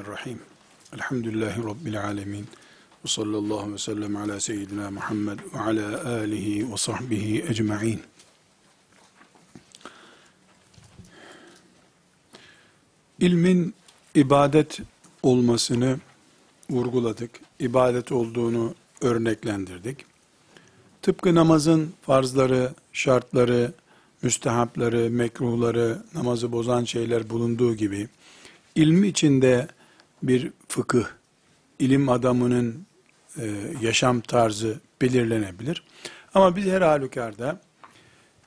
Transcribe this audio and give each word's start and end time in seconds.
Bismillahirrahmanirrahim. 0.00 0.40
Elhamdülillahi 0.94 1.64
Rabbil 1.64 2.04
alemin. 2.04 2.46
Ve 3.04 3.08
sallallahu 3.08 3.72
ve 3.72 3.78
sellem 3.78 4.16
ala 4.16 4.40
seyyidina 4.40 4.90
Muhammed 4.90 5.38
ve 5.54 5.58
ala 5.58 6.10
alihi 6.10 6.72
ve 6.72 6.76
sahbihi 6.76 7.44
ecma'in. 7.48 8.00
İlmin 13.18 13.74
ibadet 14.14 14.80
olmasını 15.22 15.98
vurguladık. 16.70 17.30
İbadet 17.58 18.12
olduğunu 18.12 18.74
örneklendirdik. 19.00 20.04
Tıpkı 21.02 21.34
namazın 21.34 21.92
farzları, 22.02 22.72
şartları, 22.92 23.72
müstehapları, 24.22 25.10
mekruhları, 25.10 26.02
namazı 26.14 26.52
bozan 26.52 26.84
şeyler 26.84 27.30
bulunduğu 27.30 27.74
gibi, 27.74 28.08
ilmi 28.74 29.08
içinde 29.08 29.68
bir 30.22 30.52
fıkıh, 30.68 31.04
ilim 31.78 32.08
adamının 32.08 32.86
e, 33.38 33.54
yaşam 33.82 34.20
tarzı 34.20 34.80
belirlenebilir. 35.02 35.84
Ama 36.34 36.56
biz 36.56 36.66
her 36.66 36.82
halükarda 36.82 37.60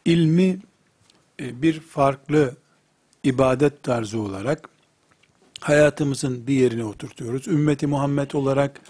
ilmi 0.06 0.60
e, 1.40 1.62
bir 1.62 1.80
farklı 1.80 2.56
ibadet 3.24 3.84
tarzı 3.84 4.20
olarak 4.20 4.70
hayatımızın 5.60 6.48
bir 6.48 6.54
yerine 6.54 6.86
oturtuyoruz. 6.86 7.48
Ümmeti 7.48 7.88
Muhammed 7.88 8.32
olarak 8.32 8.82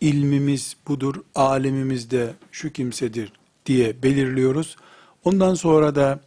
ilmimiz 0.00 0.76
budur, 0.88 1.14
alimimiz 1.34 2.10
de 2.10 2.34
şu 2.52 2.72
kimsedir 2.72 3.32
diye 3.66 4.02
belirliyoruz. 4.02 4.76
Ondan 5.24 5.54
sonra 5.54 5.94
da 5.94 6.20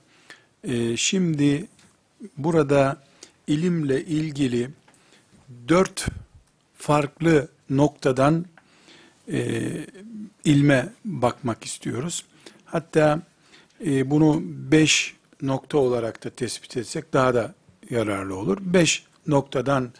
e, 0.63 0.97
şimdi 0.97 1.67
burada 2.37 3.03
ilimle 3.47 4.05
ilgili 4.05 4.69
dört 5.67 6.07
farklı 6.77 7.47
noktadan 7.69 8.45
e, 9.31 9.69
ilme 10.43 10.89
bakmak 11.05 11.63
istiyoruz. 11.63 12.25
Hatta 12.65 13.21
e, 13.85 14.09
bunu 14.09 14.41
beş 14.43 15.15
nokta 15.41 15.77
olarak 15.77 16.25
da 16.25 16.29
tespit 16.29 16.77
etsek 16.77 17.13
daha 17.13 17.33
da 17.33 17.53
yararlı 17.89 18.35
olur. 18.35 18.57
Beş 18.61 19.03
noktadan 19.27 19.91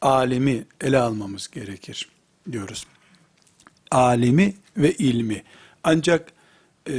alimi 0.00 0.64
ele 0.80 0.98
almamız 0.98 1.48
gerekir 1.50 2.08
diyoruz. 2.52 2.86
Alimi 3.90 4.54
ve 4.76 4.92
ilmi. 4.92 5.42
Ancak 5.84 6.32
e, 6.88 6.94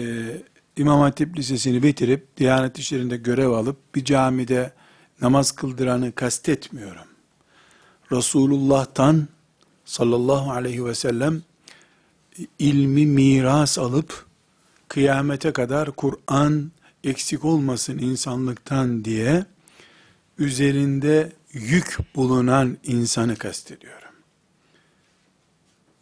İmam 0.78 1.00
Hatip 1.00 1.38
Lisesi'ni 1.38 1.84
bitirip 1.84 2.38
Diyanet 2.38 2.80
İşleri'nde 2.80 3.18
görev 3.18 3.50
alıp 3.50 3.96
bir 3.96 4.06
camide 4.06 4.74
namaz 5.22 5.52
kıldıranı 5.52 6.12
kastetmiyorum. 6.12 7.11
Resulullah'tan 8.12 9.28
sallallahu 9.86 10.52
aleyhi 10.52 10.86
ve 10.86 10.96
sellem 10.96 11.42
ilmi 12.60 13.06
miras 13.06 13.78
alıp 13.78 14.26
kıyamete 14.88 15.54
kadar 15.54 15.92
Kur'an 15.92 16.72
eksik 17.04 17.46
olmasın 17.46 17.98
insanlıktan 17.98 19.06
diye 19.06 19.46
üzerinde 20.38 21.32
yük 21.54 21.98
bulunan 22.16 22.78
insanı 22.84 23.36
kastediyorum. 23.36 24.02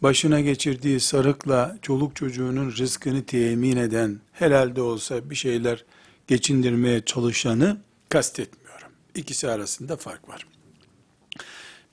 Başına 0.02 0.40
geçirdiği 0.40 1.00
sarıkla 1.00 1.78
çoluk 1.82 2.16
çocuğunun 2.16 2.72
rızkını 2.72 3.26
temin 3.26 3.78
eden, 3.78 4.20
helalde 4.34 4.82
olsa 4.82 5.30
bir 5.30 5.36
şeyler 5.36 5.86
geçindirmeye 6.28 7.02
çalışanı 7.06 7.78
kastetmiyorum. 8.10 8.88
İkisi 9.16 9.50
arasında 9.50 9.98
fark 9.98 10.30
var. 10.30 10.48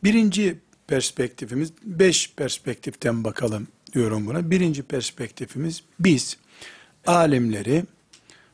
Birinci 0.04 0.58
perspektifimiz, 0.86 1.72
beş 1.82 2.32
perspektiften 2.34 3.24
bakalım 3.24 3.66
diyorum 3.92 4.26
buna. 4.26 4.50
Birinci 4.50 4.82
perspektifimiz, 4.82 5.82
biz 6.00 6.36
alimleri 7.06 7.84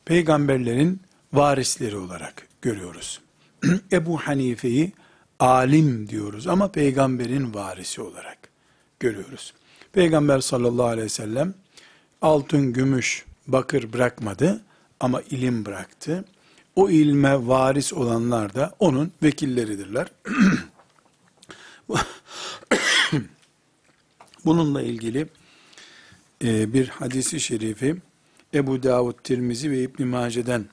peygamberlerin 0.05 1.01
varisleri 1.33 1.97
olarak 1.97 2.47
görüyoruz. 2.61 3.21
Ebu 3.91 4.17
Hanife'yi 4.17 4.91
alim 5.39 6.09
diyoruz 6.09 6.47
ama 6.47 6.71
peygamberin 6.71 7.53
varisi 7.53 8.01
olarak 8.01 8.37
görüyoruz. 8.99 9.53
Peygamber 9.93 10.39
sallallahu 10.39 10.87
aleyhi 10.87 11.05
ve 11.05 11.09
sellem 11.09 11.53
altın, 12.21 12.73
gümüş, 12.73 13.25
bakır 13.47 13.93
bırakmadı 13.93 14.61
ama 14.99 15.21
ilim 15.21 15.65
bıraktı. 15.65 16.25
O 16.75 16.89
ilme 16.89 17.47
varis 17.47 17.93
olanlar 17.93 18.55
da 18.55 18.75
onun 18.79 19.11
vekilleridirler. 19.23 20.07
Bununla 24.45 24.81
ilgili 24.81 25.27
e, 26.43 26.73
bir 26.73 26.87
hadisi 26.87 27.39
şerifi 27.39 27.95
Ebu 28.53 28.83
Davud, 28.83 29.13
Tirmizi 29.23 29.71
ve 29.71 29.83
İbn 29.83 30.07
Mace'den 30.07 30.65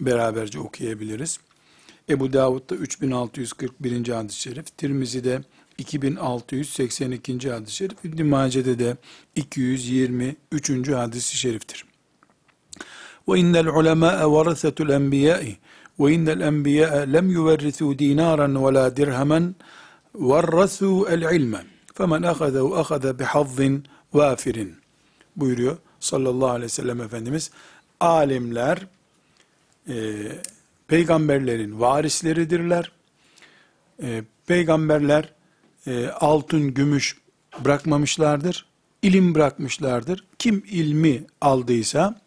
beraberce 0.00 0.58
okuyabiliriz. 0.58 1.38
Ebu 2.08 2.32
Davud'da 2.32 2.74
3641. 2.74 4.08
hadis-i 4.08 4.40
şerif, 4.40 4.76
Tirmizi'de 4.78 5.40
2682. 5.78 7.50
hadis-i 7.50 7.74
şerif, 7.74 8.04
İbn 8.04 8.26
Mace'de 8.26 8.78
de 8.78 8.96
223. 9.36 10.88
hadis-i 10.88 11.36
şeriftir. 11.36 11.84
Ve 13.28 13.38
innel 13.38 13.66
ulemâe 13.66 14.26
varasetul 14.26 14.88
enbiyâi 14.88 15.56
ve 16.00 16.12
innel 16.12 16.40
enbiyâe 16.40 17.12
lem 17.12 17.30
yuverrisû 17.30 17.98
dînâran 17.98 18.64
ve 18.64 18.66
el 21.08 21.22
ilme. 21.36 21.64
Femen 21.94 22.22
ahadehu 22.22 22.76
ahade 22.76 23.18
bihazzin 23.18 23.84
vafirin. 24.14 24.76
Buyuruyor 25.36 25.76
sallallahu 26.00 26.48
aleyhi 26.48 26.64
ve 26.64 26.68
sellem 26.68 27.00
Efendimiz. 27.00 27.50
Alimler 28.00 28.86
e, 29.88 29.94
peygamberlerin 30.88 31.80
varisleridirler. 31.80 32.92
E, 34.02 34.24
peygamberler 34.46 35.32
e, 35.86 36.08
altın, 36.08 36.74
gümüş 36.74 37.16
bırakmamışlardır. 37.64 38.66
İlim 39.02 39.34
bırakmışlardır. 39.34 40.24
Kim 40.38 40.64
ilmi 40.70 41.24
aldıysa 41.40 42.20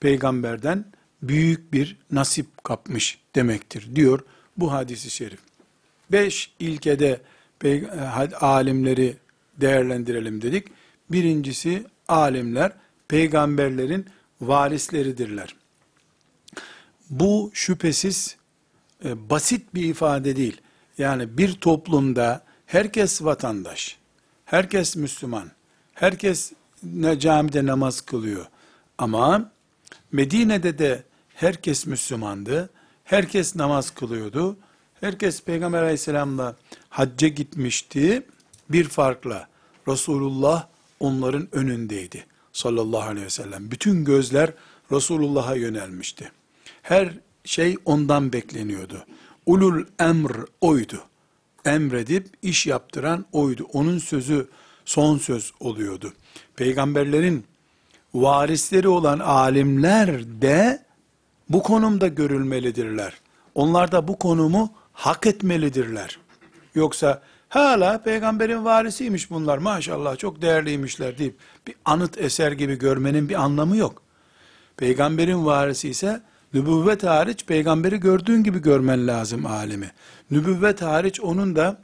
peygamberden 0.00 0.84
büyük 1.22 1.72
bir 1.72 1.96
nasip 2.10 2.64
kapmış 2.64 3.18
demektir 3.34 3.96
diyor 3.96 4.20
bu 4.56 4.72
hadisi 4.72 5.10
şerif. 5.10 5.45
Beş 6.12 6.50
ilkede 6.58 7.20
alimleri 8.40 9.16
değerlendirelim 9.60 10.42
dedik. 10.42 10.68
Birincisi 11.10 11.84
alimler 12.08 12.72
peygamberlerin 13.08 14.06
varisleridirler. 14.40 15.56
Bu 17.10 17.50
şüphesiz 17.54 18.36
e, 19.04 19.30
basit 19.30 19.74
bir 19.74 19.84
ifade 19.84 20.36
değil. 20.36 20.60
Yani 20.98 21.38
bir 21.38 21.52
toplumda 21.52 22.44
herkes 22.66 23.22
vatandaş, 23.22 23.96
herkes 24.44 24.96
Müslüman, 24.96 25.50
herkes 25.94 26.52
ne 26.82 27.18
camide 27.18 27.66
namaz 27.66 28.00
kılıyor. 28.00 28.46
Ama 28.98 29.52
Medine'de 30.12 30.78
de 30.78 31.02
herkes 31.34 31.86
Müslümandı, 31.86 32.70
herkes 33.04 33.56
namaz 33.56 33.90
kılıyordu, 33.90 34.56
herkes 35.00 35.42
Peygamber 35.42 35.82
aleyhisselamla 35.82 36.56
hacca 36.88 37.28
gitmişti. 37.28 38.22
Bir 38.70 38.84
farkla 38.84 39.48
Resulullah 39.88 40.66
onların 41.00 41.48
önündeydi 41.52 42.26
sallallahu 42.52 43.08
aleyhi 43.08 43.26
ve 43.26 43.30
sellem. 43.30 43.70
Bütün 43.70 44.04
gözler 44.04 44.52
Resulullah'a 44.92 45.56
yönelmişti. 45.56 46.30
Her 46.82 47.18
şey 47.44 47.76
ondan 47.84 48.32
bekleniyordu. 48.32 49.04
Ulul 49.46 49.84
emr 49.98 50.32
oydu. 50.60 51.02
Emredip 51.64 52.26
iş 52.42 52.66
yaptıran 52.66 53.24
oydu. 53.32 53.66
Onun 53.72 53.98
sözü 53.98 54.48
son 54.84 55.18
söz 55.18 55.52
oluyordu. 55.60 56.12
Peygamberlerin 56.56 57.44
varisleri 58.14 58.88
olan 58.88 59.18
alimler 59.18 60.24
de 60.42 60.84
bu 61.48 61.62
konumda 61.62 62.08
görülmelidirler. 62.08 63.12
Onlar 63.54 63.92
da 63.92 64.08
bu 64.08 64.18
konumu 64.18 64.72
hak 64.96 65.26
etmelidirler. 65.26 66.18
Yoksa 66.74 67.22
hala 67.48 68.02
peygamberin 68.02 68.64
varisiymiş 68.64 69.30
bunlar 69.30 69.58
maşallah 69.58 70.18
çok 70.18 70.42
değerliymişler 70.42 71.18
deyip 71.18 71.36
bir 71.66 71.74
anıt 71.84 72.18
eser 72.18 72.52
gibi 72.52 72.78
görmenin 72.78 73.28
bir 73.28 73.34
anlamı 73.34 73.76
yok. 73.76 74.02
Peygamberin 74.76 75.46
varisi 75.46 75.88
ise 75.88 76.20
nübüvvet 76.54 77.04
hariç 77.04 77.44
peygamberi 77.46 78.00
gördüğün 78.00 78.42
gibi 78.42 78.58
görmen 78.58 79.06
lazım 79.06 79.46
alemi. 79.46 79.90
Nübüvvet 80.30 80.82
hariç 80.82 81.20
onun 81.20 81.56
da 81.56 81.78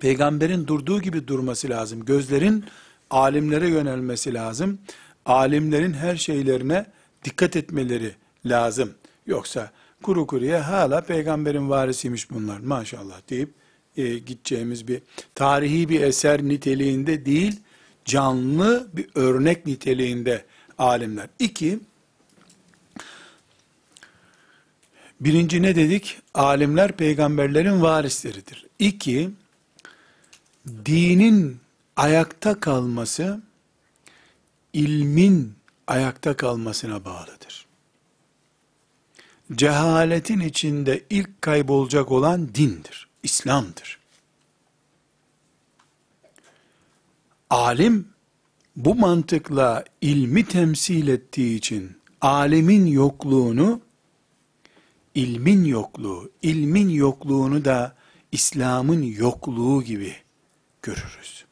peygamberin 0.00 0.66
durduğu 0.66 1.00
gibi 1.00 1.28
durması 1.28 1.68
lazım. 1.68 2.04
Gözlerin 2.04 2.64
alimlere 3.10 3.68
yönelmesi 3.68 4.34
lazım. 4.34 4.78
Alimlerin 5.26 5.92
her 5.92 6.16
şeylerine 6.16 6.86
dikkat 7.24 7.56
etmeleri 7.56 8.14
lazım. 8.44 8.94
Yoksa 9.26 9.70
kuru 10.02 10.26
kuruya 10.26 10.68
hala 10.68 11.00
peygamberin 11.00 11.70
varisiymiş 11.70 12.30
bunlar 12.30 12.58
maşallah 12.58 13.20
deyip 13.30 13.54
e, 13.96 14.18
gideceğimiz 14.18 14.88
bir 14.88 15.02
tarihi 15.34 15.88
bir 15.88 16.00
eser 16.00 16.42
niteliğinde 16.42 17.26
değil, 17.26 17.60
canlı 18.04 18.88
bir 18.92 19.08
örnek 19.14 19.66
niteliğinde 19.66 20.44
alimler. 20.78 21.28
İki, 21.38 21.80
birinci 25.20 25.62
ne 25.62 25.76
dedik? 25.76 26.18
Alimler 26.34 26.92
peygamberlerin 26.92 27.82
varisleridir. 27.82 28.66
İki, 28.78 29.30
dinin 30.86 31.58
ayakta 31.96 32.60
kalması, 32.60 33.40
ilmin 34.72 35.54
ayakta 35.86 36.36
kalmasına 36.36 37.04
bağlıdır. 37.04 37.39
Cehaletin 39.54 40.40
içinde 40.40 41.04
ilk 41.10 41.42
kaybolacak 41.42 42.12
olan 42.12 42.54
dindir, 42.54 43.08
İslam'dır. 43.22 43.98
Alim 47.50 48.08
bu 48.76 48.94
mantıkla 48.94 49.84
ilmi 50.00 50.46
temsil 50.46 51.08
ettiği 51.08 51.56
için 51.56 51.96
alimin 52.20 52.86
yokluğunu 52.86 53.80
ilmin 55.14 55.64
yokluğu, 55.64 56.30
ilmin 56.42 56.88
yokluğunu 56.88 57.64
da 57.64 57.96
İslam'ın 58.32 59.02
yokluğu 59.02 59.82
gibi 59.82 60.16
görürüz. 60.82 61.44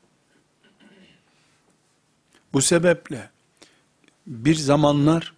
Bu 2.52 2.62
sebeple 2.62 3.30
bir 4.26 4.54
zamanlar 4.54 5.37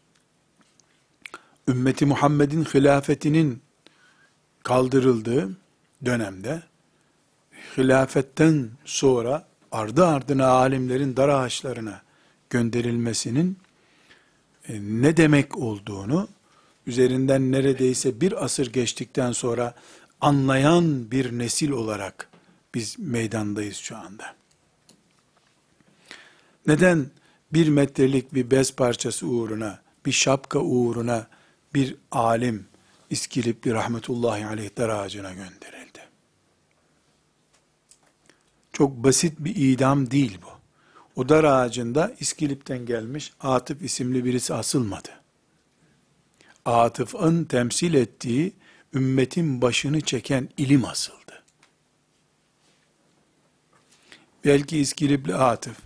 ümmeti 1.71 2.07
Muhammed'in 2.07 2.65
hilafetinin 2.65 3.63
kaldırıldığı 4.63 5.51
dönemde 6.05 6.63
hilafetten 7.77 8.71
sonra 8.85 9.47
ardı 9.73 10.07
ardına 10.07 10.47
alimlerin 10.47 11.17
dar 11.17 11.29
ağaçlarına 11.29 12.03
gönderilmesinin 12.51 13.59
e, 14.69 14.81
ne 14.81 15.17
demek 15.17 15.59
olduğunu 15.59 16.29
üzerinden 16.87 17.53
neredeyse 17.53 18.21
bir 18.21 18.45
asır 18.45 18.73
geçtikten 18.73 19.33
sonra 19.33 19.75
anlayan 20.21 21.11
bir 21.11 21.39
nesil 21.39 21.71
olarak 21.71 22.29
biz 22.75 22.99
meydandayız 22.99 23.77
şu 23.77 23.97
anda. 23.97 24.35
Neden 26.67 27.07
bir 27.53 27.69
metrelik 27.69 28.35
bir 28.35 28.51
bez 28.51 28.77
parçası 28.77 29.27
uğruna, 29.27 29.81
bir 30.07 30.13
şapka 30.13 30.59
uğruna 30.59 31.27
bir 31.75 31.97
alim 32.11 32.67
İskilipli 33.11 33.73
rahmetullahi 33.73 34.47
aleyh 34.47 34.71
dar 34.77 34.89
ağacına 34.89 35.33
gönderildi? 35.33 36.01
Çok 38.73 38.97
basit 38.97 39.35
bir 39.39 39.57
idam 39.57 40.11
değil 40.11 40.39
bu. 40.43 40.61
O 41.21 41.29
dar 41.29 41.45
ağacında 41.45 42.15
İskilip'ten 42.21 42.87
gelmiş 42.87 43.33
Atıf 43.41 43.83
isimli 43.83 44.25
birisi 44.25 44.55
asılmadı. 44.55 45.09
Atıf'ın 46.65 47.45
temsil 47.45 47.95
ettiği 47.95 48.53
ümmetin 48.95 49.63
başını 49.63 50.01
çeken 50.01 50.49
ilim 50.57 50.85
asıldı. 50.85 51.43
Belki 54.45 54.79
İskilipli 54.79 55.35
Atıf, 55.35 55.77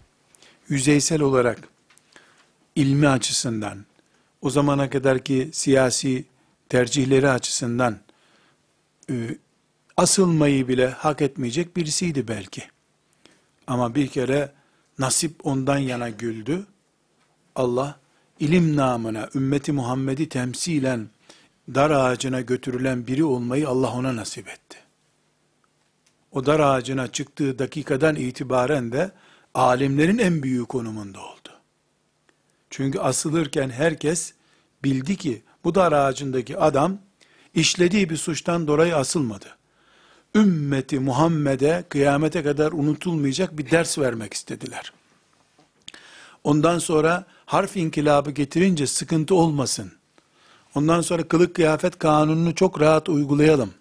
yüzeysel 0.68 1.20
olarak 1.20 1.68
ilmi 2.74 3.08
açısından, 3.08 3.84
o 4.44 4.50
zamana 4.50 4.90
kadarki 4.90 5.50
siyasi 5.52 6.24
tercihleri 6.68 7.30
açısından 7.30 7.98
e, 9.10 9.14
asılmayı 9.96 10.68
bile 10.68 10.88
hak 10.88 11.22
etmeyecek 11.22 11.76
birisiydi 11.76 12.28
belki. 12.28 12.62
Ama 13.66 13.94
bir 13.94 14.06
kere 14.06 14.52
nasip 14.98 15.46
ondan 15.46 15.78
yana 15.78 16.10
güldü. 16.10 16.66
Allah 17.54 17.98
ilim 18.40 18.76
namına 18.76 19.28
ümmeti 19.34 19.72
Muhammed'i 19.72 20.28
temsilen 20.28 21.08
dar 21.74 21.90
ağacına 21.90 22.40
götürülen 22.40 23.06
biri 23.06 23.24
olmayı 23.24 23.68
Allah 23.68 23.92
ona 23.92 24.16
nasip 24.16 24.48
etti. 24.48 24.78
O 26.32 26.46
dar 26.46 26.60
ağacına 26.60 27.12
çıktığı 27.12 27.58
dakikadan 27.58 28.16
itibaren 28.16 28.92
de 28.92 29.12
alimlerin 29.54 30.18
en 30.18 30.42
büyük 30.42 30.68
konumunda 30.68 31.20
oldu. 31.20 31.48
Çünkü 32.70 32.98
asılırken 32.98 33.70
herkes 33.70 34.33
bildi 34.84 35.16
ki 35.16 35.42
bu 35.64 35.74
dar 35.74 35.92
ağacındaki 35.92 36.58
adam 36.58 36.98
işlediği 37.54 38.10
bir 38.10 38.16
suçtan 38.16 38.66
dolayı 38.66 38.96
asılmadı. 38.96 39.46
Ümmeti 40.34 41.00
Muhammed'e 41.00 41.84
kıyamete 41.88 42.42
kadar 42.42 42.72
unutulmayacak 42.72 43.58
bir 43.58 43.70
ders 43.70 43.98
vermek 43.98 44.34
istediler. 44.34 44.92
Ondan 46.44 46.78
sonra 46.78 47.24
harf 47.46 47.76
inkılabı 47.76 48.30
getirince 48.30 48.86
sıkıntı 48.86 49.34
olmasın. 49.34 49.92
Ondan 50.74 51.00
sonra 51.00 51.28
kılık 51.28 51.54
kıyafet 51.54 51.98
kanununu 51.98 52.54
çok 52.54 52.80
rahat 52.80 53.08
uygulayalım. 53.08 53.74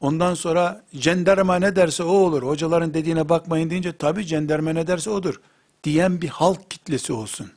Ondan 0.00 0.34
sonra 0.34 0.84
cenderma 0.96 1.56
ne 1.56 1.76
derse 1.76 2.02
o 2.02 2.12
olur. 2.12 2.42
Hocaların 2.42 2.94
dediğine 2.94 3.28
bakmayın 3.28 3.70
deyince 3.70 3.96
tabi 3.96 4.26
cenderme 4.26 4.74
ne 4.74 4.86
derse 4.86 5.10
odur. 5.10 5.40
Diyen 5.84 6.20
bir 6.20 6.28
halk 6.28 6.70
kitlesi 6.70 7.12
olsun. 7.12 7.50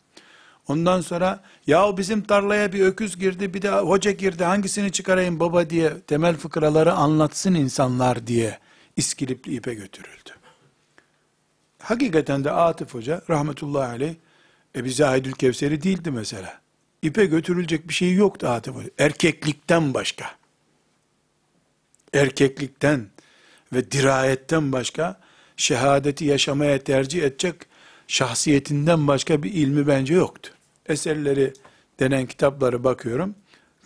Ondan 0.67 1.01
sonra 1.01 1.43
ya 1.67 1.97
bizim 1.97 2.21
tarlaya 2.21 2.73
bir 2.73 2.79
öküz 2.79 3.19
girdi 3.19 3.53
bir 3.53 3.61
de 3.61 3.69
hoca 3.69 4.11
girdi 4.11 4.43
hangisini 4.43 4.91
çıkarayım 4.91 5.39
baba 5.39 5.69
diye 5.69 6.01
temel 6.07 6.37
fıkraları 6.37 6.93
anlatsın 6.93 7.53
insanlar 7.53 8.27
diye 8.27 8.59
İskilipli 8.95 9.55
ipe 9.55 9.73
götürüldü. 9.73 10.29
Hakikaten 11.79 12.43
de 12.43 12.51
Atıf 12.51 12.93
Hoca 12.93 13.21
rahmetullahi 13.29 13.89
aleyh 13.89 14.15
e 14.75 14.83
bize 14.85 15.05
Aydül 15.05 15.31
Kevser'i 15.31 15.83
değildi 15.83 16.11
mesela. 16.11 16.61
İpe 17.01 17.25
götürülecek 17.25 17.89
bir 17.89 17.93
şey 17.93 18.13
yoktu 18.13 18.47
Atıf 18.47 18.75
Hoca. 18.75 18.89
Erkeklikten 18.97 19.93
başka. 19.93 20.35
Erkeklikten 22.13 23.07
ve 23.73 23.91
dirayetten 23.91 24.71
başka 24.71 25.19
şehadeti 25.57 26.25
yaşamaya 26.25 26.83
tercih 26.83 27.23
edecek 27.23 27.55
şahsiyetinden 28.11 29.07
başka 29.07 29.43
bir 29.43 29.53
ilmi 29.53 29.87
bence 29.87 30.13
yoktu. 30.13 30.51
Eserleri 30.85 31.53
denen 31.99 32.25
kitapları 32.25 32.83
bakıyorum. 32.83 33.35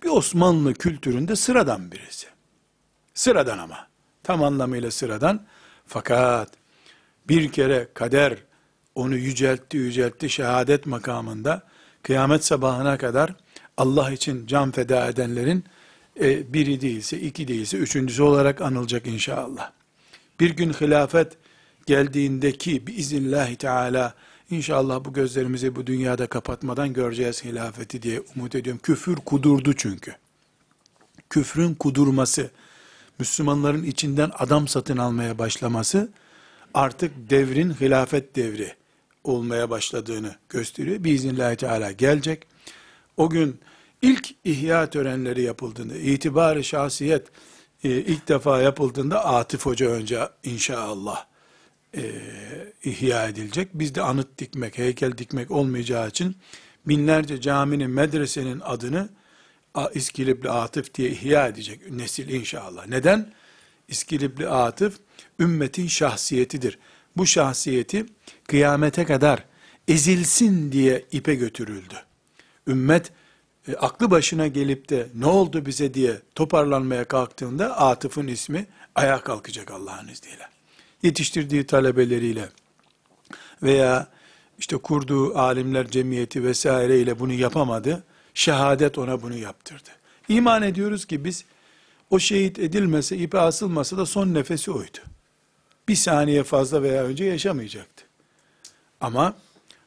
Bir 0.03 0.09
Osmanlı 0.09 0.73
kültüründe 0.73 1.35
sıradan 1.35 1.91
birisi. 1.91 2.27
Sıradan 3.13 3.57
ama. 3.57 3.87
Tam 4.23 4.43
anlamıyla 4.43 4.91
sıradan. 4.91 5.45
Fakat 5.87 6.49
bir 7.27 7.51
kere 7.51 7.87
kader 7.93 8.37
onu 8.95 9.15
yüceltti 9.15 9.77
yüceltti 9.77 10.29
şehadet 10.29 10.85
makamında 10.85 11.61
kıyamet 12.03 12.45
sabahına 12.45 12.97
kadar 12.97 13.33
Allah 13.77 14.11
için 14.11 14.47
can 14.47 14.71
feda 14.71 15.07
edenlerin 15.07 15.63
e, 16.19 16.53
biri 16.53 16.81
değilse, 16.81 17.19
iki 17.19 17.47
değilse, 17.47 17.77
üçüncüsü 17.77 18.23
olarak 18.23 18.61
anılacak 18.61 19.07
inşallah. 19.07 19.71
Bir 20.39 20.49
gün 20.49 20.73
hilafet 20.73 21.37
geldiğindeki 21.85 22.87
biiznillahü 22.87 23.55
teala 23.55 24.13
inşallah 24.49 25.05
bu 25.05 25.13
gözlerimizi 25.13 25.75
bu 25.75 25.87
dünyada 25.87 26.27
kapatmadan 26.27 26.93
göreceğiz 26.93 27.43
hilafeti 27.43 28.01
diye 28.01 28.21
umut 28.35 28.55
ediyorum. 28.55 28.81
Küfür 28.83 29.15
kudurdu 29.15 29.73
çünkü. 29.73 30.15
Küfrün 31.29 31.73
kudurması, 31.73 32.51
Müslümanların 33.19 33.83
içinden 33.83 34.31
adam 34.37 34.67
satın 34.67 34.97
almaya 34.97 35.37
başlaması 35.37 36.09
artık 36.73 37.29
devrin 37.29 37.73
hilafet 37.73 38.35
devri 38.35 38.73
olmaya 39.23 39.69
başladığını 39.69 40.35
gösteriyor. 40.49 41.03
Biiznillahü 41.03 41.55
teala 41.55 41.91
gelecek. 41.91 42.47
O 43.17 43.29
gün 43.29 43.59
ilk 44.01 44.35
ihya 44.43 44.89
törenleri 44.89 45.41
yapıldığında, 45.41 45.95
itibar 45.95 46.63
şahsiyet 46.63 47.27
e, 47.83 47.89
ilk 47.89 48.27
defa 48.27 48.61
yapıldığında 48.61 49.25
Atif 49.25 49.65
Hoca 49.65 49.89
önce 49.89 50.29
inşallah 50.43 51.25
e, 51.95 52.03
ihya 52.83 53.27
edilecek. 53.27 53.69
Bizde 53.73 54.01
anıt 54.01 54.37
dikmek, 54.37 54.77
heykel 54.77 55.17
dikmek 55.17 55.51
olmayacağı 55.51 56.07
için 56.07 56.35
binlerce 56.85 57.41
caminin, 57.41 57.89
medresenin 57.89 58.59
adını 58.59 59.09
İskilipli 59.93 60.49
Atıf 60.49 60.93
diye 60.93 61.09
ihya 61.09 61.47
edecek 61.47 61.91
nesil 61.91 62.29
inşallah. 62.29 62.87
Neden? 62.87 63.33
İskilipli 63.87 64.49
Atıf 64.49 64.99
ümmetin 65.39 65.87
şahsiyetidir. 65.87 66.79
Bu 67.17 67.25
şahsiyeti 67.25 68.05
kıyamete 68.47 69.05
kadar 69.05 69.45
ezilsin 69.87 70.71
diye 70.71 71.05
ipe 71.11 71.35
götürüldü. 71.35 71.95
Ümmet 72.67 73.11
e, 73.67 73.75
aklı 73.75 74.11
başına 74.11 74.47
gelip 74.47 74.89
de 74.89 75.07
ne 75.15 75.25
oldu 75.25 75.65
bize 75.65 75.93
diye 75.93 76.21
toparlanmaya 76.35 77.05
kalktığında 77.05 77.77
Atıf'ın 77.77 78.27
ismi 78.27 78.67
ayağa 78.95 79.21
kalkacak 79.21 79.71
Allah'ın 79.71 80.07
izniyle. 80.07 80.54
Yetiştirdiği 81.03 81.67
talebeleriyle 81.67 82.49
veya 83.63 84.07
işte 84.59 84.77
kurduğu 84.77 85.37
alimler 85.37 85.87
cemiyeti 85.87 86.43
vesaire 86.43 86.99
ile 86.99 87.19
bunu 87.19 87.33
yapamadı. 87.33 88.03
Şehadet 88.33 88.97
ona 88.97 89.21
bunu 89.21 89.35
yaptırdı. 89.37 89.89
İman 90.29 90.61
ediyoruz 90.61 91.05
ki 91.05 91.25
biz 91.25 91.45
o 92.09 92.19
şehit 92.19 92.59
edilmese, 92.59 93.17
ipe 93.17 93.39
asılmasa 93.39 93.97
da 93.97 94.05
son 94.05 94.33
nefesi 94.33 94.71
oydu. 94.71 94.97
bir 95.87 95.95
saniye 95.95 96.43
fazla 96.43 96.83
veya 96.83 97.03
önce 97.03 97.25
yaşamayacaktı. 97.25 98.05
Ama 99.01 99.35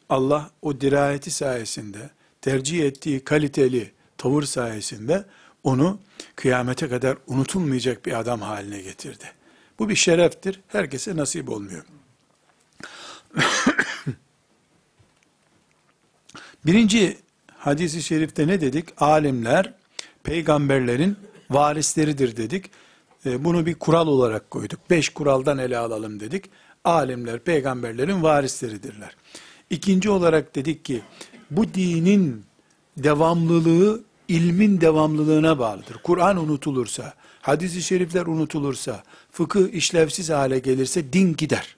Allah 0.09 0.51
o 0.63 0.81
dirayeti 0.81 1.31
sayesinde, 1.31 2.11
tercih 2.41 2.85
ettiği 2.85 3.25
kaliteli 3.25 3.93
tavır 4.19 4.43
sayesinde 4.43 5.25
onu 5.65 5.99
kıyamete 6.37 6.89
kadar 6.89 7.19
unutulmayacak 7.27 8.07
bir 8.07 8.21
adam 8.21 8.41
haline 8.41 8.83
getirdi. 8.83 9.25
Bu 9.79 9.89
bir 9.89 9.97
şereftir. 9.97 10.61
Herkese 10.69 11.17
nasip 11.17 11.49
olmuyor. 11.49 11.85
Birinci 16.67 17.19
hadisi 17.57 18.03
şerifte 18.03 18.47
ne 18.47 18.61
dedik? 18.61 18.89
Alimler 19.03 19.75
peygamberlerin 20.23 21.17
varisleridir 21.51 22.37
dedik. 22.37 22.71
E, 23.27 23.45
bunu 23.45 23.67
bir 23.67 23.75
kural 23.75 24.07
olarak 24.07 24.51
koyduk. 24.51 24.81
Beş 24.91 25.09
kuraldan 25.09 25.59
ele 25.59 25.79
alalım 25.79 26.21
dedik. 26.21 26.51
Alimler 26.85 27.39
peygamberlerin 27.39 28.23
varisleridirler. 28.23 29.17
İkinci 29.71 30.11
olarak 30.11 30.55
dedik 30.55 30.85
ki 30.85 31.03
bu 31.51 31.75
dinin 31.75 32.45
devamlılığı 32.97 34.05
ilmin 34.29 34.81
devamlılığına 34.81 35.59
bağlıdır. 35.59 35.97
Kur'an 36.03 36.37
unutulursa, 36.37 37.15
hadis-i 37.49 37.83
şerifler 37.83 38.27
unutulursa, 38.27 39.03
fıkıh 39.31 39.69
işlevsiz 39.73 40.31
hale 40.31 40.59
gelirse 40.59 41.13
din 41.13 41.37
gider. 41.37 41.77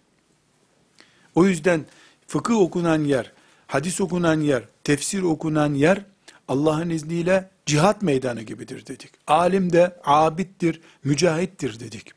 O 1.35 1.47
yüzden 1.47 1.85
fıkıh 2.27 2.55
okunan 2.55 3.05
yer, 3.05 3.33
hadis 3.67 4.00
okunan 4.00 4.41
yer, 4.41 4.62
tefsir 4.85 5.23
okunan 5.23 5.75
yer 5.75 6.05
Allah'ın 6.49 6.91
izniyle 6.91 7.50
cihat 7.67 8.03
meydanı 8.03 8.43
gibidir 8.43 8.87
dedik. 8.87 9.11
Alim 9.27 9.73
de 9.73 9.97
abittir, 10.05 10.81
mücahittir 11.05 11.81
dedik. 11.81 12.12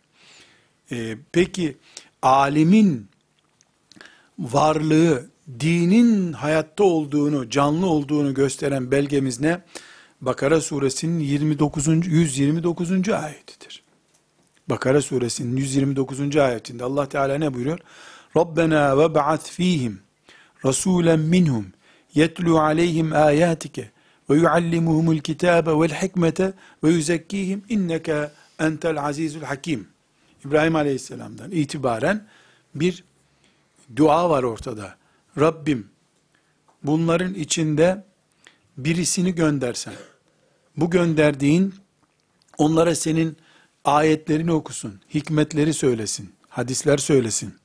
Ee, 0.92 1.18
peki 1.32 1.78
alimin 2.22 3.08
varlığı, 4.40 5.26
dinin 5.60 6.34
hayatta 6.34 6.84
olduğunu, 6.84 7.50
canlı 7.50 7.86
olduğunu 7.86 8.34
gösteren 8.34 8.92
belgemiz 8.92 9.42
ne? 9.42 9.62
Bakara 10.26 10.62
suresinin 10.62 11.20
29. 11.20 11.88
129. 12.08 13.10
ayetidir. 13.10 13.84
Bakara 14.70 15.02
suresinin 15.02 15.58
129. 15.58 16.38
ayetinde 16.38 16.84
Allah 16.84 17.10
Teala 17.10 17.38
ne 17.38 17.54
buyuruyor? 17.54 17.80
Rabbena 18.38 18.98
ve 18.98 19.16
ba'at 19.16 19.50
fihim 19.50 20.02
rasulen 20.66 21.20
minhum 21.20 21.68
yetlu 22.16 22.60
aleyhim 22.60 23.14
ayatike 23.14 23.92
ve 24.30 24.36
yuallimuhumul 24.36 25.20
kitabe 25.20 25.72
vel 25.72 26.02
hikmete 26.02 26.54
ve 26.84 26.90
yuzekkihim 26.90 27.64
inneke 27.70 28.32
entel 28.60 29.04
azizul 29.04 29.42
hakim. 29.42 29.88
İbrahim 30.46 30.76
Aleyhisselam'dan 30.76 31.52
itibaren 31.52 32.28
bir 32.76 33.04
dua 33.96 34.30
var 34.30 34.44
ortada. 34.44 34.96
Rabbim 35.40 35.88
bunların 36.84 37.34
içinde 37.34 38.04
birisini 38.78 39.36
göndersen, 39.36 39.94
bu 40.78 40.90
gönderdiğin 40.90 41.76
onlara 42.58 42.96
senin 42.96 43.38
ayetlerini 43.86 44.52
okusun, 44.52 45.02
hikmetleri 45.14 45.74
söylesin, 45.74 46.34
hadisler 46.50 46.98
söylesin, 46.98 47.56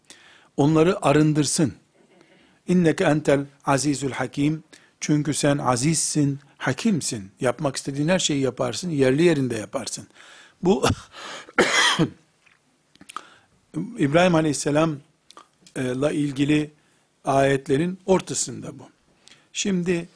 onları 0.56 1.06
arındırsın. 1.06 1.74
İnneke 2.68 3.04
entel 3.04 3.46
azizül 3.64 4.10
hakim, 4.10 4.64
çünkü 5.00 5.34
sen 5.34 5.58
azizsin, 5.58 6.40
hakimsin. 6.58 7.30
Yapmak 7.40 7.76
istediğin 7.76 8.08
her 8.08 8.18
şeyi 8.18 8.40
yaparsın, 8.40 8.90
yerli 8.90 9.22
yerinde 9.22 9.56
yaparsın. 9.56 10.08
Bu 10.62 10.84
İbrahim 13.98 14.34
Aleyhisselam'la 14.34 16.12
ilgili 16.12 16.70
ayetlerin 17.24 17.98
ortasında 18.06 18.78
bu. 18.78 18.88
Şimdi 19.52 20.08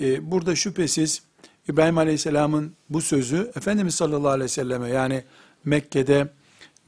e, 0.00 0.30
burada 0.30 0.56
şüphesiz 0.56 1.22
İbrahim 1.68 1.98
Aleyhisselam'ın 1.98 2.74
bu 2.88 3.00
sözü 3.00 3.50
Efendimiz 3.56 3.94
sallallahu 3.94 4.28
aleyhi 4.28 4.44
ve 4.44 4.48
selleme 4.48 4.88
yani 4.88 5.24
Mekke'de 5.64 6.28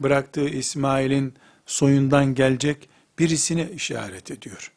bıraktığı 0.01 0.49
İsmail'in 0.49 1.35
soyundan 1.67 2.35
gelecek 2.35 2.89
birisine 3.19 3.71
işaret 3.71 4.31
ediyor. 4.31 4.73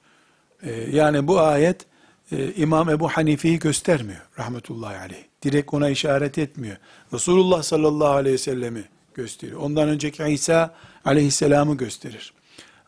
E, 0.64 0.72
yani 0.72 1.28
bu 1.28 1.40
ayet 1.40 1.86
e, 2.32 2.54
İmam 2.54 2.90
Ebu 2.90 3.08
Hanife'yi 3.08 3.60
göstermiyor 3.60 4.22
rahmetullahi 4.40 4.98
aleyh. 4.98 5.24
Direkt 5.44 5.74
ona 5.74 5.90
işaret 5.90 6.38
etmiyor. 6.38 6.78
Resulullah 7.14 7.64
sallallahu 7.64 8.14
aleyhi 8.14 8.34
ve 8.34 8.38
sellemi 8.38 8.84
gösteriyor. 9.14 9.62
Ondan 9.62 9.90
önceki 9.90 10.24
İsa 10.24 10.76
aleyhisselamı 11.06 11.78
gösterir. 11.78 12.34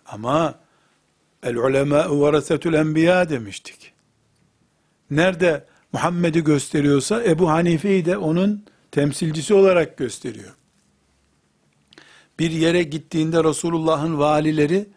Ama 0.05 0.55
el 1.43 1.55
ulema 1.55 2.19
varasetül 2.19 2.73
enbiya 2.73 3.29
demiştik. 3.29 3.93
Nerede 5.11 5.65
Muhammed'i 5.93 6.43
gösteriyorsa 6.43 7.23
Ebu 7.23 7.49
Hanife'yi 7.49 8.05
de 8.05 8.17
onun 8.17 8.65
temsilcisi 8.91 9.53
olarak 9.53 9.97
gösteriyor. 9.97 10.55
Bir 12.39 12.51
yere 12.51 12.83
gittiğinde 12.83 13.43
Resulullah'ın 13.43 14.19
valileri 14.19 14.89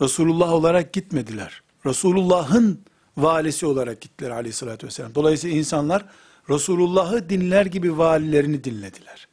Resulullah 0.00 0.52
olarak 0.52 0.92
gitmediler. 0.92 1.62
Resulullah'ın 1.86 2.80
valisi 3.16 3.66
olarak 3.66 4.00
gittiler 4.00 4.30
aleyhissalatü 4.30 4.86
vesselam. 4.86 5.14
Dolayısıyla 5.14 5.56
insanlar 5.56 6.06
Resulullah'ı 6.50 7.28
dinler 7.28 7.66
gibi 7.66 7.98
valilerini 7.98 8.64
dinlediler. 8.64 9.28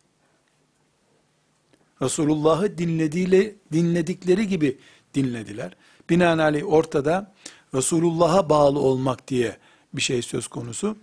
Resulullah'ı 2.02 2.78
dinlediğiyle, 2.78 3.56
dinledikleri 3.74 4.48
gibi 4.48 4.78
dinlediler. 5.14 5.76
Binaenaleyh 6.10 6.74
ortada 6.74 7.34
Resulullah'a 7.74 8.50
bağlı 8.50 8.80
olmak 8.80 9.28
diye 9.28 9.58
bir 9.94 10.02
şey 10.02 10.22
söz 10.22 10.48
konusu. 10.48 10.96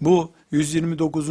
Bu 0.00 0.30
129. 0.50 1.28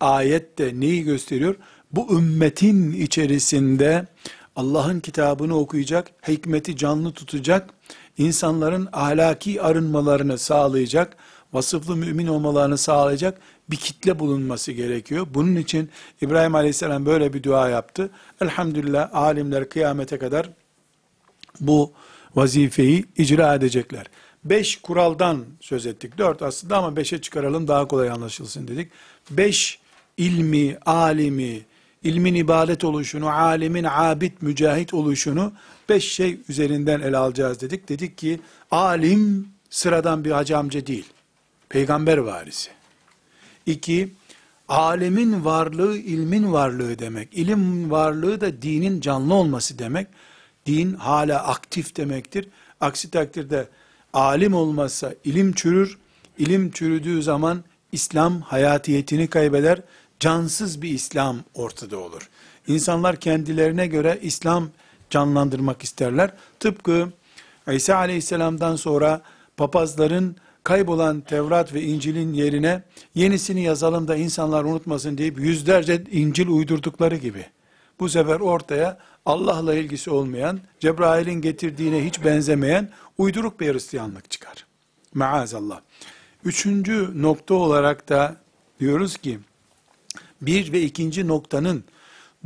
ayette 0.00 0.80
neyi 0.80 1.04
gösteriyor? 1.04 1.54
Bu 1.92 2.18
ümmetin 2.18 2.92
içerisinde 2.92 4.06
Allah'ın 4.56 5.00
kitabını 5.00 5.58
okuyacak, 5.58 6.10
hikmeti 6.28 6.76
canlı 6.76 7.12
tutacak, 7.12 7.70
insanların 8.18 8.88
ahlaki 8.92 9.62
arınmalarını 9.62 10.38
sağlayacak, 10.38 11.16
vasıflı 11.52 11.96
mümin 11.96 12.26
olmalarını 12.26 12.78
sağlayacak 12.78 13.38
bir 13.70 13.76
kitle 13.76 14.18
bulunması 14.18 14.72
gerekiyor. 14.72 15.26
Bunun 15.34 15.56
için 15.56 15.90
İbrahim 16.20 16.54
Aleyhisselam 16.54 17.06
böyle 17.06 17.32
bir 17.32 17.42
dua 17.42 17.68
yaptı. 17.68 18.10
Elhamdülillah 18.40 19.14
alimler 19.14 19.68
kıyamete 19.68 20.18
kadar 20.18 20.50
bu 21.60 21.92
vazifeyi 22.34 23.04
icra 23.16 23.54
edecekler. 23.54 24.06
Beş 24.44 24.76
kuraldan 24.76 25.44
söz 25.60 25.86
ettik. 25.86 26.18
Dört 26.18 26.42
aslında 26.42 26.76
ama 26.76 26.96
beşe 26.96 27.20
çıkaralım 27.20 27.68
daha 27.68 27.88
kolay 27.88 28.10
anlaşılsın 28.10 28.68
dedik. 28.68 28.90
Beş 29.30 29.78
ilmi, 30.16 30.78
alimi, 30.86 31.62
ilmin 32.02 32.34
ibadet 32.34 32.84
oluşunu, 32.84 33.28
alimin 33.28 33.86
abid, 33.90 34.32
mücahit 34.40 34.94
oluşunu 34.94 35.52
beş 35.88 36.12
şey 36.12 36.38
üzerinden 36.48 37.00
ele 37.00 37.16
alacağız 37.16 37.60
dedik. 37.60 37.88
Dedik 37.88 38.18
ki 38.18 38.40
alim 38.70 39.48
sıradan 39.70 40.24
bir 40.24 40.30
hacı 40.30 40.58
amca 40.58 40.86
değil. 40.86 41.06
Peygamber 41.68 42.18
varisi. 42.18 42.70
İki, 43.66 44.12
alemin 44.68 45.44
varlığı 45.44 45.98
ilmin 45.98 46.52
varlığı 46.52 46.98
demek. 46.98 47.28
İlim 47.32 47.90
varlığı 47.90 48.40
da 48.40 48.62
dinin 48.62 49.00
canlı 49.00 49.34
olması 49.34 49.78
demek. 49.78 50.06
Din 50.66 50.94
hala 50.94 51.46
aktif 51.46 51.96
demektir. 51.96 52.48
Aksi 52.80 53.10
takdirde 53.10 53.68
alim 54.12 54.54
olmazsa 54.54 55.14
ilim 55.24 55.52
çürür. 55.52 55.98
İlim 56.38 56.70
çürüdüğü 56.70 57.22
zaman 57.22 57.64
İslam 57.92 58.40
hayatiyetini 58.40 59.26
kaybeder. 59.26 59.80
Cansız 60.20 60.82
bir 60.82 60.90
İslam 60.90 61.36
ortada 61.54 61.98
olur. 61.98 62.28
İnsanlar 62.66 63.16
kendilerine 63.16 63.86
göre 63.86 64.18
İslam 64.22 64.68
canlandırmak 65.10 65.82
isterler. 65.82 66.30
Tıpkı 66.60 67.08
İsa 67.72 67.96
aleyhisselamdan 67.96 68.76
sonra 68.76 69.22
papazların 69.56 70.36
kaybolan 70.64 71.20
Tevrat 71.20 71.74
ve 71.74 71.82
İncil'in 71.82 72.32
yerine 72.32 72.82
yenisini 73.14 73.62
yazalım 73.62 74.08
da 74.08 74.16
insanlar 74.16 74.64
unutmasın 74.64 75.18
deyip 75.18 75.40
yüzlerce 75.40 76.04
İncil 76.10 76.48
uydurdukları 76.48 77.16
gibi. 77.16 77.46
Bu 78.02 78.08
sefer 78.08 78.40
ortaya 78.40 78.98
Allah'la 79.26 79.74
ilgisi 79.74 80.10
olmayan, 80.10 80.60
Cebrail'in 80.80 81.40
getirdiğine 81.40 82.04
hiç 82.04 82.24
benzemeyen 82.24 82.90
uyduruk 83.18 83.60
bir 83.60 83.74
Hristiyanlık 83.74 84.30
çıkar. 84.30 84.66
Maazallah. 85.14 85.80
Üçüncü 86.44 87.22
nokta 87.22 87.54
olarak 87.54 88.08
da 88.08 88.36
diyoruz 88.80 89.16
ki, 89.16 89.38
bir 90.40 90.72
ve 90.72 90.82
ikinci 90.82 91.28
noktanın 91.28 91.84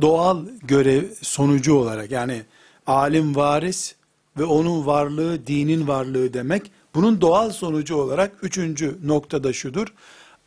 doğal 0.01 0.45
görev 0.61 1.03
sonucu 1.21 1.73
olarak 1.73 2.11
yani 2.11 2.41
alim 2.87 3.35
varis 3.35 3.95
ve 4.37 4.43
onun 4.43 4.85
varlığı 4.85 5.47
dinin 5.47 5.87
varlığı 5.87 6.33
demek. 6.33 6.71
Bunun 6.95 7.21
doğal 7.21 7.51
sonucu 7.51 7.95
olarak 7.95 8.31
üçüncü 8.41 8.97
noktada 9.03 9.53
şudur. 9.53 9.87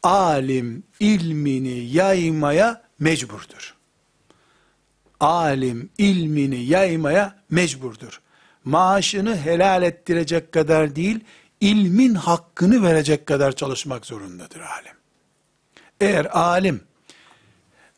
Alim 0.02 0.82
ilmini 1.00 1.84
yaymaya 1.84 2.82
mecburdur. 2.98 3.79
Alim 5.20 5.90
ilmini 5.98 6.64
yaymaya 6.64 7.36
mecburdur. 7.50 8.20
Maaşını 8.64 9.36
helal 9.36 9.82
ettirecek 9.82 10.52
kadar 10.52 10.96
değil, 10.96 11.20
ilmin 11.60 12.14
hakkını 12.14 12.82
verecek 12.82 13.26
kadar 13.26 13.52
çalışmak 13.52 14.06
zorundadır 14.06 14.60
alim. 14.60 14.94
Eğer 16.00 16.38
alim, 16.38 16.80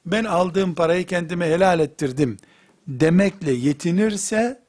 ben 0.06 0.24
aldığım 0.24 0.74
parayı 0.74 1.06
kendime 1.06 1.46
helal 1.46 1.80
ettirdim 1.80 2.38
demekle 2.88 3.52
yetinirse, 3.52 4.62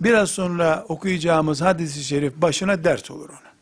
biraz 0.00 0.30
sonra 0.30 0.84
okuyacağımız 0.88 1.60
hadisi 1.60 2.04
şerif 2.04 2.36
başına 2.36 2.84
dert 2.84 3.10
olur 3.10 3.28
ona. 3.28 3.52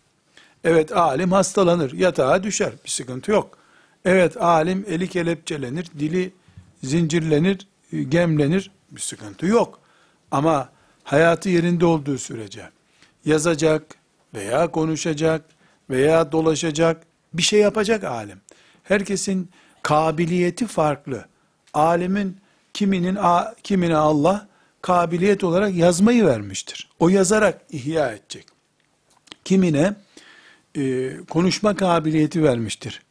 Evet 0.64 0.92
alim 0.92 1.32
hastalanır, 1.32 1.92
yatağa 1.92 2.42
düşer, 2.42 2.72
bir 2.84 2.90
sıkıntı 2.90 3.30
yok. 3.30 3.58
Evet 4.04 4.36
alim 4.36 4.84
eli 4.88 5.08
kelepçelenir, 5.08 5.86
dili 5.98 6.32
zincirlenir, 6.84 7.66
gemlenir, 7.92 8.70
bir 8.90 9.00
sıkıntı 9.00 9.46
yok. 9.46 9.80
Ama 10.30 10.68
hayatı 11.04 11.48
yerinde 11.48 11.86
olduğu 11.86 12.18
sürece 12.18 12.70
yazacak 13.24 13.94
veya 14.34 14.70
konuşacak 14.70 15.44
veya 15.90 16.32
dolaşacak 16.32 17.02
bir 17.34 17.42
şey 17.42 17.60
yapacak 17.60 18.04
alim. 18.04 18.40
Herkesin 18.82 19.50
kabiliyeti 19.82 20.66
farklı. 20.66 21.24
Alimin 21.74 22.36
kiminin 22.72 23.18
kimine 23.62 23.96
Allah 23.96 24.48
kabiliyet 24.82 25.44
olarak 25.44 25.74
yazmayı 25.74 26.26
vermiştir. 26.26 26.90
O 26.98 27.08
yazarak 27.08 27.60
ihya 27.70 28.12
edecek. 28.12 28.46
Kimine 29.44 29.94
e, 30.76 31.10
konuşma 31.30 31.76
kabiliyeti 31.76 32.42
vermiştir. 32.42 33.02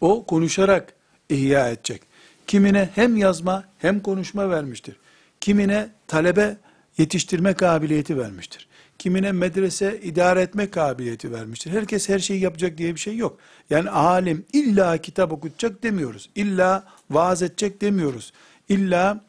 O 0.00 0.26
konuşarak 0.26 0.92
ihya 1.28 1.68
edecek. 1.68 2.02
Kimine 2.48 2.90
hem 2.94 3.16
yazma 3.16 3.64
hem 3.78 4.00
konuşma 4.00 4.50
vermiştir. 4.50 4.96
Kimine 5.40 5.88
talebe 6.06 6.56
yetiştirme 6.98 7.54
kabiliyeti 7.54 8.18
vermiştir. 8.18 8.68
Kimine 8.98 9.32
medrese 9.32 10.00
idare 10.02 10.42
etme 10.42 10.70
kabiliyeti 10.70 11.32
vermiştir. 11.32 11.70
Herkes 11.70 12.08
her 12.08 12.18
şeyi 12.18 12.40
yapacak 12.40 12.78
diye 12.78 12.94
bir 12.94 13.00
şey 13.00 13.16
yok. 13.16 13.38
Yani 13.70 13.90
alim 13.90 14.44
illa 14.52 14.98
kitap 14.98 15.32
okutacak 15.32 15.82
demiyoruz. 15.82 16.30
İlla 16.34 16.84
vaaz 17.10 17.42
edecek 17.42 17.80
demiyoruz. 17.80 18.32
İlla 18.68 19.24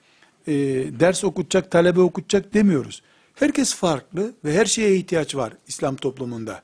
e, 0.47 0.53
ders 0.99 1.23
okutacak, 1.23 1.71
talebe 1.71 2.01
okutacak 2.01 2.53
demiyoruz. 2.53 3.01
Herkes 3.35 3.75
farklı 3.75 4.33
ve 4.45 4.53
her 4.53 4.65
şeye 4.65 4.95
ihtiyaç 4.95 5.35
var 5.35 5.53
İslam 5.67 5.95
toplumunda. 5.95 6.61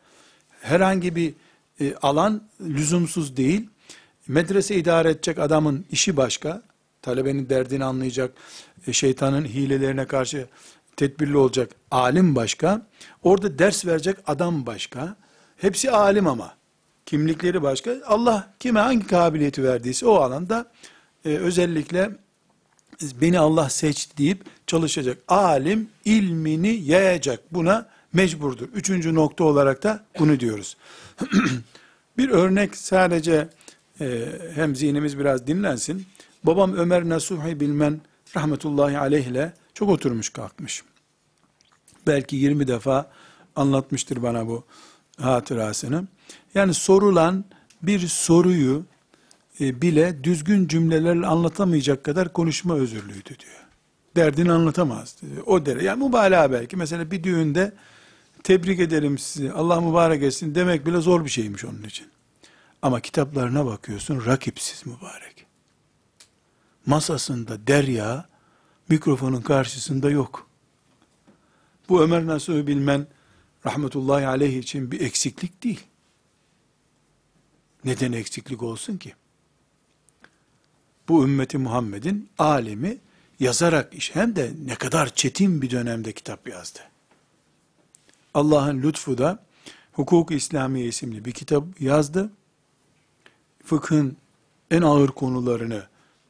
Herhangi 0.62 1.16
bir 1.16 1.34
e, 1.80 1.96
alan 1.96 2.42
lüzumsuz 2.62 3.38
değil. 3.38 3.70
Medrese 4.28 4.76
idare 4.76 5.10
edecek 5.10 5.40
adamın 5.40 5.86
işi 5.92 6.18
başka. 6.18 6.62
Talebenin 7.02 7.50
derdini 7.50 7.84
anlayacak, 7.84 8.34
e, 8.88 8.94
şeytanın 8.94 9.46
hilelerine 9.46 10.06
karşı 10.06 10.48
tedbirli 10.98 11.38
olacak 11.38 11.72
alim 11.92 12.36
başka. 12.36 12.88
Orada 13.24 13.60
ders 13.60 13.86
verecek 13.86 14.18
adam 14.28 14.66
başka. 14.66 15.16
Hepsi 15.58 15.92
alim 15.92 16.28
ama. 16.28 16.56
Kimlikleri 17.06 17.62
başka. 17.62 17.96
Allah 18.06 18.54
kime 18.60 18.80
hangi 18.80 19.08
kabiliyeti 19.08 19.64
verdiyse 19.64 20.08
o 20.08 20.16
alanda 20.16 20.72
e, 21.26 21.30
özellikle 21.30 22.12
beni 23.02 23.40
Allah 23.40 23.70
seçti 23.70 24.18
deyip 24.18 24.46
çalışacak. 24.68 25.18
Alim 25.28 25.90
ilmini 26.06 26.82
yayacak. 26.86 27.40
Buna 27.52 27.90
mecburdur. 28.14 28.68
Üçüncü 28.74 29.16
nokta 29.16 29.44
olarak 29.44 29.84
da 29.84 30.06
bunu 30.20 30.40
diyoruz. 30.40 30.78
bir 32.18 32.30
örnek 32.30 32.78
sadece 32.78 33.50
e, 34.02 34.26
hem 34.56 34.76
zihnimiz 34.76 35.20
biraz 35.20 35.48
dinlensin. 35.48 36.06
Babam 36.44 36.74
Ömer 36.74 37.10
Nasuhi 37.10 37.60
Bilmen 37.60 38.02
rahmetullahi 38.36 38.98
aleyh 38.98 39.26
ile 39.26 39.54
çok 39.74 39.90
oturmuş 39.90 40.30
kalkmış. 40.30 40.84
Belki 42.08 42.36
20 42.36 42.68
defa 42.68 43.12
anlatmıştır 43.56 44.24
bana 44.24 44.48
bu 44.48 44.64
hatırasını. 45.22 46.08
Yani 46.56 46.74
sorulan 46.74 47.46
bir 47.82 48.08
soruyu 48.08 48.86
e, 49.60 49.82
bile 49.82 50.24
düzgün 50.24 50.68
cümlelerle 50.68 51.28
anlatamayacak 51.28 52.04
kadar 52.04 52.34
konuşma 52.34 52.76
özürlüydü 52.76 53.30
diyor. 53.30 53.66
Derdini 54.16 54.52
anlatamaz. 54.52 55.16
Diyor. 55.22 55.44
O 55.46 55.66
derece. 55.66 55.86
Yani 55.86 56.04
mübalağa 56.04 56.52
belki. 56.52 56.78
Mesela 56.78 57.12
bir 57.12 57.24
düğünde 57.24 57.74
tebrik 58.44 58.80
ederim 58.80 59.18
sizi, 59.18 59.52
Allah 59.52 59.82
mübarek 59.82 60.24
etsin 60.24 60.56
demek 60.56 60.86
bile 60.86 60.98
zor 60.98 61.26
bir 61.26 61.30
şeymiş 61.30 61.66
onun 61.66 61.84
için. 61.84 62.08
Ama 62.86 63.00
kitaplarına 63.00 63.66
bakıyorsun, 63.66 64.26
rakipsiz 64.26 64.86
mübarek. 64.86 65.46
Masasında 66.86 67.68
derya, 67.68 68.30
mikrofonun 68.90 69.42
karşısında 69.42 70.10
yok. 70.10 70.48
Bu 71.90 72.04
Ömer 72.04 72.28
Nasuh'u 72.28 72.68
bilmen, 72.68 73.08
rahmetullahi 73.66 74.28
aleyh 74.28 74.58
için 74.58 74.92
bir 74.92 75.02
eksiklik 75.02 75.64
değil. 75.64 75.84
Neden 77.86 78.12
eksiklik 78.12 78.64
olsun 78.64 78.98
ki? 78.98 79.14
Bu 81.08 81.24
ümmeti 81.24 81.58
Muhammed'in 81.58 82.30
alemi 82.38 82.98
yazarak 83.40 83.94
iş 83.94 84.16
hem 84.16 84.36
de 84.36 84.54
ne 84.66 84.76
kadar 84.76 85.16
çetin 85.16 85.62
bir 85.62 85.70
dönemde 85.70 86.12
kitap 86.12 86.48
yazdı. 86.48 86.80
Allah'ın 88.34 88.82
lütfu 88.82 89.18
da 89.18 89.44
Hukuk-u 89.94 90.34
İslamiye 90.34 90.88
isimli 90.88 91.26
bir 91.26 91.32
kitap 91.32 91.82
yazdı. 91.82 92.32
Fıkhın 93.66 94.18
en 94.72 94.82
ağır 94.82 95.08
konularını 95.08 95.84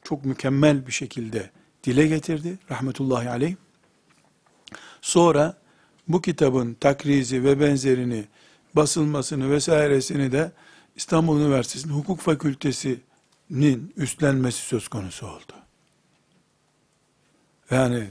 çok 0.03 0.25
mükemmel 0.25 0.87
bir 0.87 0.91
şekilde 0.91 1.49
dile 1.83 2.07
getirdi. 2.07 2.59
Rahmetullahi 2.71 3.29
aleyh. 3.29 3.55
Sonra 5.01 5.57
bu 6.07 6.21
kitabın 6.21 6.73
takrizi 6.73 7.43
ve 7.43 7.59
benzerini 7.59 8.25
basılmasını 8.73 9.51
vesairesini 9.51 10.31
de 10.31 10.51
İstanbul 10.95 11.41
Üniversitesi'nin 11.41 11.93
hukuk 11.93 12.19
fakültesinin 12.19 13.93
üstlenmesi 13.97 14.61
söz 14.61 14.87
konusu 14.87 15.27
oldu. 15.27 15.53
Yani 17.71 18.07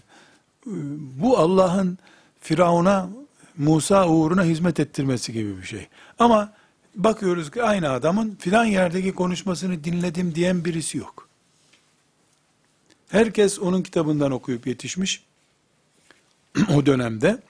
bu 1.16 1.38
Allah'ın 1.38 1.98
Firavun'a 2.40 3.08
Musa 3.56 4.08
uğruna 4.08 4.44
hizmet 4.44 4.80
ettirmesi 4.80 5.32
gibi 5.32 5.58
bir 5.58 5.66
şey. 5.66 5.88
Ama 6.18 6.52
bakıyoruz 6.94 7.50
ki 7.50 7.62
aynı 7.62 7.90
adamın 7.90 8.36
filan 8.40 8.64
yerdeki 8.64 9.14
konuşmasını 9.14 9.84
dinledim 9.84 10.34
diyen 10.34 10.64
birisi 10.64 10.98
yok. 10.98 11.28
Herkes 13.08 13.58
onun 13.58 13.82
kitabından 13.82 14.32
okuyup 14.32 14.66
yetişmiş 14.66 15.24
o 16.74 16.86
dönemde. 16.86 17.42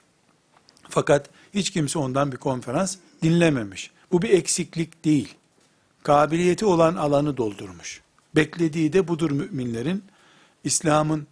Fakat 0.89 1.29
hiç 1.53 1.69
kimse 1.69 1.99
ondan 1.99 2.31
bir 2.31 2.37
konferans 2.37 2.97
dinlememiş. 3.21 3.91
Bu 4.11 4.21
bir 4.21 4.29
eksiklik 4.29 5.05
değil. 5.05 5.35
Kabiliyeti 6.03 6.65
olan 6.65 6.95
alanı 6.95 7.37
doldurmuş. 7.37 8.01
Beklediği 8.35 8.93
de 8.93 9.07
budur 9.07 9.31
müminlerin. 9.31 10.03
İslam'ın 10.63 11.27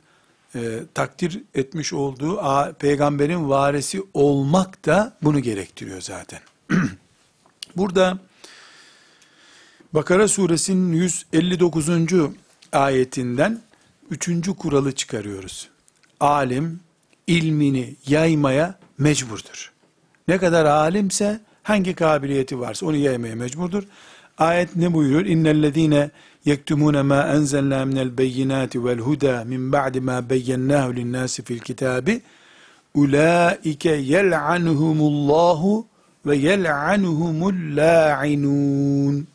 e, 0.56 0.80
takdir 0.94 1.44
etmiş 1.56 1.94
olduğu 1.94 2.40
a, 2.40 2.74
peygamberin 2.74 3.50
varisi 3.50 4.04
olmak 4.14 4.86
da 4.86 5.18
bunu 5.22 5.40
gerektiriyor 5.40 6.02
zaten. 6.02 6.40
Burada 7.78 8.18
Bakara 9.94 10.28
suresinin 10.28 10.94
159. 10.94 11.90
ayetinden 12.72 13.62
üçüncü 14.10 14.56
kuralı 14.56 14.92
çıkarıyoruz. 14.92 15.70
Alim 16.20 16.80
ilmini 17.28 17.96
yaymaya 18.08 18.76
mecburdur. 18.98 19.72
Ne 20.28 20.38
kadar 20.38 20.66
alimse 20.66 21.40
hangi 21.64 21.94
kabiliyeti 21.96 22.60
varsa 22.60 22.86
onu 22.86 22.96
yaymaya 22.96 23.36
mecburdur. 23.36 23.84
Ayet 24.38 24.76
ne 24.76 24.94
buyuruyor? 24.94 25.26
İnnellezine 25.26 26.10
yektumune 26.46 27.02
ma 27.02 27.28
enzelna 27.28 27.86
minel 27.86 28.18
beyinati 28.18 28.86
vel 28.86 28.98
huda 28.98 29.44
min 29.46 29.72
ba'di 29.72 30.02
ma 30.02 30.30
beyyennahu 30.30 30.96
linnâsi 30.96 31.44
fil 31.44 31.60
kitabi 31.60 32.22
ulaike 32.94 33.92
yel'anuhumullahu 33.92 35.88
ve 36.26 36.36
yel'anuhumul 36.36 37.76
la'inun. 37.76 39.28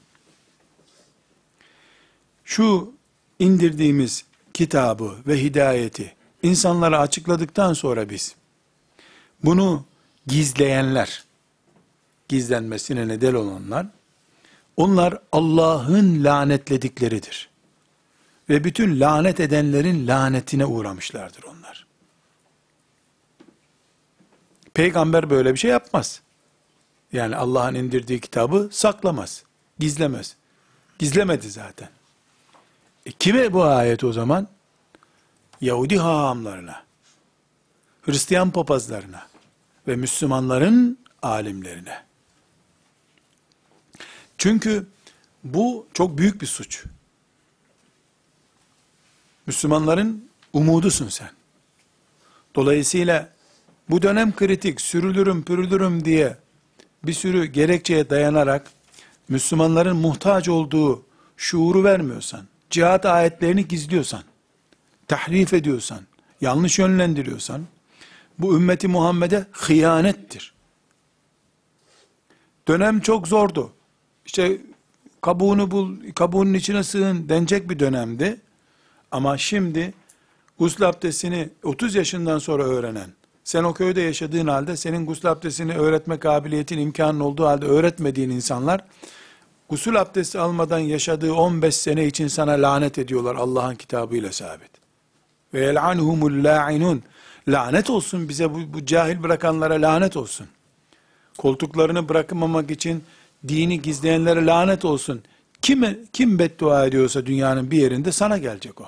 Şu 2.44 2.92
indirdiğimiz 3.38 4.24
kitabı 4.54 5.14
ve 5.26 5.42
hidayeti 5.42 6.14
insanlara 6.42 6.98
açıkladıktan 7.00 7.72
sonra 7.72 8.10
biz 8.10 8.34
bunu 9.44 9.84
gizleyenler, 10.26 11.24
gizlenmesine 12.28 13.08
neden 13.08 13.34
olanlar, 13.34 13.86
onlar 14.76 15.18
Allah'ın 15.32 16.24
lanetledikleridir. 16.24 17.48
Ve 18.48 18.64
bütün 18.64 19.00
lanet 19.00 19.40
edenlerin 19.40 20.06
lanetine 20.06 20.66
uğramışlardır 20.66 21.42
onlar. 21.42 21.86
Peygamber 24.74 25.30
böyle 25.30 25.54
bir 25.54 25.58
şey 25.58 25.70
yapmaz. 25.70 26.22
Yani 27.12 27.36
Allah'ın 27.36 27.74
indirdiği 27.74 28.20
kitabı 28.20 28.68
saklamaz, 28.72 29.44
gizlemez. 29.78 30.36
Gizlemedi 30.98 31.50
zaten. 31.50 31.88
E 33.06 33.12
kime 33.12 33.52
bu 33.52 33.64
ayet 33.64 34.04
o 34.04 34.12
zaman? 34.12 34.48
Yahudi 35.60 35.98
hahamlarına, 35.98 36.84
Hristiyan 38.02 38.50
papazlarına 38.50 39.26
ve 39.88 39.96
Müslümanların 39.96 40.98
alimlerine. 41.22 42.04
Çünkü 44.38 44.86
bu 45.44 45.86
çok 45.94 46.18
büyük 46.18 46.40
bir 46.42 46.46
suç. 46.46 46.84
Müslümanların 49.46 50.28
umudusun 50.52 51.08
sen. 51.08 51.30
Dolayısıyla 52.54 53.32
bu 53.90 54.02
dönem 54.02 54.36
kritik, 54.36 54.80
sürülürüm 54.80 55.44
pürülürüm 55.44 56.04
diye 56.04 56.36
bir 57.04 57.12
sürü 57.12 57.44
gerekçeye 57.46 58.10
dayanarak 58.10 58.70
Müslümanların 59.28 59.96
muhtaç 59.96 60.48
olduğu 60.48 61.04
şuuru 61.36 61.84
vermiyorsan, 61.84 62.46
cihat 62.70 63.06
ayetlerini 63.06 63.68
gizliyorsan, 63.68 64.22
tahrif 65.08 65.54
ediyorsan, 65.54 66.00
yanlış 66.40 66.78
yönlendiriyorsan, 66.78 67.62
bu 68.38 68.56
ümmeti 68.56 68.88
Muhammed'e 68.88 69.46
hıyanettir. 69.52 70.52
Dönem 72.68 73.00
çok 73.00 73.28
zordu. 73.28 73.72
İşte 74.26 74.58
kabuğunu 75.20 75.70
bul, 75.70 75.96
kabuğunun 76.14 76.54
içine 76.54 76.82
sığın 76.82 77.28
denecek 77.28 77.70
bir 77.70 77.78
dönemdi. 77.78 78.40
Ama 79.10 79.38
şimdi 79.38 79.94
gusül 80.58 80.88
abdestini 80.88 81.48
30 81.62 81.94
yaşından 81.94 82.38
sonra 82.38 82.64
öğrenen, 82.64 83.10
sen 83.48 83.64
o 83.64 83.74
köyde 83.74 84.00
yaşadığın 84.00 84.46
halde 84.46 84.76
senin 84.76 85.06
gusül 85.06 85.30
abdestini 85.30 85.74
öğretme 85.74 86.18
kabiliyetin 86.18 86.78
imkanın 86.78 87.20
olduğu 87.20 87.46
halde 87.46 87.66
öğretmediğin 87.66 88.30
insanlar, 88.30 88.80
gusül 89.68 90.00
abdesti 90.00 90.38
almadan 90.38 90.78
yaşadığı 90.78 91.34
15 91.34 91.76
sene 91.76 92.06
için 92.06 92.28
sana 92.28 92.52
lanet 92.52 92.98
ediyorlar 92.98 93.34
Allah'ın 93.34 93.74
kitabıyla 93.74 94.32
sabit. 94.32 94.70
Ve 95.54 95.60
yel'anhumul 95.60 96.44
la'inun. 96.44 97.02
Lanet 97.48 97.90
olsun 97.90 98.28
bize 98.28 98.54
bu, 98.54 98.58
bu 98.74 98.86
cahil 98.86 99.22
bırakanlara 99.22 99.74
lanet 99.74 100.16
olsun. 100.16 100.46
Koltuklarını 101.38 102.08
bırakmamak 102.08 102.70
için 102.70 103.04
dini 103.48 103.82
gizleyenlere 103.82 104.46
lanet 104.46 104.84
olsun. 104.84 105.22
Kim, 105.62 106.06
kim 106.12 106.38
beddua 106.38 106.86
ediyorsa 106.86 107.26
dünyanın 107.26 107.70
bir 107.70 107.78
yerinde 107.78 108.12
sana 108.12 108.38
gelecek 108.38 108.80
o. 108.80 108.86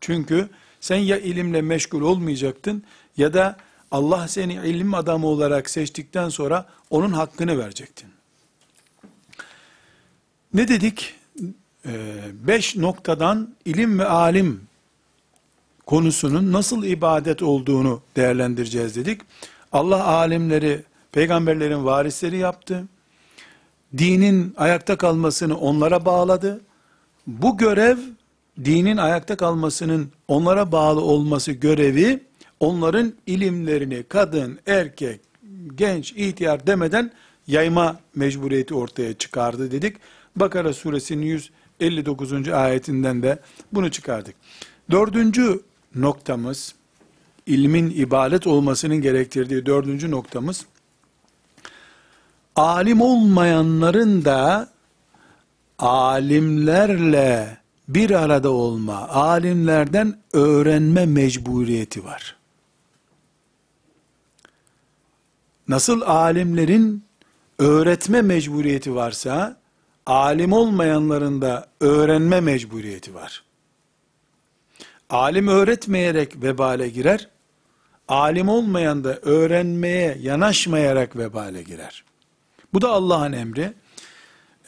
Çünkü 0.00 0.48
sen 0.80 0.96
ya 0.96 1.18
ilimle 1.18 1.62
meşgul 1.62 2.02
olmayacaktın 2.02 2.82
ya 3.16 3.34
da 3.34 3.56
Allah 3.90 4.28
seni 4.28 4.54
ilim 4.54 4.94
adamı 4.94 5.26
olarak 5.26 5.70
seçtikten 5.70 6.28
sonra 6.28 6.66
onun 6.90 7.12
hakkını 7.12 7.58
verecektin. 7.58 8.08
Ne 10.54 10.68
dedik? 10.68 11.14
Ee, 11.86 11.90
beş 12.32 12.76
noktadan 12.76 13.54
ilim 13.64 13.98
ve 13.98 14.04
alim 14.04 14.60
konusunun 15.86 16.52
nasıl 16.52 16.84
ibadet 16.84 17.42
olduğunu 17.42 18.00
değerlendireceğiz 18.16 18.96
dedik. 18.96 19.20
Allah 19.72 20.04
alimleri 20.04 20.82
peygamberlerin 21.12 21.84
varisleri 21.84 22.36
yaptı. 22.36 22.84
Dinin 23.98 24.54
ayakta 24.56 24.96
kalmasını 24.96 25.58
onlara 25.58 26.04
bağladı. 26.04 26.60
Bu 27.26 27.56
görev 27.56 27.98
dinin 28.64 28.96
ayakta 28.96 29.36
kalmasının 29.36 30.12
onlara 30.28 30.72
bağlı 30.72 31.00
olması 31.00 31.52
görevi 31.52 32.27
onların 32.60 33.12
ilimlerini 33.26 34.02
kadın, 34.02 34.58
erkek, 34.66 35.20
genç, 35.74 36.12
ihtiyar 36.12 36.66
demeden 36.66 37.12
yayma 37.46 38.00
mecburiyeti 38.14 38.74
ortaya 38.74 39.14
çıkardı 39.14 39.70
dedik. 39.70 39.96
Bakara 40.36 40.72
suresinin 40.72 41.40
159. 41.80 42.48
ayetinden 42.48 43.22
de 43.22 43.38
bunu 43.72 43.90
çıkardık. 43.90 44.34
Dördüncü 44.90 45.60
noktamız, 45.94 46.74
ilmin 47.46 47.90
ibadet 47.90 48.46
olmasının 48.46 48.96
gerektirdiği 48.96 49.66
dördüncü 49.66 50.10
noktamız, 50.10 50.66
alim 52.56 53.00
olmayanların 53.00 54.24
da 54.24 54.68
alimlerle 55.78 57.58
bir 57.88 58.10
arada 58.10 58.50
olma, 58.50 59.08
alimlerden 59.08 60.18
öğrenme 60.32 61.06
mecburiyeti 61.06 62.04
var. 62.04 62.37
Nasıl 65.68 66.00
alimlerin 66.00 67.04
öğretme 67.58 68.22
mecburiyeti 68.22 68.94
varsa, 68.94 69.56
alim 70.06 70.52
olmayanların 70.52 71.42
da 71.42 71.66
öğrenme 71.80 72.40
mecburiyeti 72.40 73.14
var. 73.14 73.44
Alim 75.10 75.48
öğretmeyerek 75.48 76.42
vebale 76.42 76.88
girer, 76.88 77.28
alim 78.08 78.48
olmayan 78.48 79.04
da 79.04 79.18
öğrenmeye 79.22 80.18
yanaşmayarak 80.20 81.16
vebale 81.16 81.62
girer. 81.62 82.04
Bu 82.72 82.82
da 82.82 82.88
Allah'ın 82.88 83.32
emri. 83.32 83.72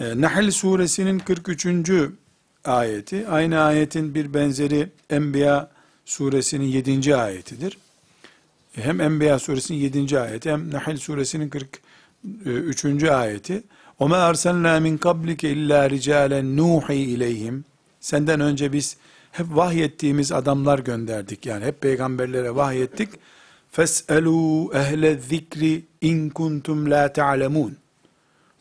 E, 0.01 0.21
Nahl 0.21 0.51
suresinin 0.51 1.19
43. 1.19 1.67
ayeti, 2.65 3.29
aynı 3.29 3.61
ayetin 3.61 4.15
bir 4.15 4.35
benzeri 4.35 4.89
Enbiya 5.11 5.71
suresinin 6.05 6.65
7. 6.65 7.17
ayetidir 7.17 7.79
E, 8.78 8.82
hem 8.82 9.02
Enbiya 9.02 9.39
suresinin 9.39 9.80
7. 9.80 10.21
ayeti 10.21 10.52
hem 10.52 10.71
Nahl 10.71 10.98
suresinin 10.98 11.50
43. 11.50 13.10
ayeti. 13.10 13.63
وَمَا 14.00 14.19
أَرْسَلْنَا 14.30 14.74
مِنْ 14.86 14.98
قَبْلِكَ 14.98 15.41
اِلَّا 15.56 15.80
رِجَالًا 15.95 16.41
نُوحِي 16.62 17.00
اِلَيْهِمْ 17.15 17.62
Senden 18.00 18.39
önce 18.39 18.74
biz 18.74 18.98
hep 19.32 19.48
vahyettiğimiz 19.50 20.32
adamlar 20.32 20.80
gönderdik. 20.80 21.45
Yani 21.45 21.65
hep 21.65 21.82
peygamberlere 21.82 22.56
vahyettik. 22.56 23.10
فَاسْأَلُوا 23.76 24.74
اَهْلَ 24.82 25.04
الذِّكْرِ 25.15 25.62
اِنْ 26.10 26.17
كُنْتُمْ 26.39 26.80
لَا 26.93 27.04
تَعْلَمُونَ 27.19 27.74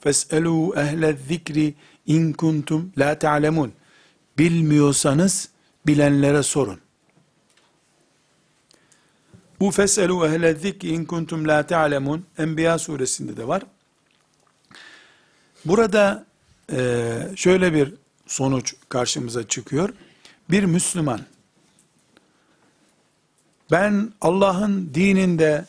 فَاسْأَلُوا 0.02 0.64
اَهْلَ 0.82 1.02
الذِّكْرِ 1.14 1.56
اِنْ 2.14 2.22
كُنْتُمْ 2.42 2.80
لَا 3.00 3.10
تَعْلَمُونَ 3.24 3.70
Bilmiyorsanız 4.38 5.48
bilenlere 5.86 6.42
sorun. 6.42 6.80
Bu 9.59 9.71
feselu 9.71 10.25
ehle 10.25 10.55
zikri 10.55 10.89
in 10.89 11.05
kuntum 11.05 11.47
la 11.47 11.67
ta'lemun 11.67 12.25
Enbiya 12.37 12.79
suresinde 12.79 13.37
de 13.37 13.47
var. 13.47 13.63
Burada 15.65 16.25
e, 16.71 17.17
şöyle 17.35 17.73
bir 17.73 17.93
sonuç 18.27 18.75
karşımıza 18.89 19.47
çıkıyor. 19.47 19.93
Bir 20.49 20.63
Müslüman 20.63 21.21
ben 23.71 24.13
Allah'ın 24.21 24.91
dininde 24.93 25.65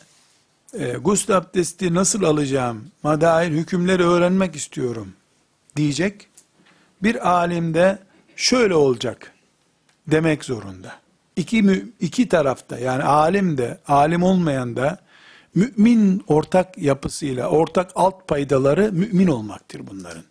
e, 0.73 0.91
gusül 0.93 1.37
abdesti 1.37 1.93
nasıl 1.93 2.23
alacağım 2.23 2.91
dair 3.03 3.51
hükümleri 3.51 4.03
öğrenmek 4.03 4.55
istiyorum 4.55 5.13
diyecek. 5.75 6.27
Bir 7.03 7.29
alimde 7.29 7.99
şöyle 8.35 8.75
olacak 8.75 9.31
demek 10.07 10.45
zorunda. 10.45 11.00
İki, 11.35 11.85
iki 11.99 12.29
tarafta 12.29 12.79
yani 12.79 13.03
alim 13.03 13.57
de 13.57 13.79
alim 13.87 14.23
olmayan 14.23 14.75
da 14.75 14.97
mümin 15.55 16.23
ortak 16.27 16.77
yapısıyla 16.77 17.47
ortak 17.47 17.91
alt 17.95 18.27
paydaları 18.27 18.91
mümin 18.91 19.27
olmaktır 19.27 19.81
bunların. 19.87 20.23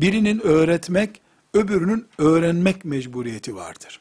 Birinin 0.00 0.40
öğretmek 0.40 1.20
öbürünün 1.54 2.06
öğrenmek 2.18 2.84
mecburiyeti 2.84 3.56
vardır. 3.56 4.00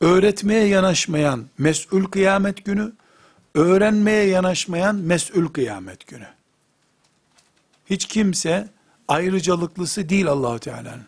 Öğretmeye 0.00 0.66
yanaşmayan 0.66 1.46
mes'ül 1.58 2.04
kıyamet 2.04 2.64
günü, 2.64 2.92
öğrenmeye 3.54 4.24
yanaşmayan 4.24 4.96
mes'ül 4.96 5.48
kıyamet 5.48 6.06
günü. 6.06 6.26
Hiç 7.90 8.04
kimse 8.06 8.68
ayrıcalıklısı 9.08 10.08
değil 10.08 10.26
Allahu 10.26 10.58
Teala'nın. 10.58 11.04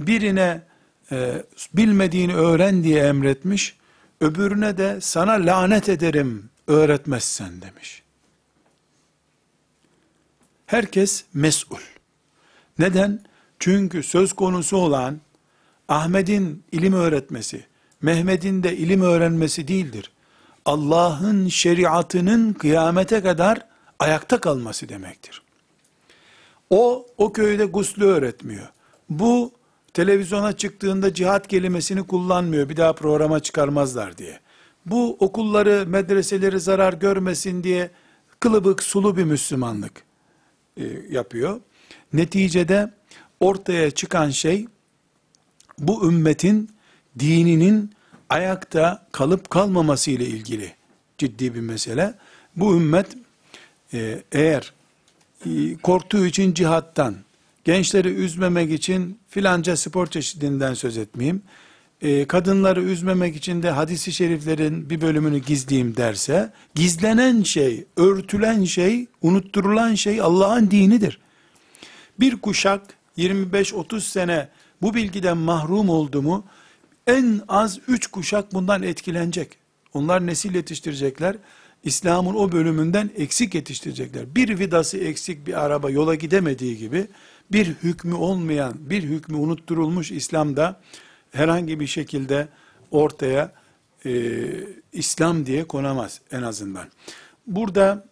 Birine 0.00 0.62
e, 1.12 1.42
bilmediğini 1.74 2.34
öğren 2.34 2.84
diye 2.84 3.04
emretmiş, 3.04 3.76
öbürüne 4.20 4.78
de 4.78 5.00
sana 5.00 5.32
lanet 5.32 5.88
ederim 5.88 6.50
öğretmezsen 6.66 7.62
demiş. 7.62 8.02
Herkes 10.66 11.24
mesul. 11.34 11.78
Neden? 12.78 13.20
Çünkü 13.58 14.02
söz 14.02 14.32
konusu 14.32 14.76
olan 14.76 15.20
Ahmet'in 15.88 16.64
ilim 16.72 16.92
öğretmesi, 16.92 17.66
Mehmet'in 18.02 18.62
de 18.62 18.76
ilim 18.76 19.02
öğrenmesi 19.02 19.68
değildir. 19.68 20.10
Allah'ın 20.64 21.48
şeriatının 21.48 22.52
kıyamete 22.52 23.22
kadar 23.22 23.66
ayakta 23.98 24.40
kalması 24.40 24.88
demektir. 24.88 25.42
O, 26.70 27.06
o 27.18 27.32
köyde 27.32 27.64
guslü 27.64 28.04
öğretmiyor. 28.04 28.68
Bu, 29.10 29.52
televizyona 29.94 30.56
çıktığında 30.56 31.14
cihat 31.14 31.48
kelimesini 31.48 32.06
kullanmıyor, 32.06 32.68
bir 32.68 32.76
daha 32.76 32.92
programa 32.92 33.40
çıkarmazlar 33.40 34.18
diye. 34.18 34.40
Bu 34.86 35.16
okulları, 35.20 35.84
medreseleri 35.86 36.60
zarar 36.60 36.92
görmesin 36.92 37.64
diye 37.64 37.90
kılıbık, 38.40 38.82
sulu 38.82 39.16
bir 39.16 39.24
Müslümanlık 39.24 40.04
e, 40.76 40.84
yapıyor. 41.10 41.60
Neticede 42.12 42.90
ortaya 43.40 43.90
çıkan 43.90 44.30
şey, 44.30 44.66
bu 45.78 46.08
ümmetin 46.08 46.70
dininin 47.18 47.90
ayakta 48.28 49.06
kalıp 49.12 49.50
kalmaması 49.50 50.10
ile 50.10 50.26
ilgili 50.26 50.72
ciddi 51.18 51.54
bir 51.54 51.60
mesele. 51.60 52.14
Bu 52.56 52.76
ümmet 52.76 53.06
e, 53.92 54.22
eğer 54.32 54.72
e, 55.46 55.76
korktuğu 55.76 56.26
için 56.26 56.54
cihattan, 56.54 57.16
gençleri 57.64 58.08
üzmemek 58.08 58.72
için 58.72 59.18
filanca 59.28 59.76
spor 59.76 60.06
çeşidinden 60.06 60.74
söz 60.74 60.98
etmeyeyim, 60.98 61.42
e, 62.02 62.24
kadınları 62.24 62.82
üzmemek 62.82 63.36
için 63.36 63.62
de 63.62 63.70
hadisi 63.70 64.12
şeriflerin 64.12 64.90
bir 64.90 65.00
bölümünü 65.00 65.38
gizleyeyim 65.38 65.96
derse, 65.96 66.52
gizlenen 66.74 67.42
şey, 67.42 67.84
örtülen 67.96 68.64
şey, 68.64 69.06
unutturulan 69.22 69.94
şey 69.94 70.20
Allah'ın 70.20 70.70
dinidir. 70.70 71.20
Bir 72.20 72.36
kuşak 72.36 72.82
25-30 73.18 74.00
sene 74.00 74.48
bu 74.82 74.94
bilgiden 74.94 75.36
mahrum 75.36 75.88
oldu 75.88 76.22
mu, 76.22 76.44
en 77.06 77.40
az 77.48 77.78
3 77.88 78.06
kuşak 78.06 78.54
bundan 78.54 78.82
etkilenecek. 78.82 79.58
Onlar 79.94 80.26
nesil 80.26 80.54
yetiştirecekler. 80.54 81.36
İslam'ın 81.84 82.34
o 82.34 82.52
bölümünden 82.52 83.10
eksik 83.16 83.54
yetiştirecekler. 83.54 84.34
Bir 84.34 84.58
vidası 84.58 84.98
eksik 84.98 85.46
bir 85.46 85.64
araba 85.64 85.90
yola 85.90 86.14
gidemediği 86.14 86.78
gibi, 86.78 87.06
bir 87.52 87.66
hükmü 87.66 88.14
olmayan, 88.14 88.74
bir 88.78 89.02
hükmü 89.02 89.36
unutturulmuş 89.36 90.10
İslam'da 90.10 90.80
herhangi 91.32 91.80
bir 91.80 91.86
şekilde 91.86 92.48
ortaya 92.90 93.52
e, 94.06 94.42
İslam 94.92 95.46
diye 95.46 95.64
konamaz 95.64 96.20
en 96.32 96.42
azından. 96.42 96.88
Burada 97.46 98.06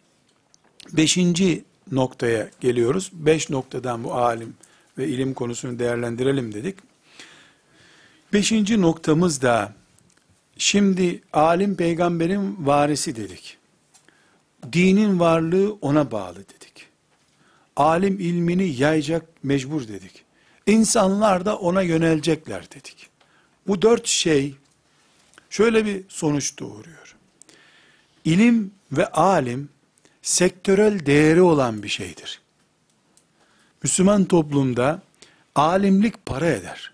beşinci 0.93 1.65
noktaya 1.93 2.51
geliyoruz. 2.61 3.11
Beş 3.13 3.51
noktadan 3.51 4.05
bu 4.05 4.15
alim 4.15 4.55
ve 4.99 5.09
ilim 5.09 5.35
konusunu 5.35 5.79
değerlendirelim 5.79 6.55
dedik. 6.55 6.77
Beşinci 8.33 8.81
noktamız 8.81 9.43
da 9.43 9.73
şimdi 10.59 11.23
alim 11.33 11.77
peygamberin 11.77 12.67
varisi 12.67 13.17
dedik. 13.17 13.59
Dinin 14.73 15.21
varlığı 15.21 15.73
ona 15.81 16.11
bağlı 16.11 16.39
dedik. 16.39 16.72
Alim 17.77 18.21
ilmini 18.21 18.69
yayacak 18.69 19.27
mecbur 19.43 19.89
dedik. 19.89 20.25
İnsanlar 20.67 21.45
da 21.45 21.59
ona 21.59 21.83
yönelecekler 21.83 22.71
dedik. 22.71 23.09
Bu 23.67 23.83
dört 23.83 24.07
şey 24.07 24.55
şöyle 25.51 25.87
bir 25.87 26.03
sonuç 26.09 26.59
doğuruyor. 26.59 27.17
İlim 28.25 28.71
ve 28.93 29.07
alim 29.07 29.69
sektörel 30.23 31.07
değeri 31.07 31.43
olan 31.43 31.83
bir 31.83 31.89
şeydir. 31.89 32.41
Müslüman 33.83 34.25
toplumda 34.25 35.03
alimlik 35.55 36.27
para 36.27 36.47
eder. 36.47 36.93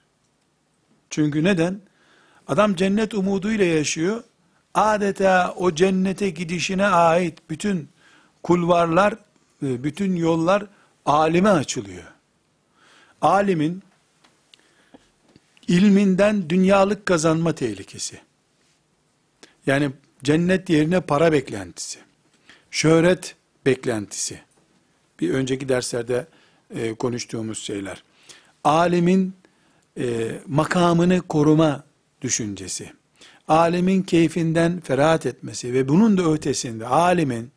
Çünkü 1.10 1.44
neden? 1.44 1.80
Adam 2.48 2.74
cennet 2.74 3.14
umuduyla 3.14 3.64
yaşıyor. 3.64 4.22
Adeta 4.74 5.54
o 5.56 5.74
cennete 5.74 6.30
gidişine 6.30 6.86
ait 6.86 7.38
bütün 7.50 7.88
kulvarlar, 8.42 9.14
bütün 9.62 10.16
yollar 10.16 10.66
alime 11.06 11.48
açılıyor. 11.48 12.04
Alimin 13.20 13.82
ilminden 15.68 16.50
dünyalık 16.50 17.06
kazanma 17.06 17.54
tehlikesi. 17.54 18.20
Yani 19.66 19.90
cennet 20.24 20.70
yerine 20.70 21.00
para 21.00 21.32
beklentisi. 21.32 21.98
Şöhret 22.70 23.36
beklentisi. 23.66 24.40
Bir 25.20 25.30
önceki 25.30 25.68
derslerde 25.68 26.26
e, 26.74 26.94
konuştuğumuz 26.94 27.58
şeyler. 27.58 28.02
Alimin 28.64 29.34
e, 29.98 30.30
makamını 30.46 31.22
koruma 31.22 31.84
düşüncesi. 32.22 32.92
Alimin 33.48 34.02
keyfinden 34.02 34.80
ferahat 34.80 35.26
etmesi 35.26 35.72
ve 35.72 35.88
bunun 35.88 36.18
da 36.18 36.32
ötesinde 36.32 36.86
alimin 36.86 37.50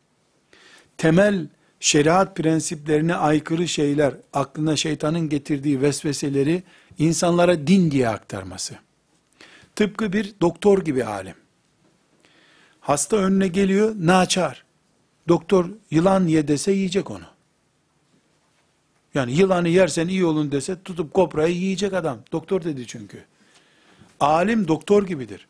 temel 0.98 1.48
şeriat 1.82 2.36
prensiplerine 2.36 3.14
aykırı 3.14 3.68
şeyler, 3.68 4.14
aklına 4.32 4.76
şeytanın 4.76 5.28
getirdiği 5.28 5.82
vesveseleri 5.82 6.62
insanlara 6.98 7.66
din 7.66 7.90
diye 7.90 8.08
aktarması. 8.08 8.74
Tıpkı 9.76 10.12
bir 10.12 10.34
doktor 10.40 10.84
gibi 10.84 11.04
alim. 11.04 11.34
Hasta 12.80 13.16
önüne 13.16 13.48
geliyor, 13.48 13.94
naçar. 13.98 14.64
Doktor 15.28 15.70
yılan 15.90 16.26
ye 16.26 16.48
dese 16.48 16.72
yiyecek 16.72 17.10
onu. 17.10 17.24
Yani 19.14 19.32
yılanı 19.32 19.68
yersen 19.68 20.08
iyi 20.08 20.24
olun 20.24 20.52
dese 20.52 20.82
tutup 20.82 21.14
koprayı 21.14 21.56
yiyecek 21.56 21.92
adam. 21.92 22.18
Doktor 22.32 22.64
dedi 22.64 22.86
çünkü. 22.86 23.24
Alim 24.20 24.68
doktor 24.68 25.06
gibidir. 25.06 25.48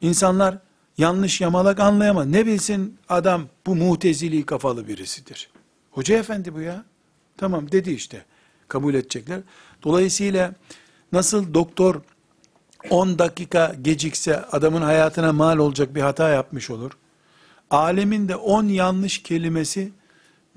İnsanlar 0.00 0.58
yanlış 0.98 1.40
yamalak 1.40 1.80
anlayamaz. 1.80 2.26
Ne 2.26 2.46
bilsin 2.46 2.98
adam 3.08 3.48
bu 3.66 3.76
mutezili 3.76 4.46
kafalı 4.46 4.88
birisidir. 4.88 5.50
Hoca 5.90 6.16
efendi 6.16 6.54
bu 6.54 6.60
ya. 6.60 6.84
Tamam 7.36 7.72
dedi 7.72 7.90
işte. 7.90 8.24
Kabul 8.68 8.94
edecekler. 8.94 9.40
Dolayısıyla 9.82 10.54
nasıl 11.12 11.54
doktor 11.54 12.00
10 12.90 13.18
dakika 13.18 13.74
gecikse 13.82 14.44
adamın 14.44 14.82
hayatına 14.82 15.32
mal 15.32 15.58
olacak 15.58 15.94
bir 15.94 16.00
hata 16.00 16.28
yapmış 16.28 16.70
olur. 16.70 16.90
Alemin 17.70 18.28
de 18.28 18.36
10 18.36 18.64
yanlış 18.64 19.22
kelimesi 19.22 19.92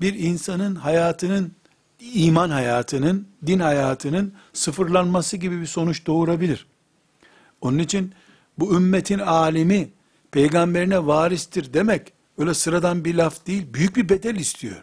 bir 0.00 0.14
insanın 0.14 0.74
hayatının, 0.74 1.52
iman 2.00 2.50
hayatının, 2.50 3.28
din 3.46 3.58
hayatının 3.58 4.32
sıfırlanması 4.52 5.36
gibi 5.36 5.60
bir 5.60 5.66
sonuç 5.66 6.06
doğurabilir. 6.06 6.66
Onun 7.60 7.78
için 7.78 8.12
bu 8.58 8.76
ümmetin 8.76 9.18
alimi 9.18 9.88
peygamberine 10.34 11.06
varistir 11.06 11.74
demek 11.74 12.12
öyle 12.38 12.54
sıradan 12.54 13.04
bir 13.04 13.14
laf 13.14 13.46
değil, 13.46 13.66
büyük 13.74 13.96
bir 13.96 14.08
bedel 14.08 14.36
istiyor. 14.36 14.82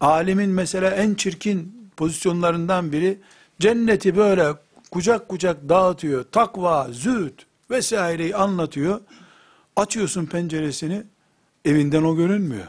Alimin 0.00 0.50
mesela 0.50 0.90
en 0.90 1.14
çirkin 1.14 1.90
pozisyonlarından 1.96 2.92
biri 2.92 3.18
cenneti 3.60 4.16
böyle 4.16 4.52
kucak 4.90 5.28
kucak 5.28 5.68
dağıtıyor, 5.68 6.24
takva, 6.32 6.88
zühd 6.92 7.38
vesaireyi 7.70 8.36
anlatıyor. 8.36 9.00
Açıyorsun 9.76 10.26
penceresini, 10.26 11.02
evinden 11.64 12.02
o 12.02 12.16
görünmüyor. 12.16 12.66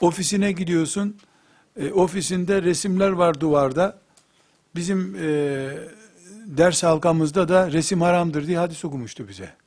Ofisine 0.00 0.52
gidiyorsun, 0.52 1.16
e, 1.76 1.92
ofisinde 1.92 2.62
resimler 2.62 3.10
var 3.10 3.40
duvarda. 3.40 3.98
Bizim 4.74 5.16
e, 5.20 5.28
ders 6.46 6.82
halkamızda 6.82 7.48
da 7.48 7.72
resim 7.72 8.00
haramdır 8.00 8.46
diye 8.46 8.58
hadis 8.58 8.84
okumuştu 8.84 9.28
bize. 9.28 9.65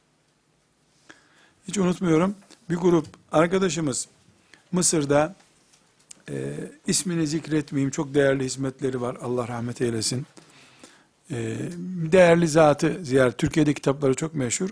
Hiç 1.70 1.78
unutmuyorum. 1.78 2.36
Bir 2.70 2.76
grup 2.76 3.06
arkadaşımız 3.32 4.08
Mısır'da 4.72 5.36
e, 6.30 6.54
ismini 6.88 7.28
zikretmeyeyim. 7.28 7.92
Çok 7.92 8.14
değerli 8.14 8.44
hizmetleri 8.44 9.02
var. 9.02 9.18
Allah 9.22 9.48
rahmet 9.48 9.82
eylesin. 9.82 10.26
E, 11.32 11.58
değerli 12.12 12.48
zatı 12.48 13.00
ziyaret. 13.04 13.38
Türkiye'de 13.38 13.74
kitapları 13.74 14.14
çok 14.14 14.36
meşhur. 14.36 14.70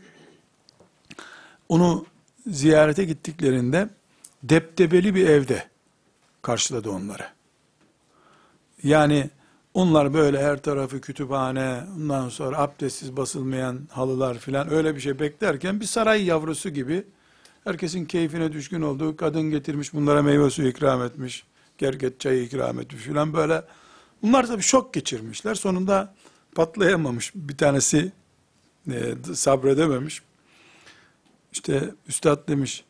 Onu 1.70 2.06
ziyarete 2.48 3.06
gittiklerinde 3.06 3.90
deptebeli 4.44 5.16
bir 5.16 5.30
evde 5.30 5.68
karşıladı 6.42 6.90
onları. 6.90 7.28
Yani 8.84 9.30
onlar 9.78 10.14
böyle 10.14 10.44
her 10.44 10.62
tarafı 10.62 11.02
kütüphane, 11.02 11.84
ondan 11.96 12.30
sonra 12.30 12.58
abdestsiz 12.58 13.18
basılmayan 13.18 13.80
halılar 13.92 14.38
filan 14.38 14.74
öyle 14.74 14.96
bir 14.96 15.00
şey 15.00 15.20
beklerken 15.20 15.80
bir 15.80 15.86
saray 15.86 16.26
yavrusu 16.26 16.70
gibi 16.70 17.04
herkesin 17.64 18.06
keyfine 18.06 18.52
düşkün 18.52 18.82
olduğu 18.82 19.18
kadın 19.18 19.42
getirmiş 19.42 19.94
bunlara 19.94 20.22
meyve 20.22 20.50
suyu 20.50 20.68
ikram 20.68 21.04
etmiş, 21.04 21.44
gerget 21.78 22.20
çayı 22.20 22.44
ikram 22.44 22.80
etmiş 22.80 23.04
filan 23.04 23.34
böyle. 23.34 23.64
Bunlar 24.22 24.48
tabii 24.48 24.62
şok 24.62 24.94
geçirmişler. 24.94 25.56
Sonunda 25.56 26.14
patlayamamış. 26.56 27.32
Bir 27.36 27.58
tanesi 27.58 28.12
e, 28.92 29.16
sabredememiş. 29.34 30.22
İşte 31.54 31.90
üstad 32.08 32.48
demiş, 32.48 32.84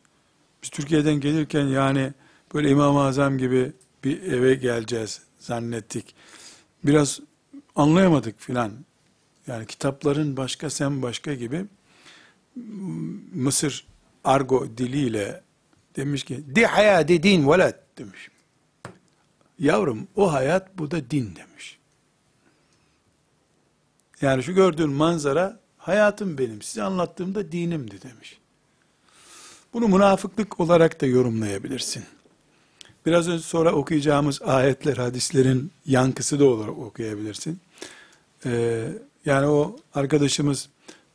biz 0.62 0.70
Türkiye'den 0.70 1.20
gelirken 1.20 1.64
yani 1.66 2.12
böyle 2.54 2.70
İmam-ı 2.70 3.00
Azam 3.00 3.38
gibi 3.38 3.72
bir 4.04 4.22
eve 4.22 4.54
geleceğiz 4.54 5.20
zannettik. 5.38 6.14
Biraz 6.84 7.20
anlayamadık 7.76 8.40
filan. 8.40 8.72
Yani 9.46 9.66
kitapların 9.66 10.36
başka 10.36 10.70
sen 10.70 11.02
başka 11.02 11.34
gibi 11.34 11.64
Mısır 13.34 13.86
argo 14.24 14.68
diliyle 14.78 15.42
demiş 15.96 16.24
ki 16.24 16.44
di 16.54 16.66
hayati 16.66 17.22
din 17.22 17.48
velet 17.48 17.76
demiş. 17.98 18.28
Yavrum 19.58 20.08
o 20.16 20.32
hayat 20.32 20.78
bu 20.78 20.90
da 20.90 21.10
din 21.10 21.36
demiş. 21.36 21.78
Yani 24.20 24.42
şu 24.42 24.54
gördüğün 24.54 24.90
manzara 24.90 25.60
hayatım 25.78 26.38
benim. 26.38 26.62
Size 26.62 26.82
anlattığımda 26.82 27.52
dinimdi 27.52 28.02
demiş. 28.02 28.38
Bunu 29.72 29.88
münafıklık 29.88 30.60
olarak 30.60 31.00
da 31.00 31.06
yorumlayabilirsin. 31.06 32.04
Biraz 33.08 33.28
önce 33.28 33.42
sonra 33.42 33.72
okuyacağımız 33.72 34.42
ayetler, 34.42 34.96
hadislerin 34.96 35.70
yankısı 35.86 36.40
da 36.40 36.44
olarak 36.44 36.78
okuyabilirsin. 36.78 37.60
Ee, 38.46 38.88
Yani 39.26 39.46
o 39.46 39.76
arkadaşımız 39.94 40.68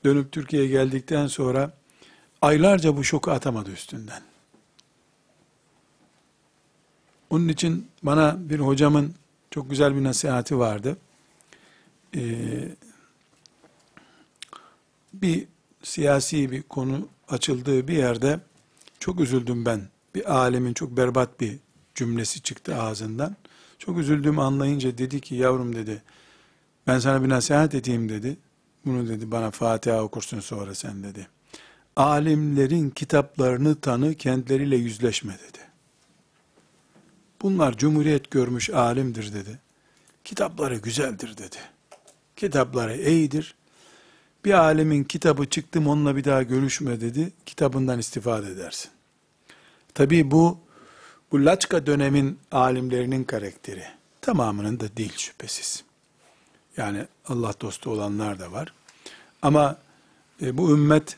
dönüp 0.06 0.32
Türkiye'ye 0.32 0.69
geldikten 0.69 1.27
sonra 1.27 1.73
aylarca 2.41 2.97
bu 2.97 3.03
şoku 3.03 3.32
atamadı 3.32 3.71
üstünden. 3.71 4.21
Onun 7.29 7.47
için 7.47 7.88
bana 8.03 8.38
bir 8.39 8.60
hocamın 8.60 9.13
çok 9.51 9.69
güzel 9.69 9.95
bir 9.95 10.03
nasihati 10.03 10.60
vardı. 10.60 10.97
Ee, 12.15 12.69
bir 15.13 15.47
siyasi 15.84 16.51
bir 16.51 16.63
konu 16.63 17.08
açıldığı 17.29 17.88
bir 17.88 17.97
yerde 17.97 18.39
çok 18.99 19.19
üzüldüm 19.19 19.65
ben. 19.65 19.82
Bir 20.15 20.36
alemin 20.36 20.73
çok 20.73 20.97
berbat 20.97 21.39
bir 21.39 21.60
cümlesi 21.95 22.41
çıktı 22.41 22.75
ağzından. 22.75 23.36
Çok 23.79 23.97
üzüldüğümü 23.97 24.41
anlayınca 24.41 24.97
dedi 24.97 25.21
ki 25.21 25.36
yavrum 25.36 25.75
dedi 25.75 26.01
ben 26.88 26.99
sana 26.99 27.23
bir 27.23 27.29
nasihat 27.29 27.75
edeyim 27.75 28.10
dedi. 28.10 28.38
Bunu 28.86 29.10
dedi 29.10 29.32
bana 29.32 29.51
Fatiha 29.51 30.03
okursun 30.03 30.39
sonra 30.39 30.75
sen 30.75 31.03
dedi. 31.03 31.27
Alimlerin 31.95 32.89
kitaplarını 32.89 33.82
tanı 33.82 34.15
kendileriyle 34.15 34.75
yüzleşme 34.75 35.34
dedi. 35.34 35.60
Bunlar 37.41 37.77
cumhuriyet 37.77 38.32
görmüş 38.32 38.69
alimdir 38.69 39.34
dedi. 39.34 39.60
Kitapları 40.23 40.75
güzeldir 40.75 41.38
dedi. 41.38 41.58
Kitapları 42.36 42.97
iyidir. 42.97 43.56
Bir 44.45 44.53
alemin 44.53 45.03
kitabı 45.03 45.45
çıktım 45.45 45.88
onunla 45.88 46.15
bir 46.15 46.23
daha 46.23 46.43
görüşme 46.43 47.01
dedi. 47.01 47.32
Kitabından 47.45 47.99
istifade 47.99 48.51
edersin. 48.51 48.91
Tabi 49.93 50.32
bu, 50.32 50.58
bu 51.34 51.46
Laçka 51.46 51.86
dönemin 51.86 52.39
alimlerinin 52.52 53.24
karakteri. 53.24 53.84
Tamamının 54.22 54.80
da 54.80 54.98
değil 54.98 55.13
şüphesiz. 55.17 55.84
Yani 56.78 57.06
Allah 57.28 57.54
dostu 57.62 57.89
olanlar 57.89 58.39
da 58.39 58.52
var. 58.52 58.74
Ama 59.41 59.78
e, 60.41 60.58
bu 60.58 60.72
ümmet 60.72 61.17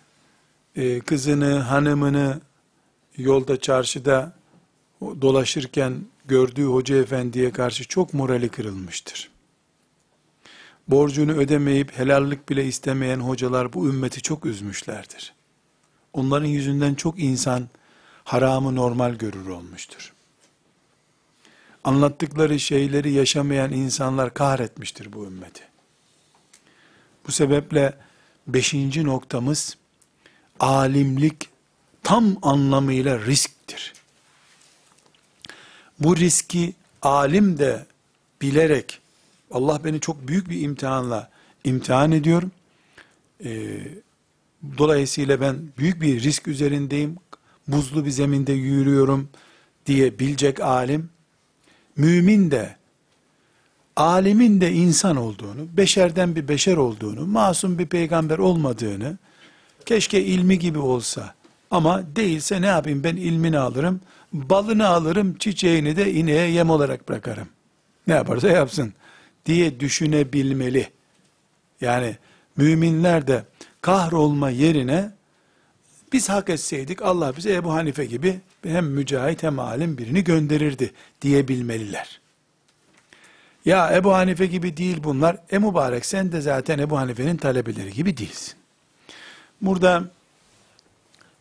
e, 0.75 0.99
kızını, 0.99 1.59
hanımını 1.59 2.41
yolda, 3.17 3.59
çarşıda 3.59 4.33
dolaşırken 5.01 6.05
gördüğü 6.25 6.65
hoca 6.65 6.95
efendiye 6.95 7.51
karşı 7.51 7.87
çok 7.87 8.13
morali 8.13 8.49
kırılmıştır. 8.49 9.31
Borcunu 10.87 11.31
ödemeyip 11.31 11.97
helallik 11.97 12.49
bile 12.49 12.65
istemeyen 12.65 13.19
hocalar 13.19 13.73
bu 13.73 13.89
ümmeti 13.89 14.21
çok 14.21 14.45
üzmüşlerdir. 14.45 15.33
Onların 16.13 16.47
yüzünden 16.47 16.95
çok 16.95 17.19
insan 17.19 17.69
haramı 18.25 18.75
normal 18.75 19.13
görür 19.13 19.47
olmuştur. 19.47 20.13
Anlattıkları 21.83 22.59
şeyleri 22.59 23.11
yaşamayan 23.11 23.71
insanlar 23.71 24.33
kahretmiştir 24.33 25.13
bu 25.13 25.25
ümmeti. 25.25 25.63
Bu 27.27 27.31
sebeple 27.31 27.93
beşinci 28.47 29.03
noktamız 29.03 29.77
alimlik 30.59 31.49
tam 32.03 32.37
anlamıyla 32.41 33.19
risktir. 33.19 33.93
Bu 35.99 36.17
riski 36.17 36.73
alim 37.01 37.57
de 37.57 37.85
bilerek 38.41 38.99
Allah 39.51 39.83
beni 39.83 39.99
çok 39.99 40.27
büyük 40.27 40.49
bir 40.49 40.61
imtihanla 40.61 41.29
imtihan 41.63 42.11
ediyor. 42.11 42.43
Ee, 43.45 43.87
dolayısıyla 44.77 45.41
ben 45.41 45.57
büyük 45.77 46.01
bir 46.01 46.23
risk 46.23 46.47
üzerindeyim. 46.47 47.17
Buzlu 47.67 48.05
bir 48.05 48.11
zeminde 48.11 48.53
yürüyorum 48.53 49.29
diye 49.85 50.19
bilecek 50.19 50.59
alim. 50.59 51.09
Mümin 51.97 52.51
de 52.51 52.75
alimin 53.95 54.61
de 54.61 54.71
insan 54.71 55.15
olduğunu, 55.15 55.77
beşerden 55.77 56.35
bir 56.35 56.47
beşer 56.47 56.77
olduğunu, 56.77 57.25
masum 57.25 57.79
bir 57.79 57.85
peygamber 57.85 58.37
olmadığını, 58.37 59.17
keşke 59.85 60.23
ilmi 60.23 60.59
gibi 60.59 60.79
olsa 60.79 61.33
ama 61.71 62.15
değilse 62.15 62.61
ne 62.61 62.65
yapayım 62.65 63.03
ben 63.03 63.15
ilmini 63.15 63.57
alırım, 63.57 64.01
balını 64.33 64.87
alırım, 64.87 65.37
çiçeğini 65.37 65.95
de 65.95 66.13
ineğe 66.13 66.49
yem 66.49 66.69
olarak 66.69 67.09
bırakarım. 67.09 67.47
Ne 68.07 68.13
yaparsa 68.13 68.47
yapsın 68.49 68.93
diye 69.45 69.79
düşünebilmeli. 69.79 70.89
Yani 71.81 72.17
müminler 72.57 73.27
de 73.27 73.45
kahrolma 73.81 74.49
yerine 74.49 75.11
biz 76.13 76.29
hak 76.29 76.49
etseydik 76.49 77.01
Allah 77.01 77.37
bize 77.37 77.53
Ebu 77.53 77.73
Hanife 77.73 78.05
gibi 78.05 78.39
hem 78.63 78.85
mücahit 78.85 79.43
hem 79.43 79.59
alim 79.59 79.97
birini 79.97 80.23
gönderirdi 80.23 80.91
diyebilmeliler. 81.21 82.21
Ya 83.65 83.95
Ebu 83.95 84.13
Hanife 84.13 84.45
gibi 84.45 84.77
değil 84.77 84.97
bunlar. 85.03 85.37
E 85.51 85.57
mübarek 85.57 86.05
sen 86.05 86.31
de 86.31 86.41
zaten 86.41 86.79
Ebu 86.79 86.97
Hanife'nin 86.97 87.37
talebeleri 87.37 87.93
gibi 87.93 88.17
değilsin. 88.17 88.53
Burada 89.61 90.03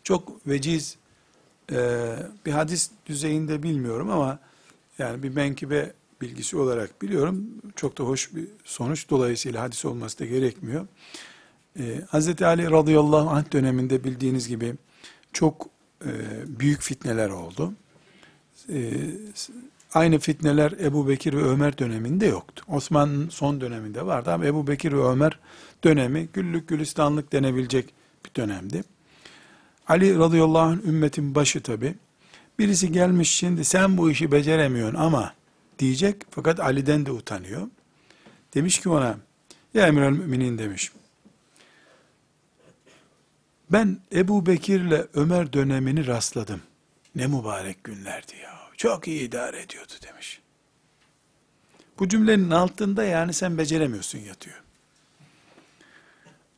çok 0.05 0.47
veciz 0.47 0.97
e, 1.73 1.77
bir 2.47 2.53
hadis 2.53 2.91
düzeyinde 3.07 3.63
bilmiyorum 3.63 4.11
ama 4.11 4.39
yani 4.99 5.23
bir 5.23 5.29
menkibe 5.29 5.93
bilgisi 6.21 6.57
olarak 6.57 7.03
biliyorum. 7.03 7.47
Çok 7.77 7.99
da 7.99 8.05
hoş 8.05 8.35
bir 8.35 8.47
sonuç. 8.65 9.11
Dolayısıyla 9.11 9.63
hadis 9.63 9.85
olması 9.85 10.19
da 10.19 10.25
gerekmiyor. 10.25 10.87
Ee, 11.79 12.01
Hz. 12.13 12.43
Ali 12.43 12.71
radıyallahu 12.71 13.31
anh 13.31 13.53
döneminde 13.53 14.05
bildiğiniz 14.05 14.49
gibi 14.49 14.75
çok 15.33 15.67
e, 16.05 16.11
büyük 16.47 16.83
fitneler 16.83 17.31
oldu. 17.31 17.73
E, 18.69 18.93
aynı 19.95 20.19
fitneler 20.19 20.73
Ebu 20.73 21.09
Bekir 21.09 21.33
ve 21.35 21.43
Ömer 21.43 21.79
döneminde 21.79 22.27
yoktu. 22.27 22.65
Osman'ın 22.69 23.29
son 23.29 23.61
döneminde 23.61 24.07
vardı 24.07 24.33
ama 24.33 24.47
Ebu 24.47 24.67
Bekir 24.67 24.93
ve 24.93 25.05
Ömer 25.05 25.39
dönemi 25.85 26.29
güllük 26.33 26.69
gülistanlık 26.69 27.33
denebilecek 27.33 27.95
bir 28.27 28.35
dönemdi. 28.35 28.85
Ali 29.89 30.19
radıyallahu 30.19 30.63
anh 30.63 30.85
ümmetin 30.85 31.35
başı 31.35 31.63
tabi. 31.63 31.95
Birisi 32.59 32.93
gelmiş 32.93 33.35
şimdi 33.35 33.65
sen 33.65 33.99
bu 33.99 34.11
işi 34.11 34.33
beceremiyorsun 34.33 34.99
ama 34.99 35.35
diyecek 35.79 36.17
fakat 36.31 36.61
Ali'den 36.61 37.07
de 37.07 37.13
utanıyor. 37.13 37.69
Demiş 38.55 38.81
ki 38.81 38.89
ona 38.89 39.19
ya 39.75 39.87
emir 39.87 40.09
müminin 40.09 40.59
demiş. 40.59 40.93
Ben 43.75 43.99
Ebu 44.13 44.47
Bekir'le 44.47 45.07
Ömer 45.15 45.53
dönemini 45.53 46.07
rastladım. 46.07 46.63
Ne 47.15 47.27
mübarek 47.27 47.85
günlerdi 47.85 48.37
ya. 48.43 48.61
Çok 48.77 49.09
iyi 49.09 49.21
idare 49.21 49.63
ediyordu 49.63 49.93
demiş. 50.07 50.41
Bu 51.99 52.09
cümlenin 52.09 52.51
altında 52.51 53.05
yani 53.05 53.33
sen 53.33 53.59
beceremiyorsun 53.59 54.19
yatıyor. 54.19 54.63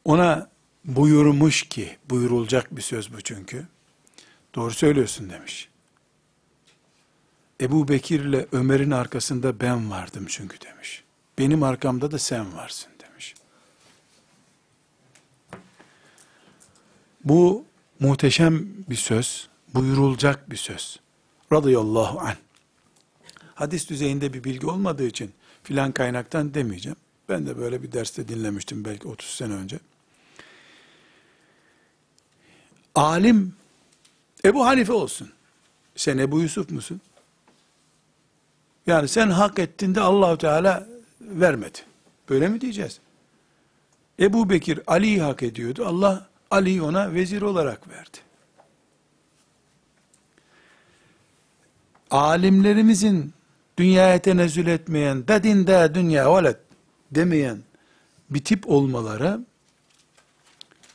Ona 0.04 0.50
buyurmuş 0.84 1.62
ki, 1.62 1.96
buyurulacak 2.10 2.76
bir 2.76 2.82
söz 2.82 3.12
bu 3.12 3.20
çünkü. 3.20 3.66
Doğru 4.54 4.74
söylüyorsun 4.74 5.30
demiş. 5.30 5.68
Ebu 7.60 7.88
Bekir 7.88 8.24
ile 8.24 8.46
Ömer'in 8.52 8.90
arkasında 8.90 9.60
ben 9.60 9.90
vardım 9.90 10.24
çünkü 10.28 10.60
demiş. 10.60 11.04
Benim 11.38 11.62
arkamda 11.62 12.10
da 12.10 12.18
sen 12.18 12.56
varsın 12.56 12.90
demiş. 13.00 13.34
Bu 17.26 17.64
muhteşem 18.00 18.68
bir 18.90 18.96
söz, 18.96 19.48
buyurulacak 19.74 20.50
bir 20.50 20.56
söz. 20.56 21.00
Radıyallahu 21.52 22.20
anh. 22.20 22.36
Hadis 23.54 23.90
düzeyinde 23.90 24.32
bir 24.32 24.44
bilgi 24.44 24.66
olmadığı 24.66 25.06
için 25.06 25.32
filan 25.62 25.92
kaynaktan 25.92 26.54
demeyeceğim. 26.54 26.96
Ben 27.28 27.46
de 27.46 27.58
böyle 27.58 27.82
bir 27.82 27.92
derste 27.92 28.28
dinlemiştim 28.28 28.84
belki 28.84 29.08
30 29.08 29.28
sene 29.28 29.52
önce. 29.52 29.78
Alim 32.94 33.54
Ebu 34.44 34.66
Hanife 34.66 34.92
olsun. 34.92 35.32
Sen 35.96 36.18
Ebu 36.18 36.40
Yusuf 36.40 36.70
musun? 36.70 37.00
Yani 38.86 39.08
sen 39.08 39.30
hak 39.30 39.58
ettin 39.58 39.94
de 39.94 40.00
allah 40.00 40.38
Teala 40.38 40.86
vermedi. 41.20 41.78
Böyle 42.28 42.48
mi 42.48 42.60
diyeceğiz? 42.60 43.00
Ebu 44.20 44.50
Bekir 44.50 44.80
Ali'yi 44.86 45.22
hak 45.22 45.42
ediyordu. 45.42 45.86
Allah 45.86 46.28
Ali'yi 46.50 46.82
ona 46.82 47.14
vezir 47.14 47.42
olarak 47.42 47.88
verdi. 47.88 48.18
Alimlerimizin 52.10 53.32
dünyaya 53.78 54.18
tenezzül 54.18 54.66
etmeyen, 54.66 55.28
dadinde 55.28 55.94
dünya 55.94 56.36
velet 56.36 56.56
demeyen 57.10 57.58
bir 58.30 58.44
tip 58.44 58.70
olmaları 58.70 59.40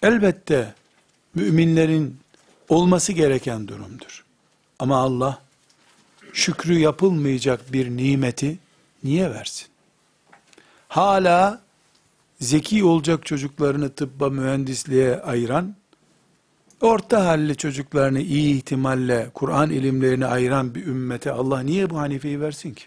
elbette 0.01 0.73
müminlerin 1.35 2.19
olması 2.69 3.13
gereken 3.13 3.67
durumdur. 3.67 4.25
Ama 4.79 4.97
Allah 4.97 5.41
şükrü 6.33 6.79
yapılmayacak 6.79 7.73
bir 7.73 7.89
nimeti 7.89 8.57
niye 9.03 9.31
versin? 9.31 9.67
Hala 10.87 11.61
zeki 12.41 12.83
olacak 12.83 13.25
çocuklarını 13.25 13.89
tıbba 13.89 14.29
mühendisliğe 14.29 15.21
ayıran, 15.21 15.75
orta 16.81 17.25
halli 17.25 17.57
çocuklarını 17.57 18.21
iyi 18.21 18.55
ihtimalle 18.55 19.29
Kur'an 19.33 19.69
ilimlerini 19.69 20.25
ayıran 20.25 20.75
bir 20.75 20.85
ümmete 20.85 21.31
Allah 21.31 21.59
niye 21.59 21.89
bu 21.89 21.97
hanifeyi 21.97 22.41
versin 22.41 22.73
ki? 22.73 22.83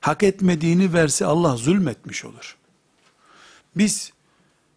Hak 0.00 0.22
etmediğini 0.22 0.92
verse 0.92 1.26
Allah 1.26 1.56
zulmetmiş 1.56 2.24
olur. 2.24 2.56
Biz 3.76 4.12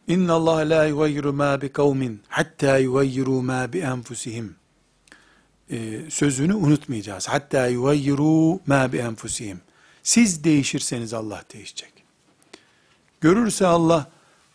inna 0.07 0.34
Allah 0.34 0.55
la 0.69 0.86
yugayyiru 0.86 1.34
ma 1.34 1.61
bi 1.61 1.69
kavmin 1.69 2.21
hatta 2.28 2.78
yugayyiru 2.78 3.41
ma 3.41 3.73
bi 3.73 3.80
enfusihim 3.80 4.55
e, 5.71 5.99
sözünü 6.09 6.53
unutmayacağız. 6.53 7.28
Hatta 7.28 7.67
yugayyiru 7.67 8.59
ma 8.67 8.93
bi 8.93 8.97
enfusihim. 8.97 9.61
Siz 10.03 10.43
değişirseniz 10.43 11.13
Allah 11.13 11.43
değişecek. 11.53 11.96
Görürse 13.22 13.68
Allah 13.68 14.07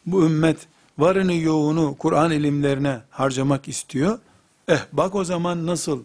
bu 0.07 0.25
ümmet 0.25 0.57
varını 0.99 1.35
yoğunu 1.35 1.97
Kur'an 1.99 2.31
ilimlerine 2.31 3.01
harcamak 3.11 3.69
istiyor. 3.69 4.19
Eh 4.69 4.81
bak 4.93 5.15
o 5.15 5.25
zaman 5.25 5.67
nasıl 5.67 6.05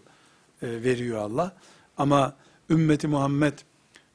e, 0.62 0.66
veriyor 0.82 1.18
Allah. 1.18 1.52
Ama 1.98 2.34
ümmeti 2.70 3.08
Muhammed 3.08 3.52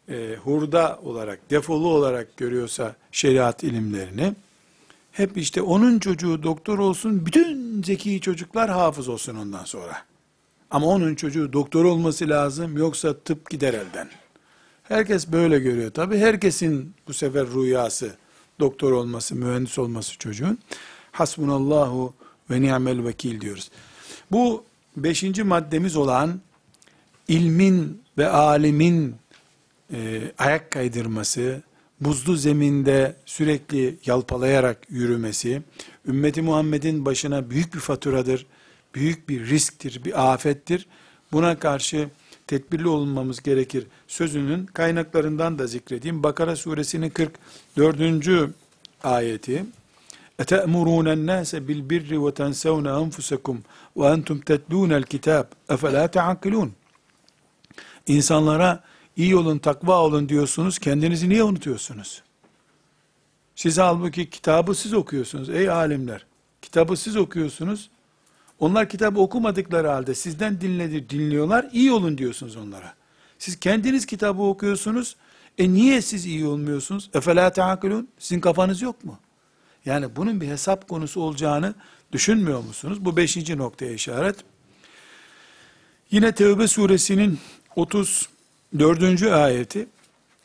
e, 0.09 0.35
hurda 0.43 0.99
olarak, 1.03 1.49
defolu 1.49 1.87
olarak 1.87 2.37
görüyorsa 2.37 2.95
şeriat 3.11 3.63
ilimlerini, 3.63 4.35
hep 5.11 5.37
işte 5.37 5.61
onun 5.61 5.99
çocuğu 5.99 6.43
doktor 6.43 6.79
olsun, 6.79 7.25
bütün 7.25 7.83
zeki 7.83 8.21
çocuklar 8.21 8.69
hafız 8.69 9.07
olsun 9.07 9.35
ondan 9.35 9.63
sonra. 9.63 9.97
Ama 10.71 10.87
onun 10.87 11.15
çocuğu 11.15 11.53
doktor 11.53 11.85
olması 11.85 12.29
lazım, 12.29 12.77
yoksa 12.77 13.13
tıp 13.17 13.49
gider 13.49 13.73
elden. 13.73 14.09
Herkes 14.83 15.31
böyle 15.31 15.59
görüyor. 15.59 15.91
Tabi 15.91 16.17
herkesin 16.17 16.93
bu 17.07 17.13
sefer 17.13 17.47
rüyası, 17.47 18.15
doktor 18.59 18.91
olması, 18.91 19.35
mühendis 19.35 19.79
olması 19.79 20.17
çocuğun. 20.17 20.57
Hasbunallahu 21.11 22.13
ve 22.49 22.61
ni'mel 22.61 23.05
vekil 23.05 23.41
diyoruz. 23.41 23.71
Bu 24.31 24.63
beşinci 24.97 25.43
maddemiz 25.43 25.95
olan 25.95 26.41
ilmin 27.27 28.01
ve 28.17 28.27
alimin 28.27 29.15
e, 29.93 30.21
ayak 30.37 30.71
kaydırması, 30.71 31.61
buzlu 32.01 32.35
zeminde 32.35 33.15
sürekli 33.25 33.97
yalpalayarak 34.05 34.77
yürümesi, 34.89 35.61
ümmeti 36.07 36.41
Muhammed'in 36.41 37.05
başına 37.05 37.49
büyük 37.49 37.73
bir 37.73 37.79
faturadır, 37.79 38.45
büyük 38.95 39.29
bir 39.29 39.45
risktir, 39.49 40.05
bir 40.05 40.33
afettir. 40.33 40.87
Buna 41.31 41.59
karşı 41.59 42.09
tedbirli 42.46 42.88
olmamız 42.88 43.42
gerekir. 43.42 43.86
Sözünün 44.08 44.66
kaynaklarından 44.66 45.58
da 45.58 45.66
zikredeyim. 45.66 46.22
Bakara 46.22 46.56
suresinin 46.56 47.10
44. 47.10 48.50
ayeti. 49.04 49.64
اَتَأْمُرُونَ 50.42 51.08
النَّاسَ 51.16 51.50
بِالْبِرِّ 51.68 52.10
وَتَنْسَوْنَ 52.24 52.86
أَنْفُسَكُمْ 53.02 53.56
وَأَنْتُمْ 53.96 54.38
تَتْلُونَ 54.40 54.92
الْكِتَابِ 55.02 55.46
اَفَلَا 55.68 56.08
تَعَقِلُونَ 56.08 56.70
İnsanlara 58.06 58.84
iyi 59.16 59.36
olun, 59.36 59.58
takva 59.58 60.00
olun 60.02 60.28
diyorsunuz, 60.28 60.78
kendinizi 60.78 61.28
niye 61.28 61.42
unutuyorsunuz? 61.42 62.22
Siz 63.56 63.78
halbuki 63.78 64.30
kitabı 64.30 64.74
siz 64.74 64.94
okuyorsunuz 64.94 65.50
ey 65.50 65.70
alimler. 65.70 66.26
Kitabı 66.62 66.96
siz 66.96 67.16
okuyorsunuz. 67.16 67.90
onlar 68.59 68.89
kitabı 68.89 69.19
okumadıkları 69.19 69.87
halde 69.87 70.15
sizden 70.15 70.61
dinledi, 70.61 71.09
dinliyorlar, 71.09 71.69
iyi 71.73 71.91
olun 71.91 72.17
diyorsunuz 72.17 72.55
onlara. 72.55 72.93
Siz 73.39 73.59
kendiniz 73.59 74.05
kitabı 74.05 74.41
okuyorsunuz, 74.41 75.15
e 75.57 75.73
niye 75.73 76.01
siz 76.01 76.25
iyi 76.25 76.45
olmuyorsunuz? 76.45 77.09
Efela 77.13 77.49
teakülün, 77.49 78.09
sizin 78.19 78.41
kafanız 78.41 78.81
yok 78.81 79.03
mu? 79.03 79.19
Yani 79.85 80.15
bunun 80.15 80.41
bir 80.41 80.47
hesap 80.47 80.89
konusu 80.89 81.21
olacağını 81.21 81.73
düşünmüyor 82.11 82.63
musunuz? 82.63 83.05
Bu 83.05 83.17
beşinci 83.17 83.57
noktaya 83.57 83.93
işaret. 83.93 84.35
Yine 86.11 86.31
Tevbe 86.31 86.67
suresinin 86.67 87.39
34. 87.75 89.23
ayeti 89.23 89.87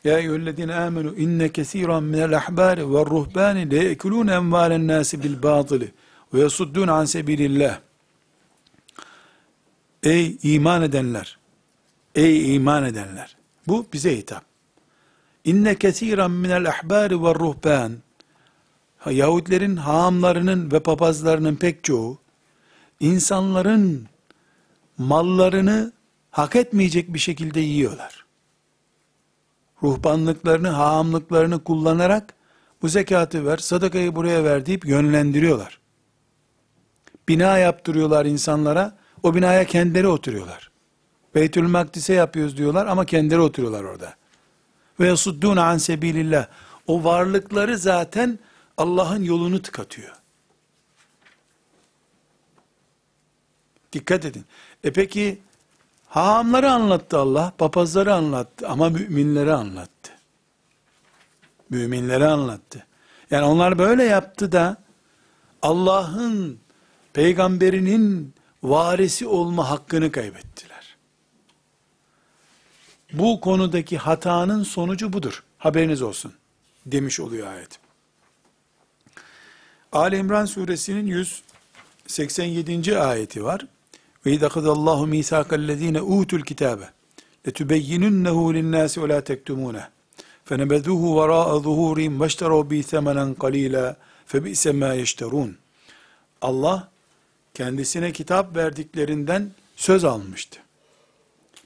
Ya 0.03 0.19
eyyühellezine 0.19 0.75
amenu 0.75 1.15
inne 1.15 1.49
kesiran 1.49 2.03
minel 2.03 2.37
ahbari 2.37 2.93
ve 2.93 3.05
ruhbani 3.05 3.71
le 3.71 3.83
yekulun 3.83 4.27
envalen 4.27 4.87
nasi 4.87 5.23
bil 5.23 5.43
batili 5.43 5.91
ve 6.33 6.39
yasuddun 6.39 6.87
an 6.87 7.05
sebilillah 7.05 7.79
Ey 10.03 10.37
iman 10.43 10.81
edenler 10.81 11.37
Ey 12.15 12.55
iman 12.55 12.83
edenler 12.83 13.37
bu 13.67 13.85
bize 13.93 14.17
hitap 14.17 14.43
İnne 15.45 15.75
kesiran 15.75 16.31
minel 16.31 16.69
ahbari 16.69 17.23
ve 17.23 17.35
ruhban 17.35 17.97
Yahudilerin 19.05 19.75
haamlarının 19.75 20.71
ve 20.71 20.79
papazlarının 20.79 21.55
pek 21.55 21.83
çoğu 21.83 22.17
insanların 22.99 24.07
mallarını 24.97 25.91
hak 26.31 26.55
etmeyecek 26.55 27.13
bir 27.13 27.19
şekilde 27.19 27.59
yiyorlar. 27.59 28.25
Ruhbanlıklarını, 29.83 30.67
haamlıklarını 30.67 31.63
kullanarak 31.63 32.33
bu 32.81 32.87
zekatı 32.87 33.45
ver, 33.45 33.57
sadakayı 33.57 34.15
buraya 34.15 34.43
ver 34.43 34.65
deyip 34.65 34.85
yönlendiriyorlar. 34.85 35.79
Bina 37.27 37.57
yaptırıyorlar 37.57 38.25
insanlara, 38.25 38.98
o 39.23 39.35
binaya 39.35 39.65
kendileri 39.65 40.07
oturuyorlar. 40.07 40.71
Beytül 41.35 41.67
Makdis'e 41.67 42.13
yapıyoruz 42.13 42.57
diyorlar 42.57 42.85
ama 42.85 43.05
kendileri 43.05 43.39
oturuyorlar 43.39 43.83
orada. 43.83 44.15
Ve 44.99 45.07
yasuddun 45.07 45.57
an 45.57 45.77
sebilillah. 45.77 46.47
O 46.87 47.03
varlıkları 47.03 47.77
zaten 47.77 48.39
Allah'ın 48.77 49.23
yolunu 49.23 49.61
tıkatıyor. 49.61 50.15
Dikkat 53.93 54.25
edin. 54.25 54.45
E 54.83 54.93
peki 54.93 55.39
hahamları 56.07 56.71
anlattı 56.71 57.17
Allah, 57.17 57.53
papazları 57.57 58.13
anlattı 58.13 58.67
ama 58.67 58.89
müminleri 58.89 59.53
anlattı. 59.53 60.11
Müminleri 61.69 62.25
anlattı. 62.25 62.85
Yani 63.31 63.45
onlar 63.45 63.79
böyle 63.79 64.03
yaptı 64.03 64.51
da 64.51 64.77
Allah'ın 65.61 66.59
peygamberinin 67.13 68.33
varisi 68.63 69.27
olma 69.27 69.69
hakkını 69.69 70.11
kaybettiler. 70.11 70.97
Bu 73.13 73.41
konudaki 73.41 73.97
hatanın 73.97 74.63
sonucu 74.63 75.13
budur. 75.13 75.43
Haberiniz 75.57 76.01
olsun 76.01 76.33
demiş 76.85 77.19
oluyor 77.19 77.47
ayet. 77.47 77.79
Ali 79.91 80.17
İmran 80.17 80.45
suresinin 80.45 81.05
187. 82.07 82.99
ayeti 82.99 83.43
var. 83.43 83.65
Ve 84.25 84.31
idakadallahu 84.31 85.07
misakallezine 85.07 86.01
utul 86.01 86.41
kitabe 86.41 86.89
letubeyyinunnehu 87.47 88.53
linnâsi 88.53 89.03
ve 89.03 89.09
la 89.09 89.19
tektumûneh 89.19 89.87
fenebeduhu 90.45 91.21
verâ'a 91.21 91.55
zuhûrihim 91.55 92.19
veşterû 92.19 92.69
bi 92.69 92.83
semenen 92.83 93.33
qalîlâ 93.33 93.95
febi'se 94.25 94.71
mâ 94.71 94.93
yeşterûn 94.93 95.57
Allah 96.41 96.91
kendisine 97.59 98.11
kitap 98.11 98.55
verdiklerinden 98.55 99.51
söz 99.75 100.05
almıştı. 100.05 100.59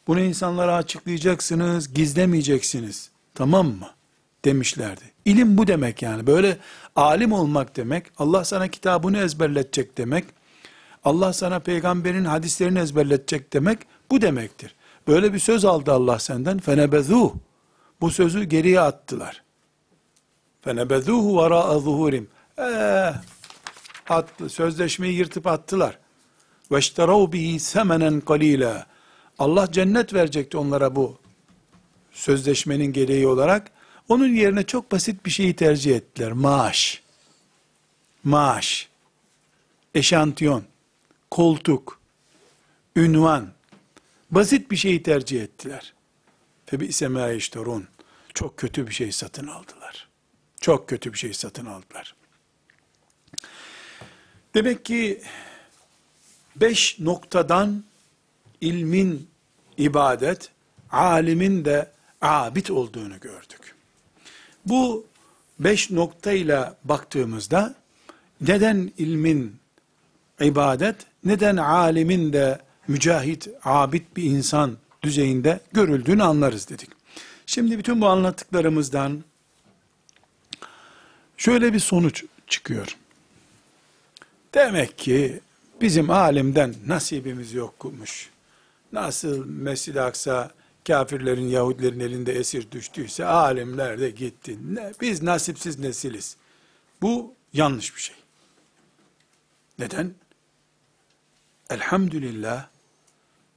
Bunu 0.08 0.20
insanlara 0.20 0.76
açıklayacaksınız, 0.76 1.94
gizlemeyeceksiniz. 1.94 3.10
Tamam 3.36 3.68
mı? 3.68 3.90
Demişlerdi. 4.46 5.02
İlim 5.26 5.58
bu 5.58 5.68
demek 5.68 6.02
yani. 6.02 6.28
Böyle 6.28 6.58
alim 6.96 7.32
olmak 7.32 7.76
demek, 7.76 8.06
Allah 8.18 8.46
sana 8.46 8.68
kitabını 8.68 9.18
ezberletecek 9.18 9.98
demek, 9.98 10.26
Allah 11.04 11.34
sana 11.34 11.60
peygamberin 11.60 12.26
hadislerini 12.26 12.80
ezberletecek 12.80 13.54
demek 13.54 13.80
bu 14.12 14.22
demektir. 14.22 14.76
Böyle 15.08 15.34
bir 15.34 15.40
söz 15.40 15.66
aldı 15.66 15.92
Allah 15.92 16.20
senden. 16.20 16.60
Fenebezuh. 16.60 17.34
Bu 18.02 18.12
sözü 18.12 18.44
geriye 18.44 18.80
attılar. 18.80 19.44
Fenebezuhu 20.62 21.44
vera'a 21.44 21.80
zuhurim. 21.80 22.28
Eee 22.58 23.14
attı. 24.12 24.50
Sözleşmeyi 24.50 25.14
yırtıp 25.14 25.48
attılar. 25.48 26.00
Veşterav 26.72 27.32
bihi 27.32 27.60
semenen 27.60 28.22
kalila. 28.22 28.88
Allah 29.40 29.72
cennet 29.72 30.14
verecekti 30.14 30.58
onlara 30.58 30.96
bu 30.96 31.18
sözleşmenin 32.12 32.94
gereği 32.94 33.28
olarak. 33.28 33.72
Onun 34.10 34.28
yerine 34.28 34.64
çok 34.64 34.92
basit 34.92 35.26
bir 35.26 35.32
şeyi 35.32 35.56
tercih 35.56 35.96
ettiler. 35.96 36.32
Maaş. 36.32 37.04
Maaş. 38.24 38.90
Eşantiyon. 39.96 40.64
Koltuk. 41.32 42.00
Ünvan. 42.96 43.50
Basit 44.32 44.72
bir 44.72 44.76
şeyi 44.76 45.04
tercih 45.04 45.42
ettiler. 45.44 45.94
Febi'se 46.66 47.08
mâ 47.08 47.30
yeşterun. 47.30 47.88
Çok 48.34 48.58
kötü 48.58 48.88
bir 48.88 48.94
şey 48.94 49.12
satın 49.12 49.48
aldılar. 49.48 50.10
Çok 50.62 50.90
kötü 50.90 51.14
bir 51.14 51.18
şey 51.18 51.34
satın 51.34 51.66
aldılar. 51.66 52.16
Demek 54.54 54.86
ki 54.86 55.22
beş 56.56 57.00
noktadan 57.00 57.84
ilmin 58.62 59.28
ibadet, 59.78 60.50
alimin 60.92 61.66
de 61.66 61.92
abid 62.22 62.68
olduğunu 62.68 63.20
gördük. 63.20 63.76
Bu 64.66 65.06
beş 65.60 65.92
noktayla 65.92 66.78
baktığımızda 66.84 67.76
neden 68.42 68.92
ilmin 68.98 69.56
ibadet, 70.42 70.96
neden 71.26 71.58
alimin 71.58 72.34
de 72.34 72.62
mücahit, 72.88 73.48
abid 73.64 74.04
bir 74.16 74.24
insan 74.24 74.78
düzeyinde 75.04 75.60
görüldüğünü 75.72 76.24
anlarız 76.24 76.70
dedik. 76.70 76.90
Şimdi 77.46 77.78
bütün 77.78 78.02
bu 78.02 78.08
anlattıklarımızdan 78.08 79.24
Şöyle 81.38 81.74
bir 81.74 81.80
sonuç 81.80 82.24
çıkıyor. 82.48 82.98
Demek 84.54 84.98
ki 84.98 85.40
bizim 85.82 86.10
alimden 86.10 86.76
nasibimiz 86.88 87.54
yokmuş. 87.54 88.30
Nasıl 88.92 89.46
Mescid-i 89.46 90.02
Aksa 90.02 90.52
kafirlerin, 90.88 91.48
Yahudilerin 91.48 92.00
elinde 92.00 92.34
esir 92.34 92.72
düştüyse 92.72 93.26
alimler 93.26 94.00
de 94.00 94.10
gitti. 94.10 94.58
Ne, 94.76 94.92
biz 95.02 95.24
nasipsiz 95.24 95.80
nesiliz. 95.80 96.38
Bu 97.02 97.34
yanlış 97.54 97.96
bir 97.96 98.02
şey. 98.02 98.16
Neden? 99.80 100.14
Elhamdülillah 101.70 102.68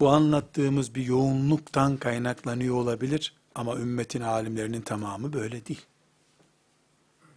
bu 0.00 0.08
anlattığımız 0.08 0.94
bir 0.94 1.06
yoğunluktan 1.06 1.96
kaynaklanıyor 1.96 2.74
olabilir 2.74 3.34
ama 3.54 3.76
ümmetin 3.76 4.20
alimlerinin 4.20 4.80
tamamı 4.80 5.32
böyle 5.32 5.66
değil. 5.66 5.84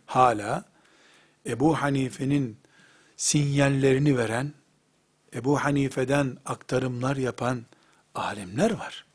Hala 0.05 0.65
Ebu 1.45 1.81
Hanife'nin 1.81 2.57
sinyallerini 3.19 4.17
veren, 4.17 4.53
Ebu 5.35 5.59
Hanife'den 5.59 6.37
aktarımlar 6.45 7.15
yapan 7.15 7.65
alimler 8.15 8.71
var. 8.71 9.05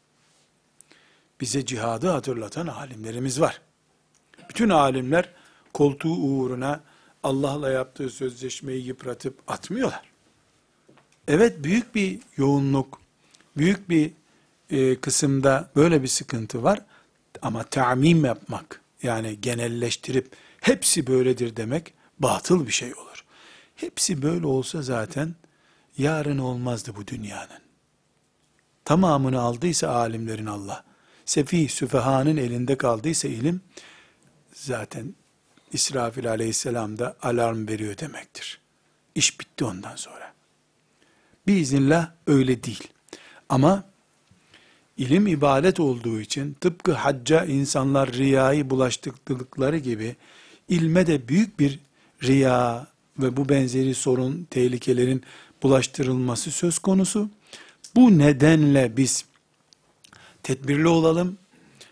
Bize 1.41 1.67
cihadı 1.67 2.09
hatırlatan 2.09 2.67
alimlerimiz 2.67 3.41
var. 3.41 3.61
Bütün 4.49 4.69
alimler 4.69 5.33
koltuğu 5.75 6.17
uğruna 6.17 6.81
Allah'la 7.23 7.71
yaptığı 7.71 8.11
sözleşmeyi 8.11 8.87
yıpratıp 8.87 9.39
atmıyorlar. 9.47 10.03
Evet 11.29 11.65
büyük 11.65 11.95
bir 11.95 12.19
yoğunluk, 12.37 13.01
büyük 13.57 13.89
bir 13.89 14.11
e, 14.71 15.01
kısımda 15.01 15.71
böyle 15.77 16.03
bir 16.03 16.09
sıkıntı 16.09 16.63
var. 16.63 16.81
Ama 17.43 17.63
tamim 17.63 18.25
yapmak, 18.25 18.81
yani 19.03 19.41
genelleştirip 19.41 20.37
hepsi 20.61 21.07
böyledir 21.07 21.57
demek 21.57 21.95
batıl 22.19 22.67
bir 22.67 22.73
şey 22.73 22.95
olur. 22.95 23.14
Hepsi 23.75 24.23
böyle 24.23 24.47
olsa 24.47 24.83
zaten 24.83 25.35
yarın 25.99 26.39
olmazdı 26.39 26.93
bu 26.97 27.07
dünyanın. 27.07 27.65
Tamamını 28.85 29.41
aldıysa 29.41 29.89
alimlerin 29.89 30.47
Allah, 30.47 30.85
sefih 31.25 31.69
süfehanın 31.69 32.37
elinde 32.37 32.79
kaldıysa 32.79 33.29
ilim, 33.29 33.61
zaten 34.53 35.15
İsrafil 35.73 36.31
aleyhisselam 36.31 36.99
da 36.99 37.17
alarm 37.23 37.69
veriyor 37.69 37.99
demektir. 37.99 38.61
İş 39.15 39.41
bitti 39.41 39.65
ondan 39.65 39.97
sonra. 39.97 40.33
Biiznillah 41.47 42.11
öyle 42.27 42.63
değil. 42.65 42.89
Ama 43.49 43.85
ilim 44.97 45.27
ibadet 45.27 45.81
olduğu 45.81 46.21
için 46.21 46.55
tıpkı 46.61 46.93
hacca 46.93 47.45
insanlar 47.45 48.13
riyayı 48.13 48.71
bulaştırdıkları 48.71 49.79
gibi 49.79 50.17
ilme 50.69 51.07
de 51.07 51.29
büyük 51.29 51.61
bir 51.61 51.81
riya 52.23 52.87
ve 53.19 53.37
bu 53.37 53.49
benzeri 53.49 53.95
sorun, 53.95 54.47
tehlikelerin 54.51 55.23
bulaştırılması 55.63 56.51
söz 56.51 56.79
konusu. 56.79 57.29
Bu 57.97 58.19
nedenle 58.19 58.97
biz 58.97 59.25
tedbirli 60.43 60.89
olalım, 60.89 61.39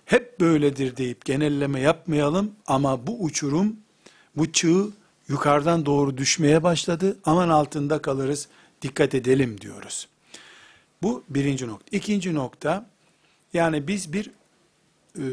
hep 0.04 0.40
böyledir 0.40 0.96
deyip 0.96 1.24
genelleme 1.24 1.80
yapmayalım 1.80 2.52
ama 2.66 3.06
bu 3.06 3.22
uçurum, 3.24 3.76
bu 4.36 4.52
çığ 4.52 4.88
yukarıdan 5.28 5.86
doğru 5.86 6.18
düşmeye 6.18 6.62
başladı. 6.62 7.16
Aman 7.24 7.48
altında 7.48 8.02
kalırız, 8.02 8.48
dikkat 8.82 9.14
edelim 9.14 9.60
diyoruz. 9.60 10.08
Bu 11.02 11.24
birinci 11.28 11.66
nokta. 11.66 11.96
İkinci 11.96 12.34
nokta, 12.34 12.86
yani 13.52 13.88
biz 13.88 14.12
bir 14.12 14.30
e, 15.18 15.24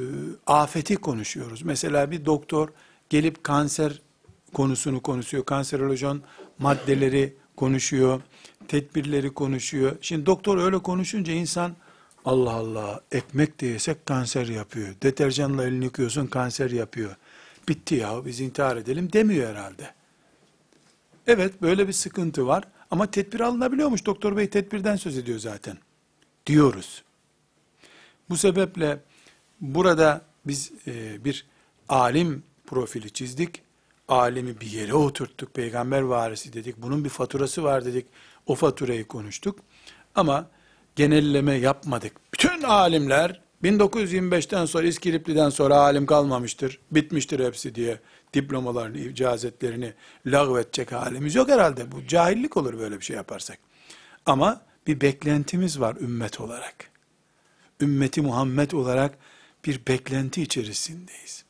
afeti 0.48 0.96
konuşuyoruz. 0.96 1.62
Mesela 1.62 2.12
bir 2.12 2.26
doktor 2.26 2.70
gelip 3.10 3.44
kanser 3.44 4.02
konusunu 4.54 5.02
konuşuyor. 5.02 5.46
Kanserolojon 5.46 6.22
maddeleri 6.60 7.36
konuşuyor. 7.56 8.22
Tedbirleri 8.68 9.34
konuşuyor. 9.34 9.98
Şimdi 10.02 10.26
doktor 10.26 10.58
öyle 10.58 10.78
konuşunca 10.78 11.34
insan 11.34 11.76
Allah 12.26 12.52
Allah 12.52 13.02
ekmek 13.12 13.62
de 13.62 13.66
yesek 13.66 14.06
kanser 14.06 14.48
yapıyor. 14.48 14.96
Deterjanla 15.04 15.68
elini 15.68 15.86
yıkıyorsun 15.86 16.28
kanser 16.28 16.72
yapıyor. 16.72 17.16
Bitti 17.68 17.96
ya 17.96 18.26
biz 18.26 18.40
intihar 18.40 18.78
edelim 18.78 19.14
demiyor 19.14 19.50
herhalde. 19.50 19.94
Evet 21.28 21.62
böyle 21.62 21.88
bir 21.88 21.94
sıkıntı 21.94 22.48
var 22.48 22.64
ama 22.92 23.12
tedbir 23.12 23.40
alınabiliyormuş. 23.40 24.06
Doktor 24.06 24.38
bey 24.38 24.50
tedbirden 24.50 24.96
söz 24.96 25.18
ediyor 25.18 25.40
zaten. 25.40 25.78
Diyoruz. 26.46 27.04
Bu 28.30 28.38
sebeple 28.38 29.00
burada 29.62 30.22
biz 30.46 30.72
e, 30.88 31.26
bir 31.26 31.46
alim 31.90 32.44
profili 32.68 33.10
çizdik. 33.10 33.62
Alimi 34.10 34.62
bir 34.62 34.72
yere 34.72 34.94
oturttuk. 34.94 35.54
Peygamber 35.54 36.02
varisi 36.02 36.54
dedik. 36.54 36.78
Bunun 36.78 37.04
bir 37.06 37.10
faturası 37.10 37.64
var 37.64 37.86
dedik. 37.86 38.06
O 38.46 38.56
faturayı 38.56 39.08
konuştuk. 39.08 39.60
Ama 40.16 40.48
genelleme 40.96 41.54
yapmadık. 41.56 42.14
Bütün 42.34 42.64
alimler 42.64 43.42
1925'ten 43.64 44.66
sonra 44.66 44.88
İskilipli'den 44.88 45.50
sonra 45.50 45.76
alim 45.76 46.06
kalmamıştır, 46.06 46.80
bitmiştir 46.92 47.46
hepsi 47.46 47.76
diye 47.76 48.00
diplomalarını, 48.34 48.98
icazetlerini 48.98 49.94
lağvedecek 50.26 50.92
halimiz 50.92 51.36
yok 51.36 51.50
herhalde. 51.50 51.92
Bu 51.92 52.08
cahillik 52.08 52.58
olur 52.58 52.80
böyle 52.80 53.00
bir 53.00 53.06
şey 53.06 53.16
yaparsak. 53.16 53.60
Ama 54.26 54.62
bir 54.88 55.02
beklentimiz 55.02 55.80
var 55.80 55.96
ümmet 55.96 56.42
olarak. 56.42 56.92
Ümmeti 57.82 58.22
Muhammed 58.22 58.72
olarak 58.72 59.18
bir 59.66 59.86
beklenti 59.88 60.42
içerisindeyiz. 60.42 61.46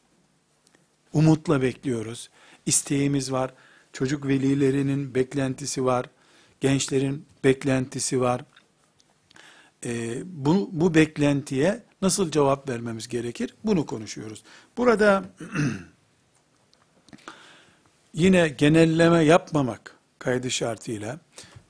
Umutla 1.14 1.62
bekliyoruz. 1.62 2.30
İsteğimiz 2.70 3.32
var. 3.32 3.54
Çocuk 3.94 4.28
velilerinin 4.28 5.16
beklentisi 5.16 5.86
var. 5.86 6.06
Gençlerin 6.62 7.26
beklentisi 7.44 8.22
var 8.22 8.42
e, 9.86 10.22
bu, 10.26 10.70
bu 10.72 10.94
beklentiye 10.94 11.84
nasıl 12.02 12.32
cevap 12.32 12.70
vermemiz 12.70 13.08
gerekir? 13.08 13.56
Bunu 13.64 13.86
konuşuyoruz. 13.86 14.44
Burada 14.78 15.24
yine 18.14 18.50
genelleme 18.50 19.24
yapmamak 19.24 19.96
kaydı 20.20 20.52
şartıyla 20.52 21.20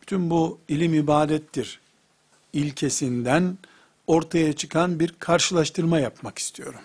bütün 0.01 0.29
bu 0.29 0.59
ilim 0.67 0.93
ibadettir 0.93 1.79
ilkesinden 2.53 3.57
ortaya 4.07 4.53
çıkan 4.53 4.99
bir 4.99 5.15
karşılaştırma 5.19 5.99
yapmak 5.99 6.39
istiyorum. 6.39 6.81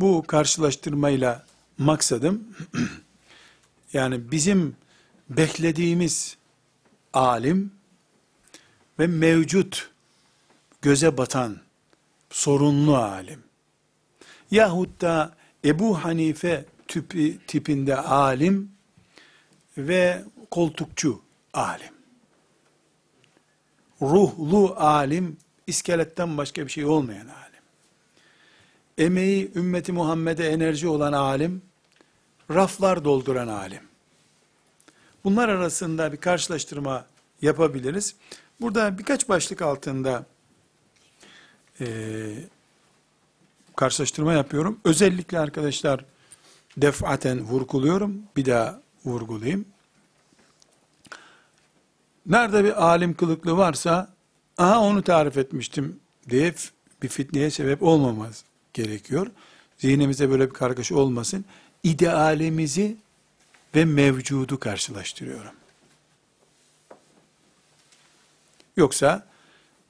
Bu 0.00 0.24
karşılaştırmayla 0.26 1.46
maksadım 1.78 2.56
yani 3.92 4.30
bizim 4.30 4.76
beklediğimiz 5.30 6.36
alim 7.12 7.72
ve 8.98 9.06
mevcut 9.06 9.90
göze 10.82 11.18
batan 11.18 11.60
sorunlu 12.30 12.96
alim 12.96 13.44
yahut 14.50 15.00
da 15.00 15.34
Ebu 15.64 16.04
Hanife 16.04 16.64
tipi, 16.88 17.38
tipinde 17.46 17.96
alim 17.96 18.72
ve 19.78 20.24
koltukçu 20.50 21.22
alim. 21.52 21.94
Ruhlu 24.02 24.74
alim, 24.76 25.36
iskeletten 25.66 26.36
başka 26.36 26.66
bir 26.66 26.70
şey 26.70 26.84
olmayan 26.84 27.26
alim. 27.26 27.53
Emeği 28.98 29.52
ümmeti 29.54 29.92
Muhammed'e 29.92 30.46
enerji 30.48 30.88
olan 30.88 31.12
alim, 31.12 31.62
raflar 32.50 33.04
dolduran 33.04 33.48
alim. 33.48 33.82
Bunlar 35.24 35.48
arasında 35.48 36.12
bir 36.12 36.16
karşılaştırma 36.16 37.06
yapabiliriz. 37.42 38.14
Burada 38.60 38.98
birkaç 38.98 39.28
başlık 39.28 39.62
altında 39.62 40.26
e, 41.80 41.86
karşılaştırma 43.76 44.32
yapıyorum. 44.32 44.80
Özellikle 44.84 45.38
arkadaşlar 45.38 46.04
defaten 46.76 47.40
vurguluyorum. 47.40 48.22
Bir 48.36 48.44
daha 48.44 48.80
vurgulayayım. 49.04 49.64
Nerede 52.26 52.64
bir 52.64 52.84
alim 52.84 53.14
kılıklı 53.14 53.56
varsa 53.56 54.14
aha 54.58 54.80
onu 54.80 55.02
tarif 55.02 55.36
etmiştim 55.36 56.00
diye 56.30 56.54
bir 57.02 57.08
fitneye 57.08 57.50
sebep 57.50 57.82
olmamaz 57.82 58.44
gerekiyor. 58.74 59.26
Zihnimizde 59.78 60.30
böyle 60.30 60.48
bir 60.48 60.54
kargaşa 60.54 60.96
olmasın. 60.96 61.44
İdealimizi 61.82 62.96
ve 63.74 63.84
mevcudu 63.84 64.58
karşılaştırıyorum. 64.58 65.52
Yoksa 68.76 69.26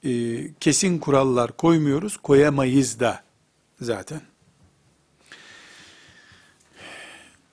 e, 0.03 0.41
kesin 0.59 0.99
kurallar 0.99 1.57
koymuyoruz, 1.57 2.17
koyamayız 2.17 2.99
da 2.99 3.23
zaten. 3.81 4.21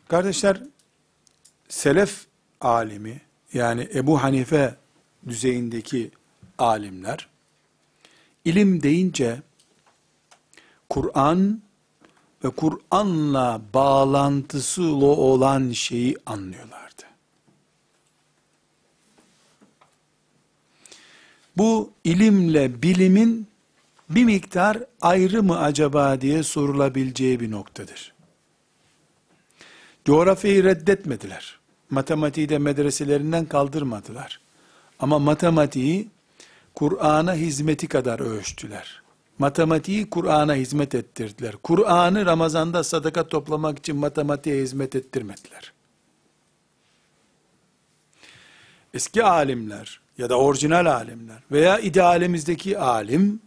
Kardeşler, 0.08 0.62
selef 1.68 2.26
alimi, 2.60 3.20
yani 3.52 3.88
Ebu 3.94 4.22
Hanife 4.22 4.74
düzeyindeki 5.28 6.10
alimler, 6.58 7.28
ilim 8.44 8.82
deyince, 8.82 9.42
Kur'an 10.92 11.62
ve 12.44 12.50
Kur'an'la 12.50 13.60
bağlantısı 13.74 14.82
olan 14.82 15.70
şeyi 15.70 16.16
anlıyorlardı. 16.26 17.02
Bu 21.56 21.90
ilimle 22.04 22.82
bilimin 22.82 23.46
bir 24.10 24.24
miktar 24.24 24.78
ayrı 25.00 25.42
mı 25.42 25.58
acaba 25.58 26.20
diye 26.20 26.42
sorulabileceği 26.42 27.40
bir 27.40 27.50
noktadır. 27.50 28.14
Coğrafyayı 30.04 30.64
reddetmediler. 30.64 31.58
Matematiği 31.90 32.48
de 32.48 32.58
medreselerinden 32.58 33.44
kaldırmadılar. 33.44 34.40
Ama 34.98 35.18
matematiği 35.18 36.08
Kur'an'a 36.74 37.34
hizmeti 37.34 37.86
kadar 37.86 38.20
ölçtüler. 38.20 39.02
Matematiği 39.38 40.10
Kur'an'a 40.10 40.54
hizmet 40.54 40.94
ettirdiler. 40.94 41.54
Kur'an'ı 41.62 42.26
Ramazan'da 42.26 42.84
sadaka 42.84 43.28
toplamak 43.28 43.78
için 43.78 43.96
matematiğe 43.96 44.62
hizmet 44.62 44.96
ettirmediler. 44.96 45.72
Eski 48.94 49.24
alimler 49.24 50.00
ya 50.18 50.30
da 50.30 50.38
orijinal 50.38 50.86
alimler 50.86 51.38
veya 51.52 51.78
idealimizdeki 51.78 52.78
alim, 52.78 53.40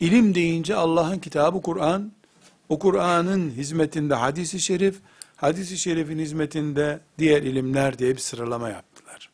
ilim 0.00 0.34
deyince 0.34 0.74
Allah'ın 0.74 1.18
kitabı 1.18 1.62
Kur'an, 1.62 2.12
o 2.68 2.78
Kur'an'ın 2.78 3.50
hizmetinde 3.50 4.14
hadisi 4.14 4.60
şerif, 4.60 4.96
hadisi 5.36 5.78
şerifin 5.78 6.18
hizmetinde 6.18 7.00
diğer 7.18 7.42
ilimler 7.42 7.98
diye 7.98 8.14
bir 8.14 8.20
sıralama 8.20 8.68
yaptılar. 8.68 9.30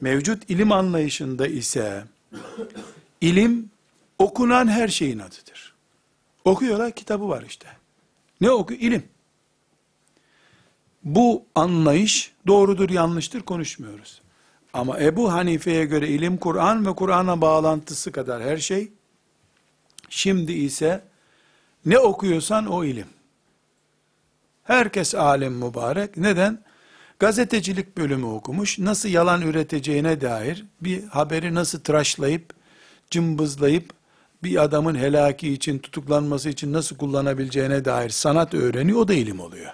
Mevcut 0.00 0.50
ilim 0.50 0.72
anlayışında 0.72 1.46
ise, 1.46 2.04
ilim 3.20 3.70
okunan 4.18 4.68
her 4.68 4.88
şeyin 4.88 5.18
adıdır. 5.18 5.74
Okuyorlar 6.44 6.92
kitabı 6.92 7.28
var 7.28 7.42
işte. 7.42 7.68
Ne 8.40 8.50
oku? 8.50 8.74
İlim. 8.74 9.02
Bu 11.04 11.44
anlayış 11.54 12.32
doğrudur 12.46 12.90
yanlıştır 12.90 13.42
konuşmuyoruz. 13.42 14.22
Ama 14.72 15.00
Ebu 15.00 15.32
Hanife'ye 15.32 15.84
göre 15.84 16.08
ilim 16.08 16.36
Kur'an 16.36 16.86
ve 16.86 16.94
Kur'an'a 16.94 17.40
bağlantısı 17.40 18.12
kadar 18.12 18.42
her 18.42 18.56
şey. 18.56 18.92
Şimdi 20.08 20.52
ise 20.52 21.04
ne 21.86 21.98
okuyorsan 21.98 22.66
o 22.66 22.84
ilim. 22.84 23.06
Herkes 24.64 25.14
alim 25.14 25.52
mübarek. 25.52 26.16
Neden? 26.16 26.64
Gazetecilik 27.18 27.96
bölümü 27.96 28.26
okumuş. 28.26 28.78
Nasıl 28.78 29.08
yalan 29.08 29.42
üreteceğine 29.42 30.20
dair 30.20 30.64
bir 30.80 31.04
haberi 31.04 31.54
nasıl 31.54 31.80
tıraşlayıp, 31.80 32.54
cımbızlayıp 33.10 33.97
bir 34.42 34.62
adamın 34.62 34.94
helaki 34.94 35.52
için, 35.52 35.78
tutuklanması 35.78 36.48
için 36.48 36.72
nasıl 36.72 36.96
kullanabileceğine 36.96 37.84
dair 37.84 38.10
sanat 38.10 38.54
öğreniyor. 38.54 38.98
O 38.98 39.08
da 39.08 39.14
ilim 39.14 39.40
oluyor. 39.40 39.72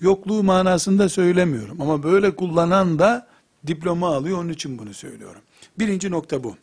Yokluğu 0.00 0.42
manasında 0.42 1.08
söylemiyorum. 1.08 1.80
Ama 1.80 2.02
böyle 2.02 2.36
kullanan 2.36 2.98
da 2.98 3.28
diploma 3.66 4.14
alıyor. 4.16 4.38
Onun 4.38 4.48
için 4.48 4.78
bunu 4.78 4.94
söylüyorum. 4.94 5.40
Birinci 5.78 6.10
nokta 6.10 6.44
bu. 6.44 6.56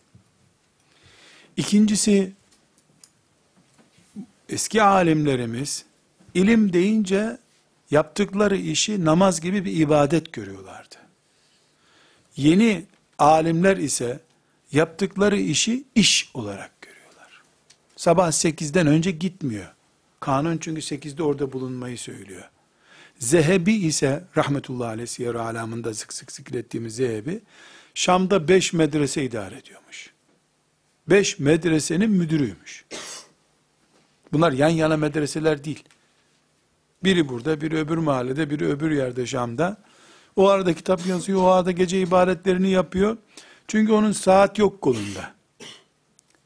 İkincisi, 1.58 2.34
eski 4.50 4.84
alimlerimiz, 4.84 5.86
ilim 6.34 6.74
deyince 6.74 7.38
yaptıkları 7.92 8.58
işi 8.58 9.06
namaz 9.06 9.42
gibi 9.42 9.66
bir 9.66 9.76
ibadet 9.76 10.34
görüyorlardı. 10.34 10.96
Yeni 12.38 12.86
alimler 13.20 13.78
ise 13.78 14.20
yaptıkları 14.72 15.40
işi 15.40 15.84
iş 15.96 16.32
olarak 16.34 16.82
görüyorlar. 16.82 17.42
Sabah 17.96 18.28
8'den 18.28 18.88
önce 18.88 19.12
gitmiyor. 19.12 19.68
Kanun 20.20 20.58
çünkü 20.58 20.82
8'de 20.82 21.24
orada 21.24 21.52
bulunmayı 21.52 21.98
söylüyor. 21.98 22.50
Zehebi 23.20 23.74
ise 23.74 24.24
rahmetullahi 24.38 24.90
aleyhi 24.90 25.08
siyer 25.08 25.36
alamında 25.36 25.94
sık 25.94 26.14
sık 26.14 26.32
zikrettiğimiz 26.32 26.96
Zehebi 26.96 27.42
Şam'da 27.94 28.48
5 28.48 28.74
medrese 28.74 29.24
idare 29.24 29.58
ediyormuş. 29.58 30.12
5 31.10 31.40
medresenin 31.40 32.12
müdürüymüş. 32.12 32.86
Bunlar 34.34 34.52
yan 34.52 34.70
yana 34.70 34.98
medreseler 34.98 35.64
değil. 35.64 35.84
Biri 37.04 37.30
burada, 37.30 37.62
biri 37.62 37.78
öbür 37.78 37.98
mahallede, 37.98 38.50
biri 38.50 38.66
öbür 38.66 38.92
yerde 38.92 39.26
Şam'da. 39.26 39.78
O 40.36 40.48
arada 40.48 40.74
kitap 40.74 41.06
yazıyor, 41.06 41.42
o 41.42 41.48
arada 41.48 41.72
gece 41.72 42.02
ibadetlerini 42.02 42.70
yapıyor. 42.70 43.18
Çünkü 43.72 43.92
onun 43.92 44.12
saat 44.12 44.58
yok 44.58 44.82
kolunda. 44.82 45.34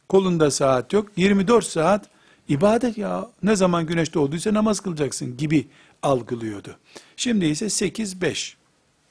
Kolunda 0.09 0.51
saat 0.51 0.93
yok. 0.93 1.11
24 1.17 1.65
saat 1.65 2.09
ibadet 2.49 2.97
ya. 2.97 3.29
Ne 3.43 3.55
zaman 3.55 3.85
güneş 3.85 4.13
doğduysa 4.13 4.53
namaz 4.53 4.79
kılacaksın 4.79 5.37
gibi 5.37 5.67
algılıyordu. 6.01 6.77
Şimdi 7.17 7.45
ise 7.45 7.65
8-5. 7.65 8.53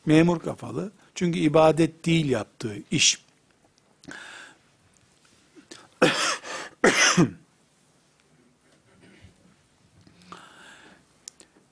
Memur 0.06 0.40
kafalı. 0.40 0.92
Çünkü 1.14 1.38
ibadet 1.38 2.06
değil 2.06 2.28
yaptığı 2.28 2.76
iş. 2.90 3.24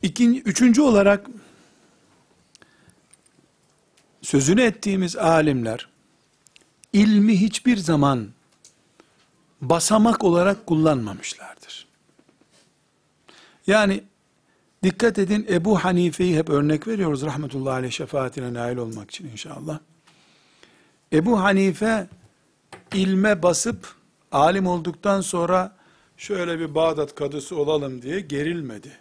İkinci, 0.03 0.43
üçüncü 0.43 0.81
olarak 0.81 1.27
sözünü 4.23 4.63
ettiğimiz 4.63 5.17
alimler 5.17 5.92
ilmi 6.93 7.41
hiçbir 7.41 7.77
zaman 7.77 8.29
basamak 9.61 10.25
olarak 10.25 10.67
kullanmamışlardır. 10.67 11.87
Yani 13.67 14.05
dikkat 14.83 15.19
edin 15.19 15.47
Ebu 15.51 15.79
Hanife'yi 15.79 16.37
hep 16.37 16.51
örnek 16.51 16.89
veriyoruz 16.89 17.23
rahmetullahi 17.23 17.75
aleyh 17.75 17.93
şefaatine 17.93 18.55
nail 18.55 18.77
olmak 18.77 19.11
için 19.11 19.29
inşallah. 19.29 19.79
Ebu 21.13 21.41
Hanife 21.41 22.07
ilme 22.95 23.43
basıp 23.43 23.95
alim 24.33 24.67
olduktan 24.67 25.21
sonra 25.21 25.77
şöyle 26.17 26.59
bir 26.59 26.75
Bağdat 26.75 27.15
kadısı 27.15 27.57
olalım 27.57 28.03
diye 28.03 28.21
gerilmedi. 28.21 28.93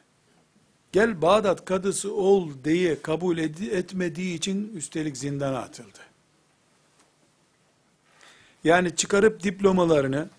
Gel 0.92 1.22
Bağdat 1.22 1.66
kadısı 1.66 2.14
ol 2.14 2.50
diye 2.64 3.02
kabul 3.02 3.38
etmediği 3.38 4.36
için 4.36 4.74
üstelik 4.76 5.18
zindana 5.18 5.58
atıldı. 5.60 6.00
Yani 8.64 8.96
çıkarıp 8.96 9.44
diplomalarını 9.44 10.30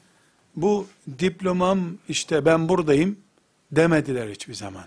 bu 0.56 0.86
diplomam 1.18 1.98
işte 2.08 2.44
ben 2.44 2.68
buradayım 2.68 3.18
demediler 3.72 4.28
hiçbir 4.28 4.54
zaman. 4.54 4.84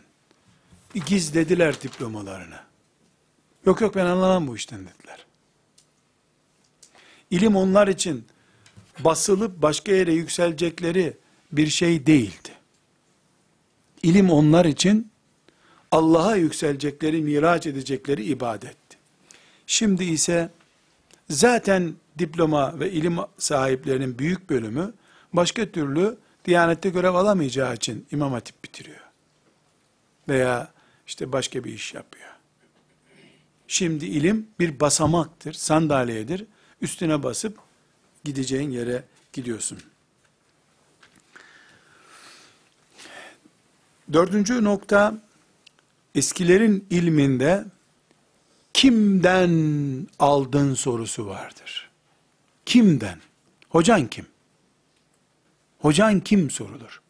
Gizlediler 1.07 1.81
diplomalarını. 1.81 2.59
Yok 3.65 3.81
yok 3.81 3.95
ben 3.95 4.05
anlamam 4.05 4.47
bu 4.47 4.55
işten 4.55 4.79
dediler. 4.79 5.25
İlim 7.31 7.55
onlar 7.55 7.87
için 7.87 8.25
basılıp 8.99 9.61
başka 9.61 9.91
yere 9.91 10.13
yükselecekleri 10.13 11.17
bir 11.51 11.67
şey 11.67 12.05
değildi. 12.05 12.49
İlim 14.03 14.29
onlar 14.29 14.65
için 14.65 15.11
Allah'a 15.91 16.35
yükselecekleri, 16.35 17.21
miraç 17.21 17.67
edecekleri 17.67 18.23
ibadetti. 18.23 18.97
Şimdi 19.67 20.03
ise 20.03 20.49
zaten 21.29 21.93
diploma 22.19 22.79
ve 22.79 22.91
ilim 22.91 23.17
sahiplerinin 23.37 24.19
büyük 24.19 24.49
bölümü 24.49 24.93
başka 25.33 25.71
türlü 25.71 26.17
Diyanette 26.45 26.89
görev 26.89 27.13
alamayacağı 27.13 27.73
için 27.75 28.07
imam 28.11 28.31
hatip 28.31 28.63
bitiriyor. 28.63 28.99
Veya 30.29 30.71
işte 31.07 31.31
başka 31.31 31.63
bir 31.63 31.73
iş 31.73 31.93
yapıyor. 31.93 32.29
Şimdi 33.67 34.05
ilim 34.05 34.47
bir 34.59 34.79
basamaktır, 34.79 35.53
sandalyedir. 35.53 36.45
Üstüne 36.81 37.23
basıp 37.23 37.57
gideceğin 38.23 38.71
yere 38.71 39.03
gidiyorsun. 39.33 39.79
Dördüncü 44.13 44.63
nokta, 44.63 45.17
eskilerin 46.15 46.87
ilminde 46.89 47.65
kimden 48.73 50.07
aldın 50.19 50.73
sorusu 50.73 51.27
vardır. 51.27 51.89
Kimden? 52.65 53.21
Hocan 53.69 54.07
kim? 54.07 54.27
Hocan 55.79 56.19
kim 56.19 56.49
sorulur? 56.49 57.01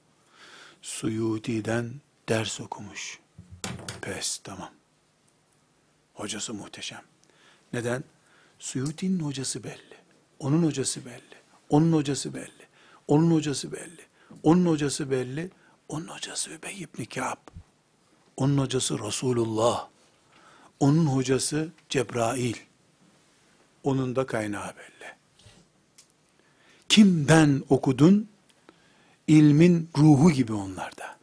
Suyuti'den 0.81 1.93
ders 2.29 2.61
okumuş. 2.61 3.19
Pes 4.01 4.37
tamam. 4.37 4.71
Hocası 6.13 6.53
muhteşem. 6.53 7.01
Neden? 7.73 8.03
Suyuti'nin 8.59 9.19
hocası 9.19 9.63
belli. 9.63 9.95
Onun 10.39 10.63
hocası 10.63 11.05
belli. 11.05 11.35
Onun 11.69 11.93
hocası 11.93 12.33
belli. 12.33 12.65
Onun 13.07 13.31
hocası 13.31 13.71
belli. 13.71 14.01
Onun 14.43 14.65
hocası 14.65 15.11
belli. 15.11 15.51
Onun 15.89 16.07
hocası 16.07 16.51
Übey 16.51 16.81
ibn 16.81 17.03
Ka'b. 17.03 17.37
Onun 18.37 18.57
hocası 18.57 18.99
Resulullah. 18.99 19.87
Onun 20.79 21.05
hocası 21.05 21.69
Cebrail. 21.89 22.55
Onun 23.83 24.15
da 24.15 24.25
kaynağı 24.25 24.75
belli. 24.75 24.94
Kimden 26.95 27.63
okudun? 27.69 28.29
İlmin 29.27 29.89
ruhu 29.97 30.31
gibi 30.31 30.53
onlarda. 30.53 31.17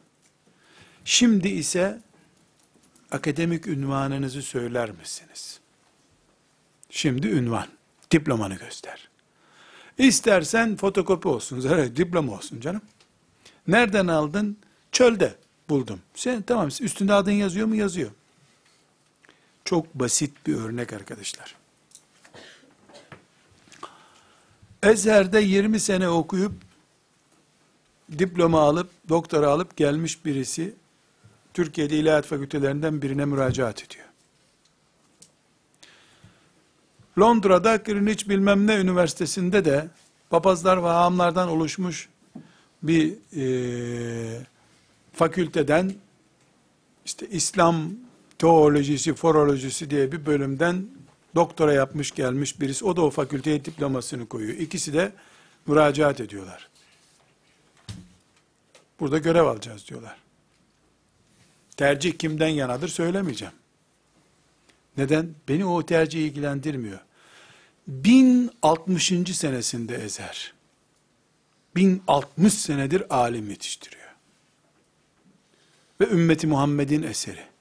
Şimdi 1.05 1.47
ise 1.47 2.01
akademik 3.11 3.67
ünvanınızı 3.67 4.41
söyler 4.41 4.91
misiniz? 4.91 5.59
Şimdi 6.89 7.27
ünvan, 7.27 7.67
diplomanı 8.11 8.55
göster. 8.55 9.09
İstersen 9.97 10.75
fotokopi 10.75 11.27
olsun, 11.27 11.59
zaten 11.59 11.95
diploma 11.95 12.33
olsun 12.33 12.59
canım. 12.59 12.81
Nereden 13.67 14.07
aldın? 14.07 14.57
Çölde 14.91 15.35
buldum. 15.69 15.99
Sen 16.15 16.41
tamam 16.41 16.67
üstünde 16.67 17.13
adın 17.13 17.31
yazıyor 17.31 17.67
mu? 17.67 17.75
Yazıyor. 17.75 18.11
Çok 19.65 19.95
basit 19.95 20.47
bir 20.47 20.55
örnek 20.55 20.93
arkadaşlar. 20.93 21.62
Ezher'de 24.83 25.39
20 25.41 25.79
sene 25.79 26.09
okuyup 26.09 26.51
diploma 28.19 28.61
alıp 28.61 28.89
doktora 29.09 29.47
alıp 29.47 29.77
gelmiş 29.77 30.25
birisi 30.25 30.73
Türkiye'de 31.53 31.97
ilahiyat 31.97 32.25
fakültelerinden 32.25 33.01
birine 33.01 33.25
müracaat 33.25 33.83
ediyor. 33.83 34.05
Londra'da 37.19 37.75
Greenwich 37.75 38.29
bilmem 38.29 38.67
ne 38.67 38.75
üniversitesinde 38.75 39.65
de 39.65 39.87
papazlar 40.29 40.83
ve 40.83 40.87
hamlardan 40.87 41.49
oluşmuş 41.49 42.09
bir 42.83 43.13
e, 43.37 44.45
fakülteden 45.13 45.93
işte 47.05 47.27
İslam 47.27 47.89
teolojisi, 48.39 49.13
forolojisi 49.13 49.89
diye 49.89 50.11
bir 50.11 50.25
bölümden 50.25 50.85
doktora 51.35 51.73
yapmış 51.73 52.11
gelmiş 52.11 52.61
birisi. 52.61 52.85
O 52.85 52.95
da 52.95 53.01
o 53.01 53.09
fakülteye 53.09 53.65
diplomasını 53.65 54.25
koyuyor. 54.25 54.57
İkisi 54.57 54.93
de 54.93 55.11
müracaat 55.67 56.21
ediyorlar. 56.21 56.69
Burada 58.99 59.17
görev 59.17 59.43
alacağız 59.43 59.87
diyorlar. 59.87 60.17
Tercih 61.77 62.17
kimden 62.17 62.47
yanadır 62.47 62.87
söylemeyeceğim. 62.87 63.53
Neden? 64.97 65.35
Beni 65.47 65.65
o 65.65 65.85
tercih 65.85 66.25
ilgilendirmiyor. 66.25 66.99
1060. 67.87 69.07
senesinde 69.37 69.95
Ezer. 69.95 70.53
1060 71.75 72.53
senedir 72.53 73.15
alim 73.15 73.49
yetiştiriyor. 73.49 74.09
Ve 76.01 76.07
ümmeti 76.07 76.47
Muhammed'in 76.47 77.03
eseri. 77.03 77.52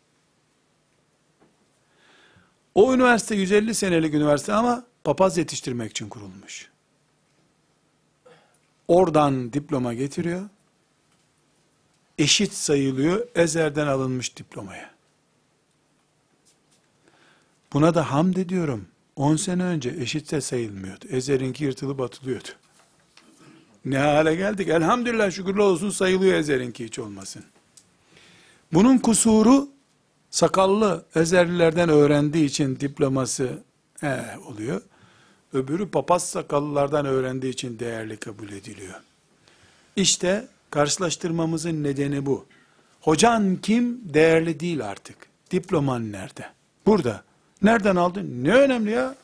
O 2.74 2.94
üniversite 2.94 3.34
150 3.34 3.74
senelik 3.74 4.14
üniversite 4.14 4.52
ama 4.52 4.84
papaz 5.04 5.38
yetiştirmek 5.38 5.90
için 5.90 6.08
kurulmuş. 6.08 6.70
Oradan 8.88 9.52
diploma 9.52 9.94
getiriyor. 9.94 10.48
Eşit 12.18 12.52
sayılıyor 12.52 13.26
Ezer'den 13.34 13.86
alınmış 13.86 14.36
diplomaya. 14.36 14.90
Buna 17.72 17.94
da 17.94 18.12
hamd 18.12 18.36
ediyorum. 18.36 18.86
10 19.16 19.36
sene 19.36 19.62
önce 19.62 19.94
eşitse 19.98 20.40
sayılmıyordu. 20.40 21.06
Ezer'inki 21.08 21.64
yırtılıp 21.64 22.00
atılıyordu. 22.00 22.48
Ne 23.84 23.98
hale 23.98 24.34
geldik? 24.34 24.68
Elhamdülillah 24.68 25.30
şükürler 25.30 25.58
olsun 25.58 25.90
sayılıyor 25.90 26.34
Ezer'inki 26.34 26.84
hiç 26.84 26.98
olmasın. 26.98 27.44
Bunun 28.72 28.98
kusuru 28.98 29.68
sakallı 30.32 31.04
Ezerlilerden 31.14 31.88
öğrendiği 31.88 32.44
için 32.44 32.80
diploması 32.80 33.58
he, 34.00 34.24
oluyor. 34.46 34.82
Öbürü 35.52 35.88
papaz 35.88 36.28
sakallılardan 36.28 37.06
öğrendiği 37.06 37.52
için 37.52 37.78
değerli 37.78 38.16
kabul 38.16 38.48
ediliyor. 38.48 39.00
İşte 39.96 40.48
karşılaştırmamızın 40.70 41.82
nedeni 41.82 42.26
bu. 42.26 42.46
Hocan 43.00 43.56
kim? 43.56 44.14
Değerli 44.14 44.60
değil 44.60 44.86
artık. 44.86 45.16
Diploman 45.50 46.12
nerede? 46.12 46.46
Burada. 46.86 47.22
Nereden 47.62 47.96
aldın? 47.96 48.44
Ne 48.44 48.54
önemli 48.54 48.90
ya? 48.90 49.14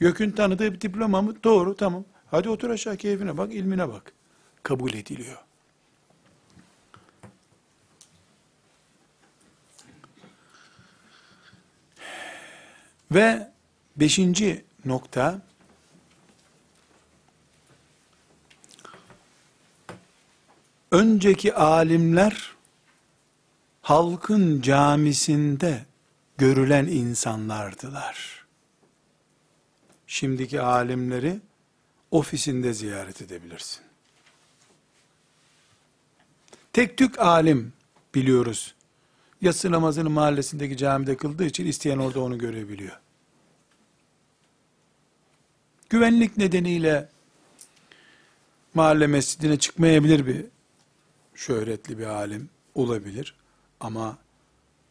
Gökün 0.00 0.30
tanıdığı 0.30 0.72
bir 0.72 0.80
diploma 0.80 1.22
mı? 1.22 1.34
Doğru, 1.44 1.76
tamam. 1.76 2.04
Hadi 2.30 2.48
otur 2.48 2.70
aşağı 2.70 2.96
keyfine 2.96 3.36
bak, 3.36 3.54
ilmine 3.54 3.88
bak. 3.88 4.12
Kabul 4.62 4.92
ediliyor. 4.92 5.43
Ve 13.10 13.50
beşinci 13.96 14.64
nokta, 14.84 15.40
önceki 20.90 21.54
alimler, 21.54 22.54
halkın 23.82 24.60
camisinde 24.60 25.84
görülen 26.38 26.86
insanlardılar. 26.86 28.44
Şimdiki 30.06 30.60
alimleri 30.60 31.40
ofisinde 32.10 32.74
ziyaret 32.74 33.22
edebilirsin. 33.22 33.82
Tek 36.72 36.98
tük 36.98 37.18
alim 37.18 37.72
biliyoruz. 38.14 38.74
Yatsı 39.44 39.70
namazını 39.70 40.10
mahallesindeki 40.10 40.76
camide 40.76 41.16
kıldığı 41.16 41.44
için 41.44 41.66
isteyen 41.66 41.98
orada 41.98 42.20
onu 42.20 42.38
görebiliyor. 42.38 43.00
Güvenlik 45.88 46.36
nedeniyle 46.36 47.08
mahalle 48.74 49.06
mescidine 49.06 49.58
çıkmayabilir 49.58 50.26
bir 50.26 50.44
şöhretli 51.34 51.98
bir 51.98 52.06
alim 52.06 52.48
olabilir. 52.74 53.34
Ama 53.80 54.18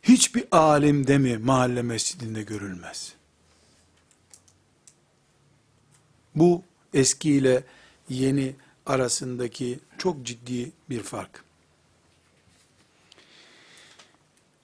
hiçbir 0.03 0.45
alim 0.51 1.07
de 1.07 1.17
mi 1.17 1.37
mahalle 1.37 1.81
mescidinde 1.81 2.43
görülmez? 2.43 3.13
Bu 6.35 6.63
eski 6.93 7.31
ile 7.31 7.63
yeni 8.09 8.55
arasındaki 8.85 9.79
çok 9.97 10.25
ciddi 10.25 10.71
bir 10.89 11.03
fark. 11.03 11.43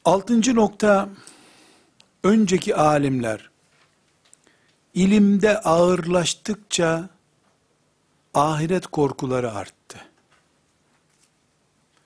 Altıncı 0.10 0.56
nokta, 0.56 1.10
önceki 2.24 2.76
alimler, 2.76 3.50
ilimde 4.94 5.60
ağırlaştıkça, 5.60 7.10
ahiret 8.34 8.88
korkuları 8.88 9.52
arttı. 9.52 9.98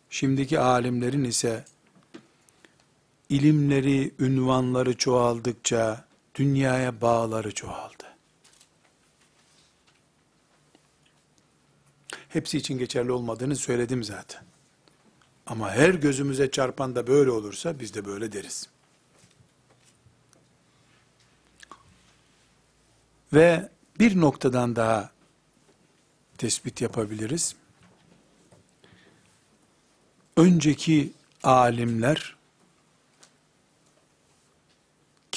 Şimdiki 0.09 0.59
alimlerin 0.59 1.23
ise, 1.23 1.65
ilimleri, 3.29 4.13
ünvanları 4.19 4.97
çoğaldıkça, 4.97 6.05
dünyaya 6.35 7.01
bağları 7.01 7.53
çoğaldı. 7.53 8.03
Hepsi 12.29 12.57
için 12.57 12.77
geçerli 12.77 13.11
olmadığını 13.11 13.55
söyledim 13.55 14.03
zaten. 14.03 14.52
Ama 15.45 15.71
her 15.71 15.93
gözümüze 15.93 16.51
çarpan 16.51 16.95
da 16.95 17.07
böyle 17.07 17.31
olursa 17.31 17.79
biz 17.79 17.93
de 17.93 18.05
böyle 18.05 18.31
deriz. 18.31 18.69
Ve 23.33 23.69
bir 23.99 24.21
noktadan 24.21 24.75
daha 24.75 25.11
tespit 26.37 26.81
yapabiliriz. 26.81 27.55
Önceki 30.37 31.13
alimler 31.43 32.35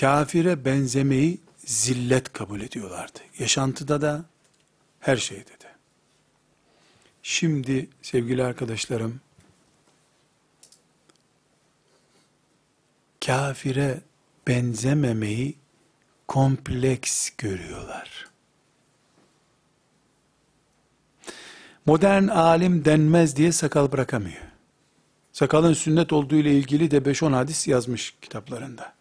kafire 0.01 0.65
benzemeyi 0.65 1.41
zillet 1.65 2.33
kabul 2.33 2.61
ediyorlardı. 2.61 3.19
Yaşantıda 3.39 4.03
da 4.03 4.25
her 5.01 5.17
şeyde 5.17 5.51
de. 5.51 5.75
Şimdi 7.23 7.89
sevgili 8.03 8.45
arkadaşlarım 8.45 9.21
kafire 13.27 14.01
benzememeyi 14.49 15.55
kompleks 16.29 17.31
görüyorlar. 17.39 18.27
Modern 21.87 22.29
alim 22.29 22.85
denmez 22.85 23.37
diye 23.37 23.53
sakal 23.53 23.93
bırakamıyor. 23.93 24.43
Sakalın 25.33 25.73
sünnet 25.73 26.13
olduğu 26.13 26.35
ile 26.35 26.55
ilgili 26.55 26.91
de 26.91 26.99
5-10 26.99 27.33
hadis 27.33 27.69
yazmış 27.69 28.15
kitaplarında. 28.23 28.93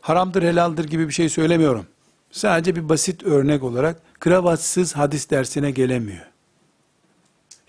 Haramdır, 0.00 0.42
helaldir 0.42 0.84
gibi 0.84 1.08
bir 1.08 1.12
şey 1.12 1.28
söylemiyorum. 1.28 1.86
Sadece 2.30 2.76
bir 2.76 2.88
basit 2.88 3.22
örnek 3.22 3.62
olarak 3.62 4.20
kravatsız 4.20 4.96
hadis 4.96 5.30
dersine 5.30 5.70
gelemiyor. 5.70 6.26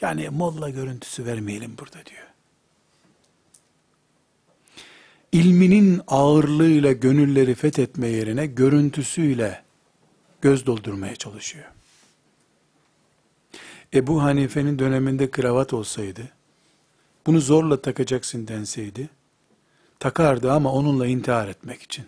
Yani 0.01 0.29
molla 0.29 0.69
görüntüsü 0.69 1.25
vermeyelim 1.25 1.77
burada 1.77 2.05
diyor. 2.05 2.29
İlminin 5.31 6.01
ağırlığıyla 6.07 6.91
gönülleri 6.91 7.55
fethetme 7.55 8.07
yerine 8.07 8.45
görüntüsüyle 8.45 9.63
göz 10.41 10.65
doldurmaya 10.65 11.15
çalışıyor. 11.15 11.65
Ebu 13.93 14.23
Hanife'nin 14.23 14.79
döneminde 14.79 15.31
kravat 15.31 15.73
olsaydı, 15.73 16.21
bunu 17.25 17.39
zorla 17.41 17.81
takacaksın 17.81 18.47
denseydi, 18.47 19.09
takardı 19.99 20.51
ama 20.51 20.73
onunla 20.73 21.07
intihar 21.07 21.47
etmek 21.47 21.81
için. 21.81 22.05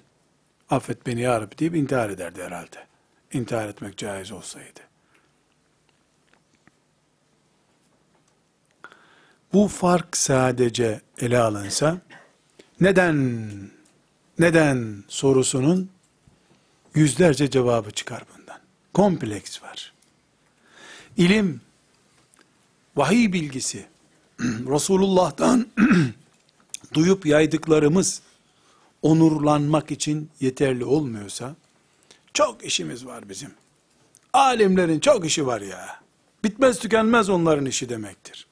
Affet 0.70 1.08
beni 1.08 1.22
ya 1.22 1.42
Rabbi 1.42 1.58
deyip 1.58 1.76
intihar 1.76 2.10
ederdi 2.10 2.44
herhalde. 2.44 2.88
İntihar 3.34 3.68
etmek 3.68 3.98
caiz 3.98 4.32
olsaydı. 4.32 4.80
Bu 9.54 9.68
fark 9.68 10.18
sadece 10.18 11.02
ele 11.18 11.40
alınsa, 11.40 11.98
neden, 12.82 13.48
neden 14.40 15.04
sorusunun 15.08 15.90
yüzlerce 16.96 17.50
cevabı 17.50 17.92
çıkar 17.92 18.24
bundan. 18.38 18.60
Kompleks 18.94 19.64
var. 19.64 19.94
İlim, 21.18 21.62
vahiy 22.96 23.34
bilgisi, 23.34 23.86
Resulullah'tan 24.42 25.68
duyup 26.94 27.26
yaydıklarımız 27.26 28.22
onurlanmak 29.02 29.92
için 29.92 30.30
yeterli 30.40 30.86
olmuyorsa, 30.86 31.56
çok 32.34 32.66
işimiz 32.66 33.06
var 33.06 33.30
bizim. 33.30 33.52
Alimlerin 34.34 35.00
çok 35.00 35.26
işi 35.26 35.48
var 35.48 35.62
ya. 35.62 36.02
Bitmez 36.44 36.80
tükenmez 36.80 37.30
onların 37.30 37.66
işi 37.66 37.90
demektir. 37.90 38.48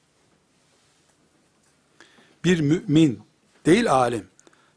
Bir 2.44 2.60
mümin, 2.60 3.20
değil 3.66 3.92
alim, 3.92 4.26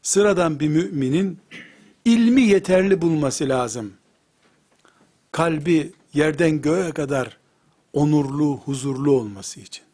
sıradan 0.02 0.60
bir 0.60 0.68
müminin 0.68 1.40
ilmi 2.04 2.42
yeterli 2.42 3.02
bulması 3.02 3.48
lazım. 3.48 3.92
Kalbi 5.32 5.92
yerden 6.14 6.60
göğe 6.60 6.92
kadar 6.92 7.38
onurlu, 7.92 8.60
huzurlu 8.64 9.12
olması 9.12 9.60
için. 9.60 9.84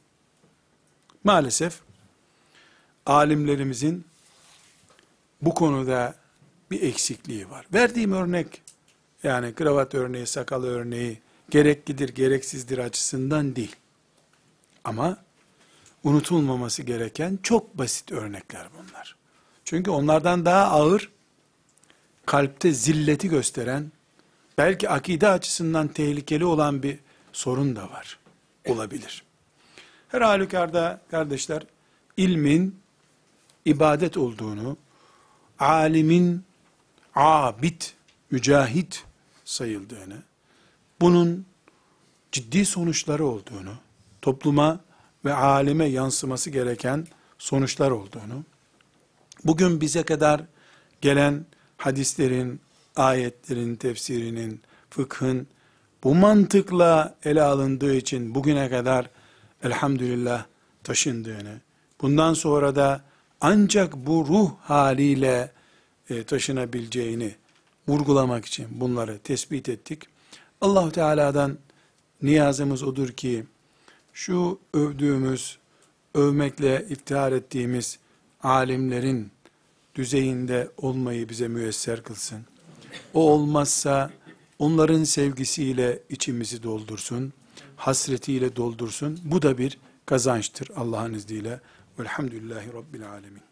Maalesef 1.25 1.81
alimlerimizin 3.07 4.05
bu 5.43 5.55
konuda 5.55 6.15
bir 6.71 6.83
eksikliği 6.83 7.51
var. 7.51 7.67
Verdiğim 7.75 8.13
örnek 8.13 8.63
yani 9.23 9.55
kravat 9.55 9.95
örneği, 9.95 10.27
sakal 10.27 10.63
örneği 10.63 11.19
gereklidir, 11.51 12.09
gereksizdir 12.09 12.79
açısından 12.79 13.57
değil. 13.57 13.77
Ama 14.85 15.17
unutulmaması 16.05 16.83
gereken 16.83 17.39
çok 17.43 17.79
basit 17.79 18.13
örnekler 18.13 18.69
bunlar. 18.79 19.17
Çünkü 19.65 19.91
onlardan 19.91 20.45
daha 20.45 20.65
ağır 20.65 21.11
kalpte 22.27 22.73
zilleti 22.73 23.29
gösteren 23.29 23.93
belki 24.59 24.89
akide 24.89 25.29
açısından 25.29 25.89
tehlikeli 25.89 26.45
olan 26.45 26.83
bir 26.83 26.99
sorun 27.33 27.77
da 27.77 27.91
var. 27.91 28.19
Olabilir. 28.69 29.25
Her 30.09 30.21
halükarda 30.21 31.01
kardeşler 31.11 31.63
ilmin 32.17 32.81
ibadet 33.65 34.17
olduğunu, 34.17 34.77
alimin 35.59 36.45
abid, 37.15 37.83
mücahit 38.31 39.05
sayıldığını, 39.45 40.23
bunun 41.01 41.47
ciddi 42.33 42.67
sonuçları 42.67 43.27
olduğunu, 43.27 43.75
topluma 44.23 44.81
ve 45.25 45.35
alime 45.35 45.85
yansıması 45.85 46.51
gereken 46.51 47.07
sonuçlar 47.39 47.91
olduğunu, 47.91 48.45
bugün 49.45 49.81
bize 49.81 50.03
kadar 50.03 50.41
gelen 51.01 51.47
hadislerin, 51.77 52.61
ayetlerin, 52.97 53.77
tefsirinin, 53.77 54.61
fıkhın 54.91 55.47
bu 56.05 56.15
mantıkla 56.15 57.15
ele 57.25 57.43
alındığı 57.43 57.95
için 57.95 58.35
bugüne 58.35 58.71
kadar 58.71 59.11
elhamdülillah 59.63 60.45
taşındığını, 60.85 61.61
bundan 62.01 62.35
sonra 62.35 62.77
da 62.77 63.01
ancak 63.41 63.97
bu 63.97 64.27
ruh 64.29 64.51
haliyle 64.61 65.51
e, 66.11 66.25
taşınabileceğini 66.25 67.35
vurgulamak 67.89 68.45
için 68.45 68.67
bunları 68.71 69.19
tespit 69.19 69.69
ettik. 69.69 70.03
allah 70.61 70.93
Teala'dan 70.93 71.59
niyazımız 72.23 72.83
odur 72.83 73.09
ki, 73.09 73.47
şu 74.21 74.61
övdüğümüz, 74.75 75.59
övmekle 76.15 76.87
iftihar 76.91 77.33
ettiğimiz 77.33 77.99
alimlerin 78.43 79.31
düzeyinde 79.95 80.69
olmayı 80.77 81.29
bize 81.29 81.49
müyesser 81.49 82.03
kılsın. 82.03 82.45
O 83.15 83.31
olmazsa 83.33 84.11
onların 84.59 85.05
sevgisiyle 85.05 86.03
içimizi 86.09 86.63
doldursun, 86.63 87.33
hasretiyle 87.77 88.57
doldursun. 88.57 89.21
Bu 89.25 89.43
da 89.43 89.59
bir 89.59 89.79
kazançtır 90.07 90.69
Allah'ın 90.77 91.15
izniyle. 91.15 91.61
Velhamdülillahi 91.99 92.73
Rabbil 92.73 93.09
Alemin. 93.11 93.43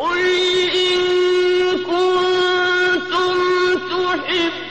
قل 0.00 0.20
إن 0.84 1.00
كنتم 1.88 3.36
تحبون 3.90 4.69